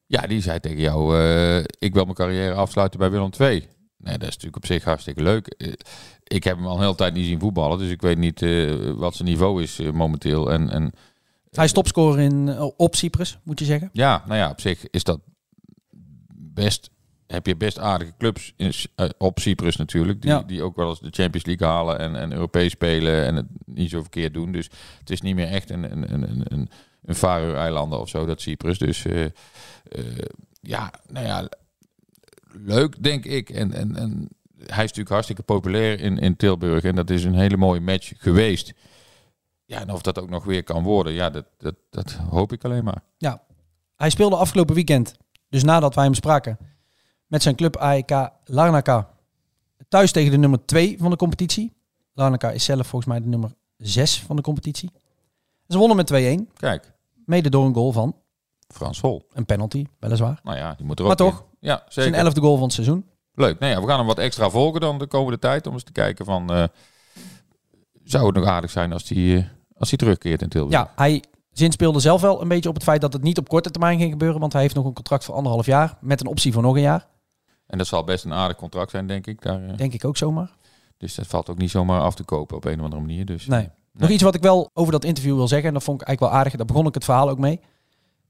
Ja, 0.06 0.22
die 0.22 0.42
zei 0.42 0.60
tegen 0.60 0.80
jou, 0.80 1.20
eh, 1.20 1.58
ik 1.58 1.94
wil 1.94 2.04
mijn 2.04 2.16
carrière 2.16 2.54
afsluiten 2.54 3.00
bij 3.00 3.12
Willem 3.12 3.30
II. 3.40 3.68
Nee, 3.98 4.18
dat 4.18 4.28
is 4.28 4.34
natuurlijk 4.34 4.56
op 4.56 4.66
zich 4.66 4.84
hartstikke 4.84 5.22
leuk. 5.22 5.56
Eh, 6.28 6.38
ik 6.38 6.44
heb 6.44 6.58
hem 6.58 6.66
al 6.68 6.76
een 6.76 6.82
hele 6.82 6.96
tijd 6.96 7.14
niet 7.14 7.26
zien 7.26 7.40
voetballen, 7.40 7.78
dus 7.78 7.90
ik 7.92 8.02
weet 8.02 8.18
niet 8.18 8.42
eh, 8.42 8.92
wat 8.92 9.16
zijn 9.16 9.28
niveau 9.30 9.64
is 9.64 9.80
eh, 9.80 9.92
momenteel. 9.92 10.52
En, 10.52 10.70
en 10.70 10.92
Hij 11.52 11.66
is 11.66 11.72
topscorer 11.72 12.20
in, 12.20 12.50
eh, 12.50 12.68
op 12.78 12.96
Cyprus, 12.96 13.38
moet 13.44 13.60
je 13.60 13.66
zeggen. 13.66 13.90
ja, 13.94 14.24
nou 14.26 14.38
ja, 14.40 14.50
op 14.50 14.62
zich 14.62 14.90
is 14.90 15.04
dat 15.04 15.20
best, 16.36 16.90
heb 17.28 17.46
je 17.46 17.56
best 17.56 17.80
aardige 17.80 18.14
clubs 18.18 18.54
in, 18.58 18.72
eh, 18.96 19.10
op 19.18 19.40
Cyprus 19.40 19.76
natuurlijk, 19.76 20.22
die, 20.22 20.32
Ja. 20.32 20.42
die 20.42 20.64
ook 20.64 20.76
wel 20.76 20.90
eens 20.90 21.00
de 21.00 21.10
Champions 21.12 21.46
League 21.46 21.68
halen 21.68 22.00
en, 22.00 22.16
en 22.16 22.32
Europees 22.34 22.72
spelen 22.72 23.26
en 23.26 23.36
het 23.36 23.46
niet 23.66 23.90
zo 23.90 24.02
verkeerd 24.02 24.34
doen. 24.34 24.52
Dus 24.52 24.70
het 25.00 25.10
is 25.10 25.22
niet 25.22 25.36
meer 25.36 25.48
echt 25.48 25.70
een, 25.70 25.92
een, 25.92 26.14
een, 26.14 26.24
een, 26.30 26.70
een, 27.04 27.16
Faroe-eilanden 27.16 28.00
of 28.00 28.10
zo, 28.10 28.26
dat 28.26 28.42
Cyprus. 28.42 28.78
Dus 28.78 29.06
eh, 29.06 29.24
eh, 29.24 29.32
ja, 30.62 30.92
nou 31.12 31.26
ja, 31.26 31.50
leuk 32.52 33.04
denk 33.04 33.26
ik. 33.26 33.50
En, 33.50 33.74
en, 33.74 33.96
en 33.96 34.30
hij 34.58 34.66
is 34.68 34.76
natuurlijk 34.78 35.10
hartstikke 35.10 35.44
populair 35.44 36.00
in, 36.00 36.18
in 36.18 36.36
Tilburg 36.36 36.84
en 36.84 36.96
dat 36.96 37.10
is 37.10 37.24
een 37.24 37.36
hele 37.36 37.58
mooie 37.58 37.80
match 37.82 38.14
geweest. 38.18 38.74
Ja, 39.66 39.80
en 39.80 39.92
of 39.92 40.02
dat 40.02 40.20
ook 40.20 40.30
nog 40.30 40.44
weer 40.44 40.64
kan 40.64 40.84
worden, 40.84 41.14
ja, 41.14 41.30
dat, 41.30 41.46
dat, 41.58 41.76
dat 41.90 42.12
hoop 42.14 42.52
ik 42.52 42.64
alleen 42.66 42.84
maar. 42.84 43.02
Ja, 43.18 43.42
hij 43.96 44.10
speelde 44.10 44.36
afgelopen 44.36 44.76
weekend, 44.76 45.14
dus 45.50 45.64
nadat 45.64 45.96
wij 45.96 46.04
hem 46.04 46.14
spraken, 46.14 46.58
met 47.28 47.42
zijn 47.42 47.56
club 47.56 47.76
AEK 47.78 48.30
Larnaca. 48.46 49.10
Thuis 49.90 50.12
tegen 50.12 50.32
de 50.32 50.38
nummer 50.38 50.66
2 50.66 50.96
van 51.00 51.10
de 51.12 51.16
competitie. 51.18 51.74
Larnaca 52.14 52.52
is 52.52 52.64
zelf 52.64 52.88
volgens 52.88 53.12
mij 53.12 53.22
de 53.22 53.28
nummer 53.28 53.52
6 53.78 54.20
van 54.22 54.36
de 54.36 54.42
competitie. 54.42 54.92
Ze 55.68 55.78
wonnen 55.78 55.98
met 55.98 56.40
2-1, 56.50 56.54
Kijk, 56.58 56.94
mede 57.26 57.50
door 57.50 57.66
een 57.66 57.74
goal 57.74 57.92
van 57.92 58.16
Frans 58.68 59.00
Vol. 59.00 59.28
een 59.34 59.46
penalty, 59.46 59.86
weliswaar. 60.00 60.40
Nou 60.44 60.58
ja, 60.58 60.74
die 60.74 60.86
moet 60.86 61.00
er 61.00 61.02
ook 61.06 61.08
Maar 61.18 61.18
toch, 61.32 61.40
in. 61.40 61.46
Ja, 61.60 61.84
Zijn 61.90 62.06
zeker. 62.08 62.20
elfde 62.26 62.42
goal 62.42 62.54
van 62.56 62.64
het 62.64 62.74
seizoen. 62.74 63.06
Leuk. 63.38 63.60
Nou 63.60 63.72
ja, 63.72 63.82
we 63.82 63.88
gaan 63.88 63.98
hem 63.98 64.08
wat 64.08 64.18
extra 64.20 64.50
volgen 64.50 64.82
dan 64.82 64.98
de 65.00 65.08
komende 65.08 65.40
tijd. 65.40 65.68
Om 65.68 65.74
eens 65.74 65.84
te 65.84 65.92
kijken 65.92 66.26
van... 66.26 66.54
eh, 66.54 66.64
zou 68.04 68.26
het 68.26 68.36
nog 68.36 68.46
aardig 68.46 68.72
zijn 68.72 68.94
als 68.94 69.10
hij 69.10 69.38
eh, 69.38 69.44
als 69.78 69.90
hij 69.90 69.98
terugkeert 69.98 70.42
in 70.42 70.50
Tilburg? 70.50 70.74
Ja, 70.74 70.92
hij 70.96 71.24
zinspeelde 71.52 72.00
zelf 72.00 72.22
wel 72.22 72.42
een 72.42 72.48
beetje 72.48 72.70
op 72.70 72.76
het 72.76 72.84
feit 72.84 73.02
dat 73.02 73.14
het 73.14 73.24
niet 73.24 73.38
op 73.38 73.48
korte 73.50 73.72
termijn 73.72 74.00
ging 74.00 74.12
gebeuren. 74.12 74.40
Want 74.40 74.54
hij 74.54 74.62
heeft 74.62 74.76
nog 74.76 74.86
een 74.86 74.94
contract 74.94 75.24
voor 75.26 75.36
anderhalf 75.36 75.66
jaar 75.66 75.98
met 76.02 76.22
een 76.22 76.28
optie 76.28 76.54
voor 76.54 76.62
nog 76.62 76.76
een 76.76 76.82
jaar. 76.82 77.08
En 77.68 77.78
dat 77.78 77.88
zal 77.88 78.04
best 78.04 78.26
een 78.26 78.34
aardig 78.34 78.58
contract 78.58 78.92
zijn, 78.92 79.08
denk 79.08 79.28
ik. 79.28 79.42
Daar, 79.42 79.64
eh. 79.68 79.78
Denk 79.78 79.94
ik 79.94 80.06
ook 80.06 80.18
zomaar. 80.18 80.50
Dus 80.98 81.16
dat 81.16 81.28
valt 81.28 81.50
ook 81.50 81.58
niet 81.58 81.72
zomaar 81.72 82.02
af 82.02 82.16
te 82.16 82.24
kopen 82.24 82.58
op 82.58 82.66
een 82.66 82.78
of 82.78 82.84
andere 82.84 83.02
manier. 83.02 83.26
Dus, 83.26 83.46
Nee. 83.46 83.70
Nog 83.92 84.10
iets 84.10 84.24
wat 84.24 84.36
ik 84.36 84.42
wel 84.42 84.70
over 84.74 84.92
dat 84.92 85.04
interview 85.04 85.36
wil 85.36 85.48
zeggen. 85.48 85.68
En 85.68 85.74
dat 85.74 85.84
vond 85.84 86.02
ik 86.02 86.08
eigenlijk 86.08 86.34
wel 86.34 86.42
aardig. 86.42 86.58
Daar 86.58 86.66
begon 86.74 86.88
ik 86.88 86.94
het 86.94 87.04
verhaal 87.04 87.30
ook 87.30 87.38
mee. 87.38 87.60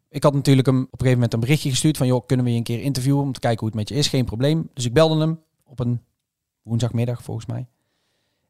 Ik 0.09 0.23
had 0.23 0.33
natuurlijk 0.33 0.67
hem 0.67 0.77
op 0.77 0.83
een 0.83 0.89
gegeven 0.91 1.13
moment 1.13 1.33
een 1.33 1.39
berichtje 1.39 1.69
gestuurd 1.69 1.97
van... 1.97 2.07
joh, 2.07 2.25
kunnen 2.25 2.45
we 2.45 2.51
je 2.51 2.57
een 2.57 2.63
keer 2.63 2.81
interviewen 2.81 3.21
om 3.21 3.33
te 3.33 3.39
kijken 3.39 3.59
hoe 3.59 3.67
het 3.67 3.77
met 3.77 3.89
je 3.89 3.95
is? 3.95 4.07
Geen 4.07 4.25
probleem. 4.25 4.69
Dus 4.73 4.85
ik 4.85 4.93
belde 4.93 5.19
hem 5.19 5.39
op 5.63 5.79
een 5.79 6.01
woensdagmiddag 6.61 7.23
volgens 7.23 7.45
mij. 7.45 7.67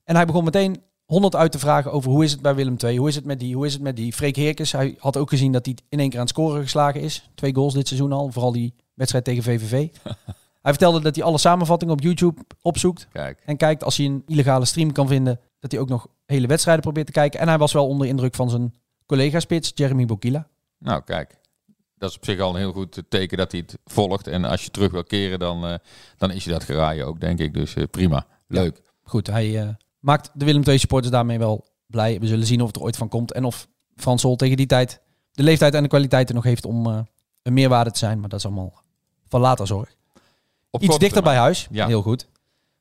En 0.03 0.15
hij 0.15 0.25
begon 0.25 0.43
meteen 0.43 0.81
honderd 1.05 1.35
uit 1.35 1.51
te 1.51 1.59
vragen 1.59 1.91
over 1.91 2.11
hoe 2.11 2.23
is 2.23 2.31
het 2.31 2.41
bij 2.41 2.55
Willem 2.55 2.75
II? 2.83 2.97
Hoe 2.97 3.07
is 3.07 3.15
het 3.15 3.25
met 3.25 3.39
die? 3.39 3.55
Hoe 3.55 3.65
is 3.65 3.73
het 3.73 3.81
met 3.81 3.95
die? 3.95 4.13
Freek 4.13 4.35
Heerkens, 4.35 4.71
hij 4.71 4.95
had 4.99 5.17
ook 5.17 5.29
gezien 5.29 5.51
dat 5.51 5.65
hij 5.65 5.77
in 5.89 5.99
één 5.99 6.09
keer 6.09 6.19
aan 6.19 6.25
het 6.25 6.33
scoren 6.35 6.61
geslagen 6.61 7.01
is. 7.01 7.29
Twee 7.35 7.55
goals 7.55 7.73
dit 7.73 7.87
seizoen 7.87 8.11
al. 8.11 8.31
Vooral 8.31 8.51
die 8.51 8.73
wedstrijd 8.93 9.25
tegen 9.25 9.43
VVV. 9.43 9.71
hij 10.61 10.71
vertelde 10.71 11.01
dat 11.01 11.15
hij 11.15 11.25
alle 11.25 11.37
samenvattingen 11.37 11.93
op 11.93 12.01
YouTube 12.01 12.41
opzoekt. 12.61 13.07
Kijk, 13.11 13.41
En 13.45 13.57
kijkt 13.57 13.83
als 13.83 13.97
hij 13.97 14.05
een 14.05 14.23
illegale 14.27 14.65
stream 14.65 14.91
kan 14.91 15.07
vinden, 15.07 15.39
dat 15.59 15.71
hij 15.71 15.79
ook 15.79 15.89
nog 15.89 16.07
hele 16.25 16.47
wedstrijden 16.47 16.83
probeert 16.83 17.05
te 17.05 17.11
kijken. 17.11 17.39
En 17.39 17.47
hij 17.47 17.57
was 17.57 17.73
wel 17.73 17.87
onder 17.87 18.07
indruk 18.07 18.35
van 18.35 18.49
zijn 18.49 18.73
collega-spits, 19.05 19.71
Jeremy 19.75 20.05
Bokila. 20.05 20.47
nou 20.77 21.01
kijk. 21.03 21.37
Dat 21.97 22.09
is 22.09 22.15
op 22.15 22.25
zich 22.25 22.39
al 22.39 22.49
een 22.49 22.55
heel 22.55 22.71
goed 22.71 23.03
teken 23.09 23.37
dat 23.37 23.51
hij 23.51 23.61
het 23.65 23.77
volgt. 23.85 24.27
En 24.27 24.45
als 24.45 24.63
je 24.63 24.71
terug 24.71 24.91
wil 24.91 25.03
keren, 25.03 25.39
dan, 25.39 25.65
eh, 25.65 25.73
dan 26.17 26.31
is 26.31 26.43
je 26.43 26.49
dat 26.49 26.63
geraaien 26.63 27.05
ook, 27.05 27.19
denk 27.19 27.39
ik. 27.39 27.53
Dus 27.53 27.73
eh, 27.73 27.83
prima. 27.91 28.25
Leuk. 28.47 28.81
Goed, 29.03 29.27
hij 29.27 29.61
eh, 29.61 29.69
maakt 29.99 30.29
de 30.33 30.45
Willem 30.45 30.63
II 30.63 30.77
supporters 30.77 31.11
daarmee 31.11 31.39
wel 31.39 31.65
blij. 31.85 32.19
We 32.19 32.27
zullen 32.27 32.45
zien 32.45 32.61
of 32.61 32.67
het 32.67 32.75
er 32.75 32.81
ooit 32.81 32.97
van 32.97 33.09
komt. 33.09 33.31
En 33.31 33.43
of 33.43 33.67
Frans 33.95 34.21
Sol 34.21 34.35
tegen 34.35 34.57
die 34.57 34.65
tijd 34.65 35.01
de 35.31 35.43
leeftijd 35.43 35.73
en 35.73 35.83
de 35.83 35.89
kwaliteiten 35.89 36.35
nog 36.35 36.43
heeft 36.43 36.65
om 36.65 36.85
een 37.41 37.53
meerwaarde 37.53 37.91
te 37.91 37.99
zijn. 37.99 38.19
Maar 38.19 38.29
dat 38.29 38.39
is 38.39 38.45
allemaal 38.45 38.81
van 39.27 39.41
later 39.41 39.67
zorg. 39.67 39.95
Op 40.69 40.81
Iets 40.81 40.97
dichter 40.97 41.23
bij 41.23 41.35
huis. 41.35 41.67
Ja. 41.71 41.87
Heel 41.87 42.01
goed. 42.01 42.27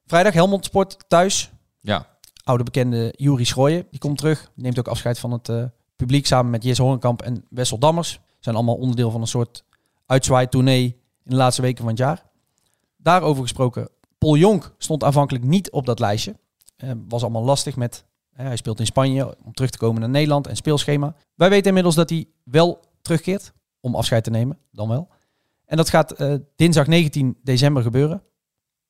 Vrijdag 0.07 0.33
Helmond 0.33 0.65
Sport 0.65 1.05
thuis. 1.09 1.51
Ja, 1.81 2.07
Oude 2.45 2.65
bekende 2.65 3.15
Juri 3.17 3.45
Schrooien. 3.45 3.87
Die 3.91 4.01
komt 4.01 4.19
terug. 4.19 4.51
Neemt 4.55 4.79
ook 4.79 4.89
afscheid 4.89 5.19
van 5.19 5.33
het 5.33 5.71
publiek 5.97 6.27
samen 6.27 6.51
met 6.51 6.63
Jesse 6.63 6.83
Horenkamp 6.83 7.23
en 7.23 7.45
Wessel 7.51 7.79
Dammers. 7.79 8.21
Zijn 8.47 8.59
allemaal 8.59 8.77
onderdeel 8.77 9.11
van 9.11 9.21
een 9.21 9.27
soort 9.27 9.65
uitzwaai-tournee 10.07 10.85
in 11.23 11.31
de 11.31 11.37
laatste 11.37 11.63
weken 11.63 11.79
van 11.79 11.89
het 11.89 11.99
jaar. 11.99 12.25
Daarover 12.97 13.43
gesproken. 13.43 13.89
Paul 14.19 14.37
Jonk 14.37 14.75
stond 14.79 15.05
aanvankelijk 15.05 15.45
niet 15.45 15.71
op 15.71 15.87
dat 15.87 15.99
lijstje. 15.99 16.37
Eh, 16.77 16.91
was 17.09 17.23
allemaal 17.23 17.45
lastig 17.45 17.77
met... 17.77 18.05
eh, 18.33 18.47
hij 18.47 18.57
speelt 18.57 18.81
in 18.81 18.87
Spanje 18.87 19.37
om 19.45 19.53
terug 19.53 19.71
te 19.71 19.79
komen 19.79 20.01
naar 20.01 20.11
Nederland 20.11 20.47
en 20.47 20.57
speelschema. 20.57 21.15
Wij 21.35 21.49
weten 21.49 21.67
inmiddels 21.67 21.95
dat 21.95 22.11
hij 22.11 22.29
wel 22.45 22.81
terugkeert 23.03 23.53
om 23.81 23.95
afscheid 23.95 24.25
te 24.25 24.31
nemen. 24.31 24.59
Dan 24.71 24.89
wel. 24.89 25.09
En 25.65 25.77
dat 25.77 25.89
gaat 25.89 26.13
eh, 26.13 26.35
dinsdag 26.57 26.87
19 26.87 27.39
december 27.43 27.83
gebeuren. 27.83 28.23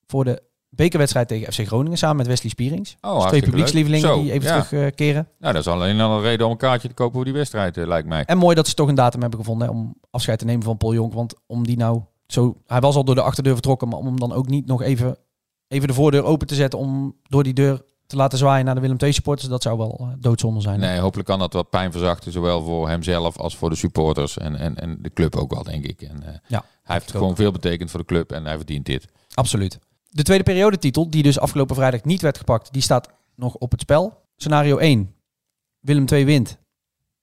Voor 0.06 0.24
de 0.24 0.42
bekerwedstrijd 0.68 1.28
tegen 1.28 1.52
FC 1.52 1.66
Groningen 1.66 1.98
samen 1.98 2.16
met 2.16 2.26
Wesley 2.26 2.50
Spierings. 2.50 2.96
Oh, 3.00 3.16
Dus 3.20 3.26
twee 3.26 3.42
publiekslievelingen. 3.42 4.08
Zo, 4.08 4.22
die 4.22 4.32
even 4.32 4.48
ja. 4.48 4.62
terugkeren. 4.62 5.28
Nou, 5.38 5.52
dat 5.52 5.66
is 5.66 5.72
alleen 5.72 6.00
al 6.00 6.16
een 6.16 6.22
reden 6.22 6.46
om 6.46 6.52
een 6.52 6.58
kaartje 6.58 6.88
te 6.88 6.94
kopen 6.94 7.14
voor 7.14 7.24
die 7.24 7.32
wedstrijd, 7.32 7.76
eh, 7.76 7.86
lijkt 7.86 8.08
mij. 8.08 8.24
En 8.24 8.38
mooi 8.38 8.54
dat 8.54 8.68
ze 8.68 8.74
toch 8.74 8.88
een 8.88 8.94
datum 8.94 9.20
hebben 9.20 9.38
gevonden 9.38 9.68
hè, 9.68 9.74
om 9.74 9.94
afscheid 10.10 10.38
te 10.38 10.44
nemen 10.44 10.62
van 10.64 10.76
Paul 10.76 10.94
Jonk. 10.94 11.12
Want 11.12 11.34
om 11.46 11.66
die 11.66 11.76
nou 11.76 12.00
zo... 12.26 12.56
Hij 12.66 12.80
was 12.80 12.96
al 12.96 13.04
door 13.04 13.14
de 13.14 13.22
achterdeur 13.22 13.52
vertrokken, 13.52 13.88
maar 13.88 13.98
om 13.98 14.06
hem 14.06 14.18
dan 14.20 14.32
ook 14.32 14.48
niet 14.48 14.66
nog 14.66 14.82
even, 14.82 15.16
even 15.68 15.88
de 15.88 15.94
voordeur 15.94 16.24
open 16.24 16.46
te 16.46 16.54
zetten... 16.54 16.78
om 16.78 17.16
door 17.22 17.42
die 17.42 17.52
deur 17.54 17.82
te 18.06 18.16
laten 18.16 18.38
zwaaien 18.38 18.64
naar 18.64 18.74
de 18.74 18.80
Willem 18.80 18.96
II 19.00 19.12
supporters, 19.12 19.48
dat 19.48 19.62
zou 19.62 19.78
wel 19.78 19.96
eh, 20.00 20.06
doodzonde 20.18 20.60
zijn. 20.60 20.80
Nee, 20.80 20.98
hopelijk 20.98 21.28
kan 21.28 21.38
dat 21.38 21.52
wat 21.52 21.70
pijn 21.70 21.92
verzachten, 21.92 22.32
zowel 22.32 22.62
voor 22.62 22.88
hemzelf 22.88 23.38
als 23.38 23.56
voor 23.56 23.70
de 23.70 23.76
supporters 23.76 24.38
en, 24.38 24.56
en, 24.56 24.76
en 24.76 24.98
de 25.00 25.12
club 25.12 25.36
ook 25.36 25.54
wel, 25.54 25.62
denk 25.62 25.84
ik. 25.84 26.02
En, 26.02 26.22
eh, 26.22 26.34
Ja, 26.46 26.64
hij 26.82 26.96
heeft 26.96 27.10
gewoon 27.10 27.30
ook. 27.30 27.36
veel 27.36 27.52
betekend 27.52 27.90
voor 27.90 28.00
de 28.00 28.06
club 28.06 28.32
en 28.32 28.44
hij 28.44 28.56
verdient 28.56 28.86
dit. 28.86 29.06
Absoluut. 29.34 29.78
De 30.16 30.22
tweede 30.22 30.44
periodetitel, 30.44 31.10
die 31.10 31.22
dus 31.22 31.38
afgelopen 31.38 31.74
vrijdag 31.74 32.04
niet 32.04 32.20
werd 32.22 32.38
gepakt, 32.38 32.72
die 32.72 32.82
staat 32.82 33.08
nog 33.34 33.54
op 33.54 33.70
het 33.70 33.80
spel. 33.80 34.22
Scenario 34.36 34.76
1. 34.76 35.14
Willem 35.80 36.04
II 36.12 36.24
wint. 36.24 36.58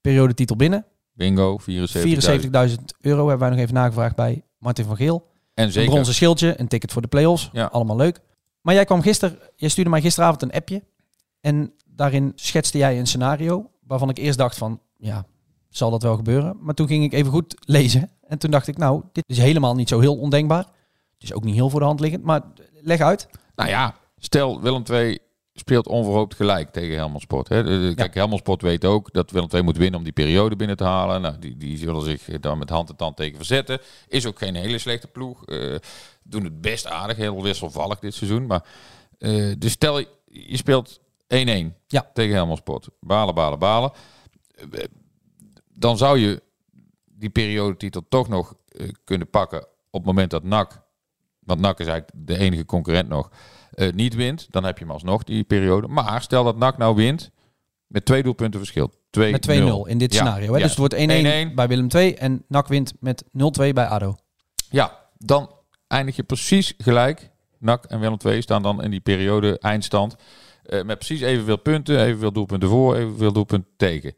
Periodetitel 0.01 0.55
binnen. 0.55 0.85
Bingo, 1.13 1.59
74.000. 1.59 1.65
74.000 1.65 2.75
euro 3.01 3.27
hebben 3.27 3.39
wij 3.39 3.49
nog 3.49 3.59
even 3.59 3.73
nagevraagd 3.73 4.15
bij 4.15 4.43
Martin 4.57 4.85
van 4.85 4.95
Geel. 4.95 5.27
En 5.53 5.65
Een 5.65 5.71
zeker, 5.71 5.91
bronzen 5.91 6.13
schildje, 6.13 6.59
een 6.59 6.67
ticket 6.67 6.91
voor 6.91 7.01
de 7.01 7.07
play-offs. 7.07 7.49
Ja. 7.51 7.65
Allemaal 7.65 7.95
leuk. 7.95 8.19
Maar 8.61 8.73
jij 8.73 8.85
kwam 8.85 9.01
gisteren, 9.01 9.37
jij 9.55 9.69
stuurde 9.69 9.89
mij 9.89 10.01
gisteravond 10.01 10.41
een 10.41 10.51
appje. 10.51 10.83
En 11.39 11.73
daarin 11.85 12.31
schetste 12.35 12.77
jij 12.77 12.99
een 12.99 13.07
scenario 13.07 13.69
waarvan 13.87 14.09
ik 14.09 14.17
eerst 14.17 14.37
dacht 14.37 14.57
van, 14.57 14.79
ja, 14.97 15.25
zal 15.69 15.91
dat 15.91 16.03
wel 16.03 16.15
gebeuren? 16.15 16.57
Maar 16.59 16.73
toen 16.73 16.87
ging 16.87 17.03
ik 17.03 17.13
even 17.13 17.31
goed 17.31 17.55
lezen. 17.59 18.09
En 18.27 18.37
toen 18.37 18.51
dacht 18.51 18.67
ik, 18.67 18.77
nou, 18.77 19.03
dit 19.11 19.23
is 19.27 19.37
helemaal 19.37 19.75
niet 19.75 19.89
zo 19.89 19.99
heel 19.99 20.17
ondenkbaar. 20.17 20.65
Het 21.13 21.31
is 21.31 21.33
ook 21.33 21.43
niet 21.43 21.55
heel 21.55 21.69
voor 21.69 21.79
de 21.79 21.85
hand 21.85 21.99
liggend, 21.99 22.23
maar 22.23 22.41
leg 22.83 22.99
uit. 22.99 23.27
Nou 23.55 23.69
ja, 23.69 23.95
stel 24.17 24.61
Willem 24.61 24.83
II 24.91 25.19
speelt 25.53 25.87
onverhoopt 25.87 26.35
gelijk 26.35 26.71
tegen 26.71 26.95
Helmond 26.95 27.21
Sport. 27.21 27.49
Hè. 27.49 27.93
Kijk, 27.93 28.13
Helmond 28.13 28.39
Sport 28.39 28.61
weet 28.61 28.85
ook 28.85 29.13
dat 29.13 29.31
Willem 29.31 29.49
II 29.51 29.63
moet 29.63 29.77
winnen 29.77 29.97
om 29.97 30.03
die 30.03 30.13
periode 30.13 30.55
binnen 30.55 30.77
te 30.77 30.83
halen. 30.83 31.21
Nou, 31.21 31.39
die, 31.39 31.57
die 31.57 31.77
zullen 31.77 32.01
zich 32.01 32.39
daar 32.39 32.57
met 32.57 32.69
hand 32.69 32.89
en 32.89 32.95
tand 32.95 33.15
tegen 33.15 33.35
verzetten. 33.35 33.79
Is 34.07 34.25
ook 34.25 34.37
geen 34.37 34.55
hele 34.55 34.77
slechte 34.77 35.07
ploeg. 35.07 35.45
Eh, 35.45 35.75
doen 36.23 36.43
het 36.43 36.61
best 36.61 36.87
aardig, 36.87 37.17
heel 37.17 37.43
wisselvallig 37.43 37.99
dit 37.99 38.13
seizoen. 38.13 38.45
Maar, 38.45 38.63
eh, 39.17 39.53
dus 39.57 39.71
stel 39.71 39.99
je, 39.99 40.07
je 40.25 40.57
speelt 40.57 40.99
1-1 41.27 41.75
Ja. 41.87 42.09
tegen 42.13 42.35
Helmond 42.35 42.57
Sport. 42.59 42.87
Balen, 42.99 43.35
balen, 43.35 43.59
balen. 43.59 43.91
Eh, 44.55 44.83
dan 45.73 45.97
zou 45.97 46.19
je 46.19 46.41
die 47.05 47.29
periodetitel 47.29 48.05
toch 48.09 48.27
nog 48.27 48.53
kunnen 49.03 49.29
pakken 49.29 49.59
op 49.89 49.99
het 49.99 50.05
moment 50.05 50.31
dat 50.31 50.43
NAC, 50.43 50.81
want 51.45 51.59
NAC 51.59 51.79
is 51.79 51.87
eigenlijk 51.87 52.27
de 52.27 52.37
enige 52.37 52.65
concurrent 52.65 53.09
nog, 53.09 53.29
eh, 53.71 53.91
niet 53.93 54.15
wint. 54.15 54.47
Dan 54.49 54.63
heb 54.63 54.77
je 54.77 54.83
hem 54.83 54.93
alsnog 54.93 55.23
die 55.23 55.43
periode. 55.43 55.87
Maar 55.87 56.21
stel 56.21 56.43
dat 56.43 56.57
NAC 56.57 56.77
nou 56.77 56.95
wint 56.95 57.31
met 57.87 58.05
twee 58.05 58.23
doelpunten 58.23 58.59
verschil. 58.59 58.91
2 59.09 59.31
Met 59.31 59.41
2-0 59.41 59.87
in 59.87 59.97
dit 59.97 60.13
Ja, 60.13 60.19
scenario. 60.19 60.47
Hè? 60.51 60.57
ja. 60.57 60.59
Dus 60.61 60.69
het 60.69 60.77
wordt 60.77 60.93
1-1 60.93 61.51
1-1. 61.51 61.55
bij 61.55 61.67
Willem 61.67 61.87
II 61.95 62.13
en 62.13 62.43
NAC 62.47 62.67
wint 62.67 62.93
met 62.99 63.23
0-2 63.31 63.73
bij 63.73 63.85
ADO. 63.85 64.15
Ja, 64.69 64.99
dan 65.17 65.51
eindig 65.87 66.15
je 66.15 66.23
precies 66.23 66.73
gelijk. 66.77 67.31
NAC 67.59 67.85
en 67.85 67.99
Willem 67.99 68.17
II 68.25 68.41
staan 68.41 68.61
dan 68.63 68.83
in 68.83 68.91
die 68.91 68.99
periode 68.99 69.59
eindstand. 69.59 70.15
eh, 70.63 70.83
met 70.83 70.97
precies 70.97 71.21
evenveel 71.21 71.57
punten, 71.57 71.99
evenveel 71.99 72.31
doelpunten 72.31 72.69
voor, 72.69 72.95
evenveel 72.95 73.31
doelpunten 73.33 73.71
tegen. 73.77 74.13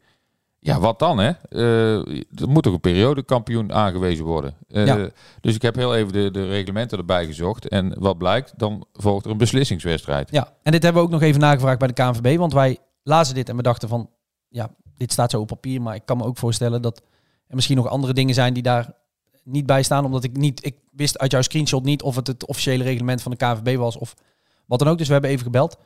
Ja, 0.66 0.80
wat 0.80 0.98
dan 0.98 1.18
hè? 1.18 1.30
Eh, 1.48 2.18
er 2.34 2.48
moet 2.48 2.62
toch 2.62 2.72
een 2.72 2.80
periodekampioen 2.80 3.72
aangewezen 3.72 4.24
worden. 4.24 4.54
Eh, 4.68 4.86
Ja. 4.86 5.08
Dus 5.40 5.54
ik 5.54 5.62
heb 5.62 5.74
heel 5.74 5.94
even 5.94 6.12
de, 6.12 6.30
de 6.30 6.46
reglementen 6.46 6.98
erbij 6.98 7.26
gezocht. 7.26 7.68
En 7.68 7.94
wat 7.98 8.18
blijkt, 8.18 8.52
dan 8.56 8.86
volgt 8.92 9.24
er 9.24 9.30
een 9.30 9.36
beslissingswedstrijd. 9.36 10.30
Ja, 10.30 10.52
en 10.62 10.72
dit 10.72 10.82
hebben 10.82 11.02
we 11.02 11.08
ook 11.08 11.14
nog 11.14 11.22
even 11.22 11.40
nagevraagd 11.40 11.78
bij 11.78 11.88
de 11.88 11.94
KNVB. 11.94 12.36
Want 12.38 12.52
wij 12.52 12.78
lazen 13.02 13.34
dit 13.34 13.48
en 13.48 13.56
we 13.56 13.62
dachten 13.62 13.88
van, 13.88 14.10
ja, 14.48 14.70
dit 14.96 15.12
staat 15.12 15.30
zo 15.30 15.40
op 15.40 15.46
papier. 15.46 15.82
Maar 15.82 15.94
ik 15.94 16.02
kan 16.04 16.16
me 16.16 16.24
ook 16.24 16.38
voorstellen 16.38 16.82
dat 16.82 17.02
er 17.48 17.54
misschien 17.54 17.76
nog 17.76 17.88
andere 17.88 18.12
dingen 18.12 18.34
zijn 18.34 18.54
die 18.54 18.62
daar 18.62 18.92
niet 19.44 19.66
bij 19.66 19.82
staan. 19.82 20.04
Omdat 20.04 20.24
ik 20.24 20.36
niet, 20.36 20.64
ik 20.66 20.76
wist 20.90 21.18
uit 21.18 21.30
jouw 21.30 21.42
screenshot 21.42 21.84
niet 21.84 22.02
of 22.02 22.16
het 22.16 22.26
het 22.26 22.46
officiële 22.46 22.84
reglement 22.84 23.22
van 23.22 23.30
de 23.30 23.36
KNVB 23.36 23.76
was 23.76 23.98
of 23.98 24.14
wat 24.66 24.78
dan 24.78 24.88
ook. 24.88 24.98
Dus 24.98 25.06
we 25.06 25.12
hebben 25.12 25.30
even 25.30 25.44
gebeld. 25.44 25.76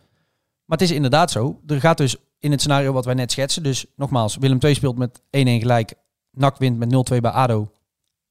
Maar 0.70 0.78
het 0.78 0.88
is 0.88 0.94
inderdaad 0.94 1.30
zo. 1.30 1.60
Er 1.66 1.80
gaat 1.80 1.96
dus 1.96 2.16
in 2.38 2.50
het 2.50 2.60
scenario 2.60 2.92
wat 2.92 3.04
wij 3.04 3.14
net 3.14 3.32
schetsen. 3.32 3.62
Dus 3.62 3.86
nogmaals, 3.96 4.36
Willem 4.36 4.58
II 4.60 4.74
speelt 4.74 4.98
met 4.98 5.20
1-1 5.20 5.22
gelijk. 5.30 5.94
NAC 6.30 6.58
wint 6.58 6.78
met 6.78 7.12
0-2 7.12 7.16
bij 7.20 7.30
ADO. 7.30 7.72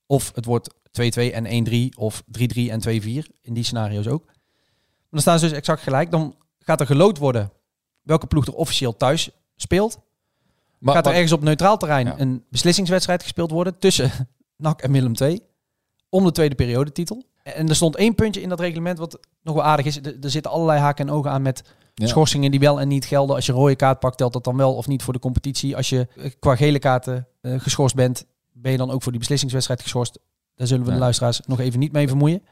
Of 0.05 0.31
het 0.35 0.45
wordt 0.45 0.73
2-2 0.73 1.33
en 1.33 1.67
1-3 1.93 1.97
of 1.97 2.23
3-3 2.39 2.69
en 2.69 2.81
2-4. 2.81 2.83
In 3.41 3.53
die 3.53 3.63
scenario's 3.63 4.07
ook. 4.07 4.25
Maar 4.25 4.35
dan 5.09 5.21
staan 5.21 5.39
ze 5.39 5.47
dus 5.47 5.57
exact 5.57 5.81
gelijk. 5.81 6.11
Dan 6.11 6.35
gaat 6.59 6.79
er 6.79 6.85
geloot 6.85 7.17
worden 7.17 7.51
welke 8.01 8.27
ploeg 8.27 8.45
er 8.45 8.53
officieel 8.53 8.97
thuis 8.97 9.29
speelt. 9.55 9.99
Maar, 10.77 10.93
gaat 10.93 11.03
er 11.05 11.09
maar- 11.11 11.19
ergens 11.21 11.39
op 11.39 11.43
neutraal 11.43 11.77
terrein 11.77 12.05
Ja. 12.05 12.19
een 12.19 12.43
beslissingswedstrijd 12.49 13.21
gespeeld 13.21 13.51
worden 13.51 13.79
tussen 13.79 14.11
NAC 14.55 14.81
en 14.81 14.91
Willem 14.91 15.13
II 15.21 15.39
om 16.09 16.23
de 16.23 16.31
tweede 16.31 16.55
periodetitel. 16.55 17.23
En 17.43 17.69
er 17.69 17.75
stond 17.75 17.95
één 17.95 18.15
puntje 18.15 18.41
in 18.41 18.49
dat 18.49 18.59
reglement 18.59 18.97
wat 18.97 19.19
nog 19.43 19.55
wel 19.55 19.63
aardig 19.63 19.85
is. 19.85 19.97
Er, 19.97 20.17
er 20.21 20.29
zitten 20.31 20.51
allerlei 20.51 20.79
haken 20.79 21.07
en 21.07 21.13
ogen 21.13 21.31
aan 21.31 21.41
met 21.41 21.63
Ja. 22.01 22.07
schorsingen 22.07 22.51
die 22.51 22.59
wel 22.59 22.79
en 22.79 22.87
niet 22.87 23.05
gelden. 23.05 23.35
Als 23.35 23.45
je 23.45 23.51
rode 23.51 23.75
kaart 23.75 23.99
pakt, 23.99 24.17
telt 24.17 24.33
dat 24.33 24.43
dan 24.43 24.57
wel 24.57 24.75
of 24.75 24.87
niet 24.87 25.03
voor 25.03 25.13
de 25.13 25.19
competitie. 25.19 25.75
Als 25.75 25.89
je 25.89 26.07
eh, 26.15 26.31
qua 26.39 26.55
gele 26.55 26.79
kaarten 26.79 27.27
eh, 27.41 27.53
geschorst 27.57 27.95
bent, 27.95 28.25
ben 28.51 28.71
je 28.71 28.77
dan 28.77 28.91
ook 28.91 29.01
voor 29.01 29.11
die 29.11 29.19
beslissingswedstrijd 29.19 29.81
geschorst. 29.81 30.19
Daar 30.55 30.67
zullen 30.67 30.85
we 30.85 30.91
de 30.91 30.97
luisteraars 30.97 31.41
nog 31.45 31.59
even 31.59 31.79
niet 31.79 31.91
mee 31.91 32.07
vermoeien. 32.07 32.43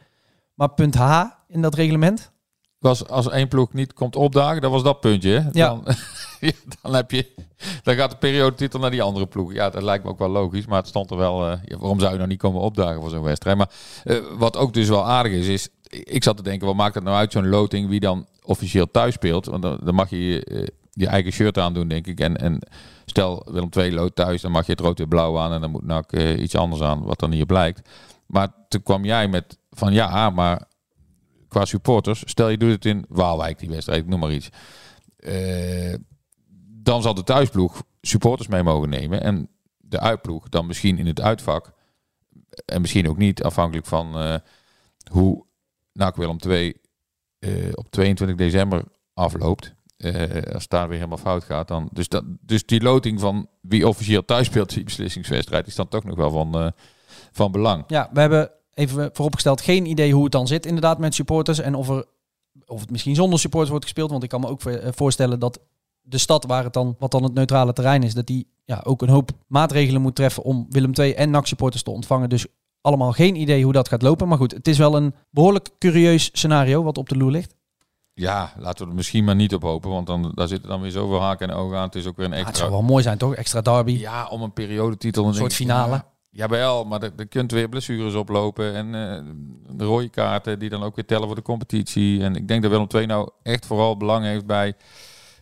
Maar 0.53 0.69
punt 0.69 0.95
H 0.95 1.23
in 1.47 1.61
dat 1.61 1.75
reglement, 1.75 2.31
was 2.79 3.07
als 3.07 3.29
één 3.29 3.47
ploeg 3.47 3.73
niet 3.73 3.93
komt 3.93 4.15
opdagen, 4.15 4.61
dat 4.61 4.71
was 4.71 4.83
dat 4.83 4.99
puntje. 4.99 5.29
Hè? 5.29 5.51
Dan, 5.51 5.83
ja, 6.39 6.51
dan 6.81 6.95
heb 6.95 7.11
je, 7.11 7.27
dan 7.83 7.95
gaat 7.95 8.11
de 8.11 8.17
periodetitel 8.17 8.79
naar 8.79 8.91
die 8.91 9.01
andere 9.01 9.27
ploeg. 9.27 9.53
Ja, 9.53 9.69
dat 9.69 9.83
lijkt 9.83 10.03
me 10.03 10.09
ook 10.09 10.19
wel 10.19 10.29
logisch, 10.29 10.65
maar 10.65 10.77
het 10.77 10.87
stond 10.87 11.11
er 11.11 11.17
wel. 11.17 11.49
eh, 11.49 11.77
waarom 11.77 11.99
zou 11.99 12.11
je 12.11 12.17
nou 12.17 12.29
niet 12.29 12.39
komen 12.39 12.61
opdagen 12.61 13.01
voor 13.01 13.09
zo'n 13.09 13.21
wedstrijd? 13.21 13.57
Maar 13.57 13.69
wat 14.37 14.57
ook 14.57 14.73
dus 14.73 14.89
wel 14.89 15.05
aardig 15.05 15.31
is, 15.31 15.47
is 15.47 15.69
ik 15.89 16.23
zat 16.23 16.37
te 16.37 16.43
denken, 16.43 16.67
wat 16.67 16.75
maakt 16.75 16.95
het 16.95 17.03
nou 17.03 17.15
uit 17.15 17.31
zo'n 17.31 17.47
loting 17.49 17.89
wie 17.89 17.99
dan 17.99 18.27
officieel 18.43 18.91
thuis 18.91 19.13
speelt? 19.13 19.45
Want 19.45 19.61
dan, 19.61 19.95
mag 19.95 20.09
je 20.09 20.27
je, 20.27 20.43
eh, 20.43 20.67
je 20.91 21.07
eigen 21.07 21.31
shirt 21.31 21.57
aandoen, 21.57 21.87
denk 21.87 22.07
ik. 22.07 22.19
En, 22.19 22.37
en 22.37 22.59
stel 23.05 23.45
Willem 23.51 23.69
II 23.77 23.93
lood 23.93 24.15
thuis, 24.15 24.41
dan 24.41 24.51
mag 24.51 24.65
je 24.65 24.71
het 24.71 24.81
rood 24.81 24.99
en 24.99 25.07
blauw 25.07 25.39
aan 25.39 25.53
en 25.53 25.61
dan 25.61 25.71
moet 25.71 25.85
NAC 25.85 26.11
eh, 26.11 26.41
iets 26.41 26.55
anders 26.55 26.81
aan, 26.81 27.03
wat 27.03 27.19
dan 27.19 27.31
hier 27.31 27.45
blijkt. 27.45 27.89
Maar 28.25 28.53
toen 28.67 28.83
kwam 28.83 29.05
jij 29.05 29.27
met 29.27 29.57
van 29.69 29.93
ja, 29.93 30.29
maar 30.29 30.67
qua 31.47 31.65
supporters, 31.65 32.23
stel 32.25 32.49
je 32.49 32.57
doet 32.57 32.71
het 32.71 32.85
in 32.85 33.05
Waalwijk, 33.09 33.59
die 33.59 33.69
wedstrijd, 33.69 34.07
noem 34.07 34.19
maar 34.19 34.33
iets. 34.33 34.49
Eh, 35.17 35.93
dan 36.81 37.01
zal 37.01 37.13
de 37.13 37.23
thuisploeg 37.23 37.83
supporters 38.01 38.47
mee 38.47 38.63
mogen 38.63 38.89
nemen 38.89 39.21
en 39.21 39.49
de 39.77 39.99
uitploeg 39.99 40.49
dan 40.49 40.65
misschien 40.65 40.97
in 40.97 41.05
het 41.05 41.21
uitvak. 41.21 41.71
En 42.65 42.81
misschien 42.81 43.09
ook 43.09 43.17
niet, 43.17 43.43
afhankelijk 43.43 43.85
van 43.85 44.39
hoe 45.11 45.46
NAC 45.97 46.15
Willem 46.15 46.37
2 46.37 46.75
op 47.73 47.89
22 47.89 48.37
december 48.37 48.83
afloopt. 49.13 49.75
Eh, 49.97 50.53
als 50.53 50.67
daar 50.67 50.87
weer 50.87 50.97
helemaal 50.97 51.17
fout 51.17 51.43
gaat. 51.43 51.67
Dan, 51.67 51.89
dus, 51.91 52.07
dat, 52.07 52.23
dus 52.41 52.65
die 52.65 52.81
loting 52.81 53.19
van 53.19 53.49
wie 53.61 53.87
officieel 53.87 54.25
thuis 54.25 54.47
speelt 54.47 54.73
die 54.73 54.83
beslissingswedstrijd 54.83 55.67
is 55.67 55.75
dan 55.75 55.87
toch 55.87 56.03
nog 56.03 56.15
wel 56.15 56.31
van, 56.31 56.55
eh, 56.55 56.67
van 57.31 57.51
belang. 57.51 57.83
Ja, 57.87 58.09
we 58.13 58.19
hebben 58.19 58.51
even 58.73 59.09
vooropgesteld 59.13 59.61
geen 59.61 59.85
idee 59.85 60.13
hoe 60.13 60.23
het 60.23 60.31
dan 60.31 60.47
zit 60.47 60.65
inderdaad 60.65 60.99
met 60.99 61.15
supporters. 61.15 61.59
En 61.59 61.75
of, 61.75 61.89
er, 61.89 62.05
of 62.65 62.81
het 62.81 62.91
misschien 62.91 63.15
zonder 63.15 63.39
supporters 63.39 63.69
wordt 63.69 63.85
gespeeld. 63.85 64.11
Want 64.11 64.23
ik 64.23 64.29
kan 64.29 64.41
me 64.41 64.47
ook 64.47 64.65
eh, 64.65 64.87
voorstellen 64.91 65.39
dat 65.39 65.59
de 66.01 66.17
stad 66.17 66.45
waar 66.45 66.63
het 66.63 66.73
dan, 66.73 66.95
wat 66.99 67.11
dan 67.11 67.23
het 67.23 67.33
neutrale 67.33 67.73
terrein 67.73 68.03
is, 68.03 68.13
dat 68.13 68.25
die 68.25 68.47
ja, 68.65 68.81
ook 68.83 69.01
een 69.01 69.09
hoop 69.09 69.31
maatregelen 69.47 70.01
moet 70.01 70.15
treffen 70.15 70.43
om 70.43 70.65
Willem 70.69 70.91
II 70.93 71.13
en 71.13 71.29
NAC 71.29 71.47
supporters 71.47 71.83
te 71.83 71.91
ontvangen. 71.91 72.29
Dus 72.29 72.45
allemaal 72.81 73.11
geen 73.11 73.35
idee 73.35 73.63
hoe 73.63 73.73
dat 73.73 73.87
gaat 73.87 74.01
lopen. 74.01 74.27
Maar 74.27 74.37
goed, 74.37 74.51
het 74.51 74.67
is 74.67 74.77
wel 74.77 74.95
een 74.95 75.15
behoorlijk 75.29 75.69
curieus 75.79 76.29
scenario 76.33 76.83
wat 76.83 76.97
op 76.97 77.09
de 77.09 77.17
loer 77.17 77.31
ligt. 77.31 77.55
Ja, 78.13 78.53
laten 78.57 78.83
we 78.83 78.89
er 78.89 78.95
misschien 78.95 79.23
maar 79.23 79.35
niet 79.35 79.53
op 79.53 79.61
hopen, 79.61 79.89
want 79.89 80.07
dan, 80.07 80.31
daar 80.35 80.47
zitten 80.47 80.69
dan 80.69 80.81
weer 80.81 80.91
zoveel 80.91 81.21
haken 81.21 81.49
en 81.49 81.55
ogen 81.55 81.77
aan. 81.77 81.83
Het 81.85 81.95
is 81.95 82.05
ook 82.05 82.17
weer 82.17 82.25
een 82.25 82.31
Ah, 82.31 82.37
het 82.37 82.47
extra... 82.47 82.65
zou 82.67 82.77
wel 82.77 82.87
mooi 82.87 83.03
zijn 83.03 83.17
toch? 83.17 83.35
Extra 83.35 83.61
derby. 83.61 83.91
Ja, 83.91 84.27
om 84.27 84.41
een 84.41 84.53
periodetitel. 84.53 85.27
Een 85.27 85.33
soort 85.33 85.53
finale. 85.53 86.03
Ja, 86.29 86.47
wel, 86.47 86.85
maar 86.85 87.01
er, 87.03 87.11
er 87.17 87.27
kunt 87.27 87.51
weer 87.51 87.69
blessures 87.69 88.13
oplopen 88.13 88.73
en 88.73 88.85
eh, 88.85 89.23
de 89.77 89.83
rode 89.83 90.09
kaarten 90.09 90.59
die 90.59 90.69
dan 90.69 90.83
ook 90.83 90.95
weer 90.95 91.05
tellen 91.05 91.25
voor 91.25 91.35
de 91.35 91.41
competitie. 91.41 92.23
En 92.23 92.35
ik 92.35 92.47
denk 92.47 92.61
dat 92.61 92.71
Willem 92.71 92.87
II 92.95 93.05
nou 93.05 93.29
echt 93.43 93.65
vooral 93.65 93.97
belang 93.97 94.25
heeft 94.25 94.45
bij 94.45 94.73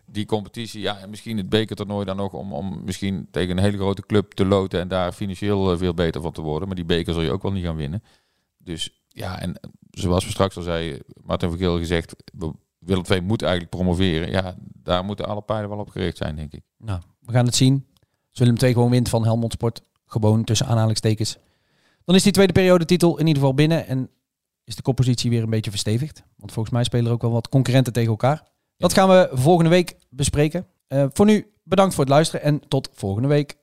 die 0.05 0.25
competitie. 0.25 0.81
Ja, 0.81 0.97
en 0.97 1.09
misschien 1.09 1.37
het 1.37 1.49
bekertoernooi 1.49 2.05
dan 2.05 2.15
nog 2.15 2.33
om, 2.33 2.53
om 2.53 2.81
misschien 2.83 3.27
tegen 3.31 3.57
een 3.57 3.63
hele 3.63 3.77
grote 3.77 4.05
club 4.05 4.33
te 4.33 4.45
loten 4.45 4.79
en 4.79 4.87
daar 4.87 5.11
financieel 5.11 5.71
eh, 5.71 5.77
veel 5.77 5.93
beter 5.93 6.21
van 6.21 6.31
te 6.31 6.41
worden. 6.41 6.67
Maar 6.67 6.75
die 6.75 6.85
beker 6.85 7.13
zul 7.13 7.21
je 7.21 7.31
ook 7.31 7.43
wel 7.43 7.51
niet 7.51 7.65
gaan 7.65 7.75
winnen. 7.75 8.03
Dus 8.57 9.03
ja, 9.07 9.39
en 9.41 9.59
zoals 9.91 10.25
we 10.25 10.31
straks 10.31 10.57
al 10.57 10.63
zeiden, 10.63 11.03
Martin 11.23 11.49
Vergeel 11.49 11.77
gezegd, 11.77 12.15
Willem 12.79 13.03
II 13.09 13.21
moet 13.21 13.41
eigenlijk 13.41 13.71
promoveren. 13.71 14.31
Ja, 14.31 14.55
daar 14.73 15.05
moeten 15.05 15.27
alle 15.27 15.41
pijlen 15.41 15.69
wel 15.69 15.79
op 15.79 15.89
gericht 15.89 16.17
zijn, 16.17 16.35
denk 16.35 16.53
ik. 16.53 16.61
Nou, 16.77 17.01
we 17.19 17.31
gaan 17.31 17.45
het 17.45 17.55
zien. 17.55 17.85
Als 18.29 18.39
Willem 18.39 18.57
II 18.57 18.73
gewoon 18.73 18.89
wint 18.89 19.09
van 19.09 19.23
Helmond 19.23 19.53
Sport, 19.53 19.81
gewoon 20.05 20.43
tussen 20.43 20.67
aanhalingstekens. 20.67 21.37
Dan 22.03 22.15
is 22.15 22.23
die 22.23 22.31
tweede 22.31 22.53
periodetitel 22.53 23.11
in 23.11 23.27
ieder 23.27 23.41
geval 23.41 23.53
binnen 23.53 23.87
en 23.87 24.09
is 24.63 24.75
de 24.75 24.81
koppositie 24.81 25.29
weer 25.29 25.43
een 25.43 25.49
beetje 25.49 25.71
verstevigd. 25.71 26.23
Want 26.37 26.51
volgens 26.51 26.73
mij 26.73 26.83
spelen 26.83 27.05
er 27.05 27.11
ook 27.11 27.21
wel 27.21 27.31
wat 27.31 27.49
concurrenten 27.49 27.93
tegen 27.93 28.09
elkaar. 28.09 28.43
Dat 28.77 28.93
gaan 28.93 29.09
we 29.09 29.29
volgende 29.33 29.69
week 29.69 29.95
bespreken. 30.09 30.67
Eh, 30.87 31.05
voor 31.13 31.25
nu 31.25 31.51
bedankt 31.63 31.95
voor 31.95 32.03
het 32.03 32.13
luisteren 32.13 32.45
en 32.45 32.61
tot 32.67 32.89
volgende 32.93 33.27
week. 33.27 33.55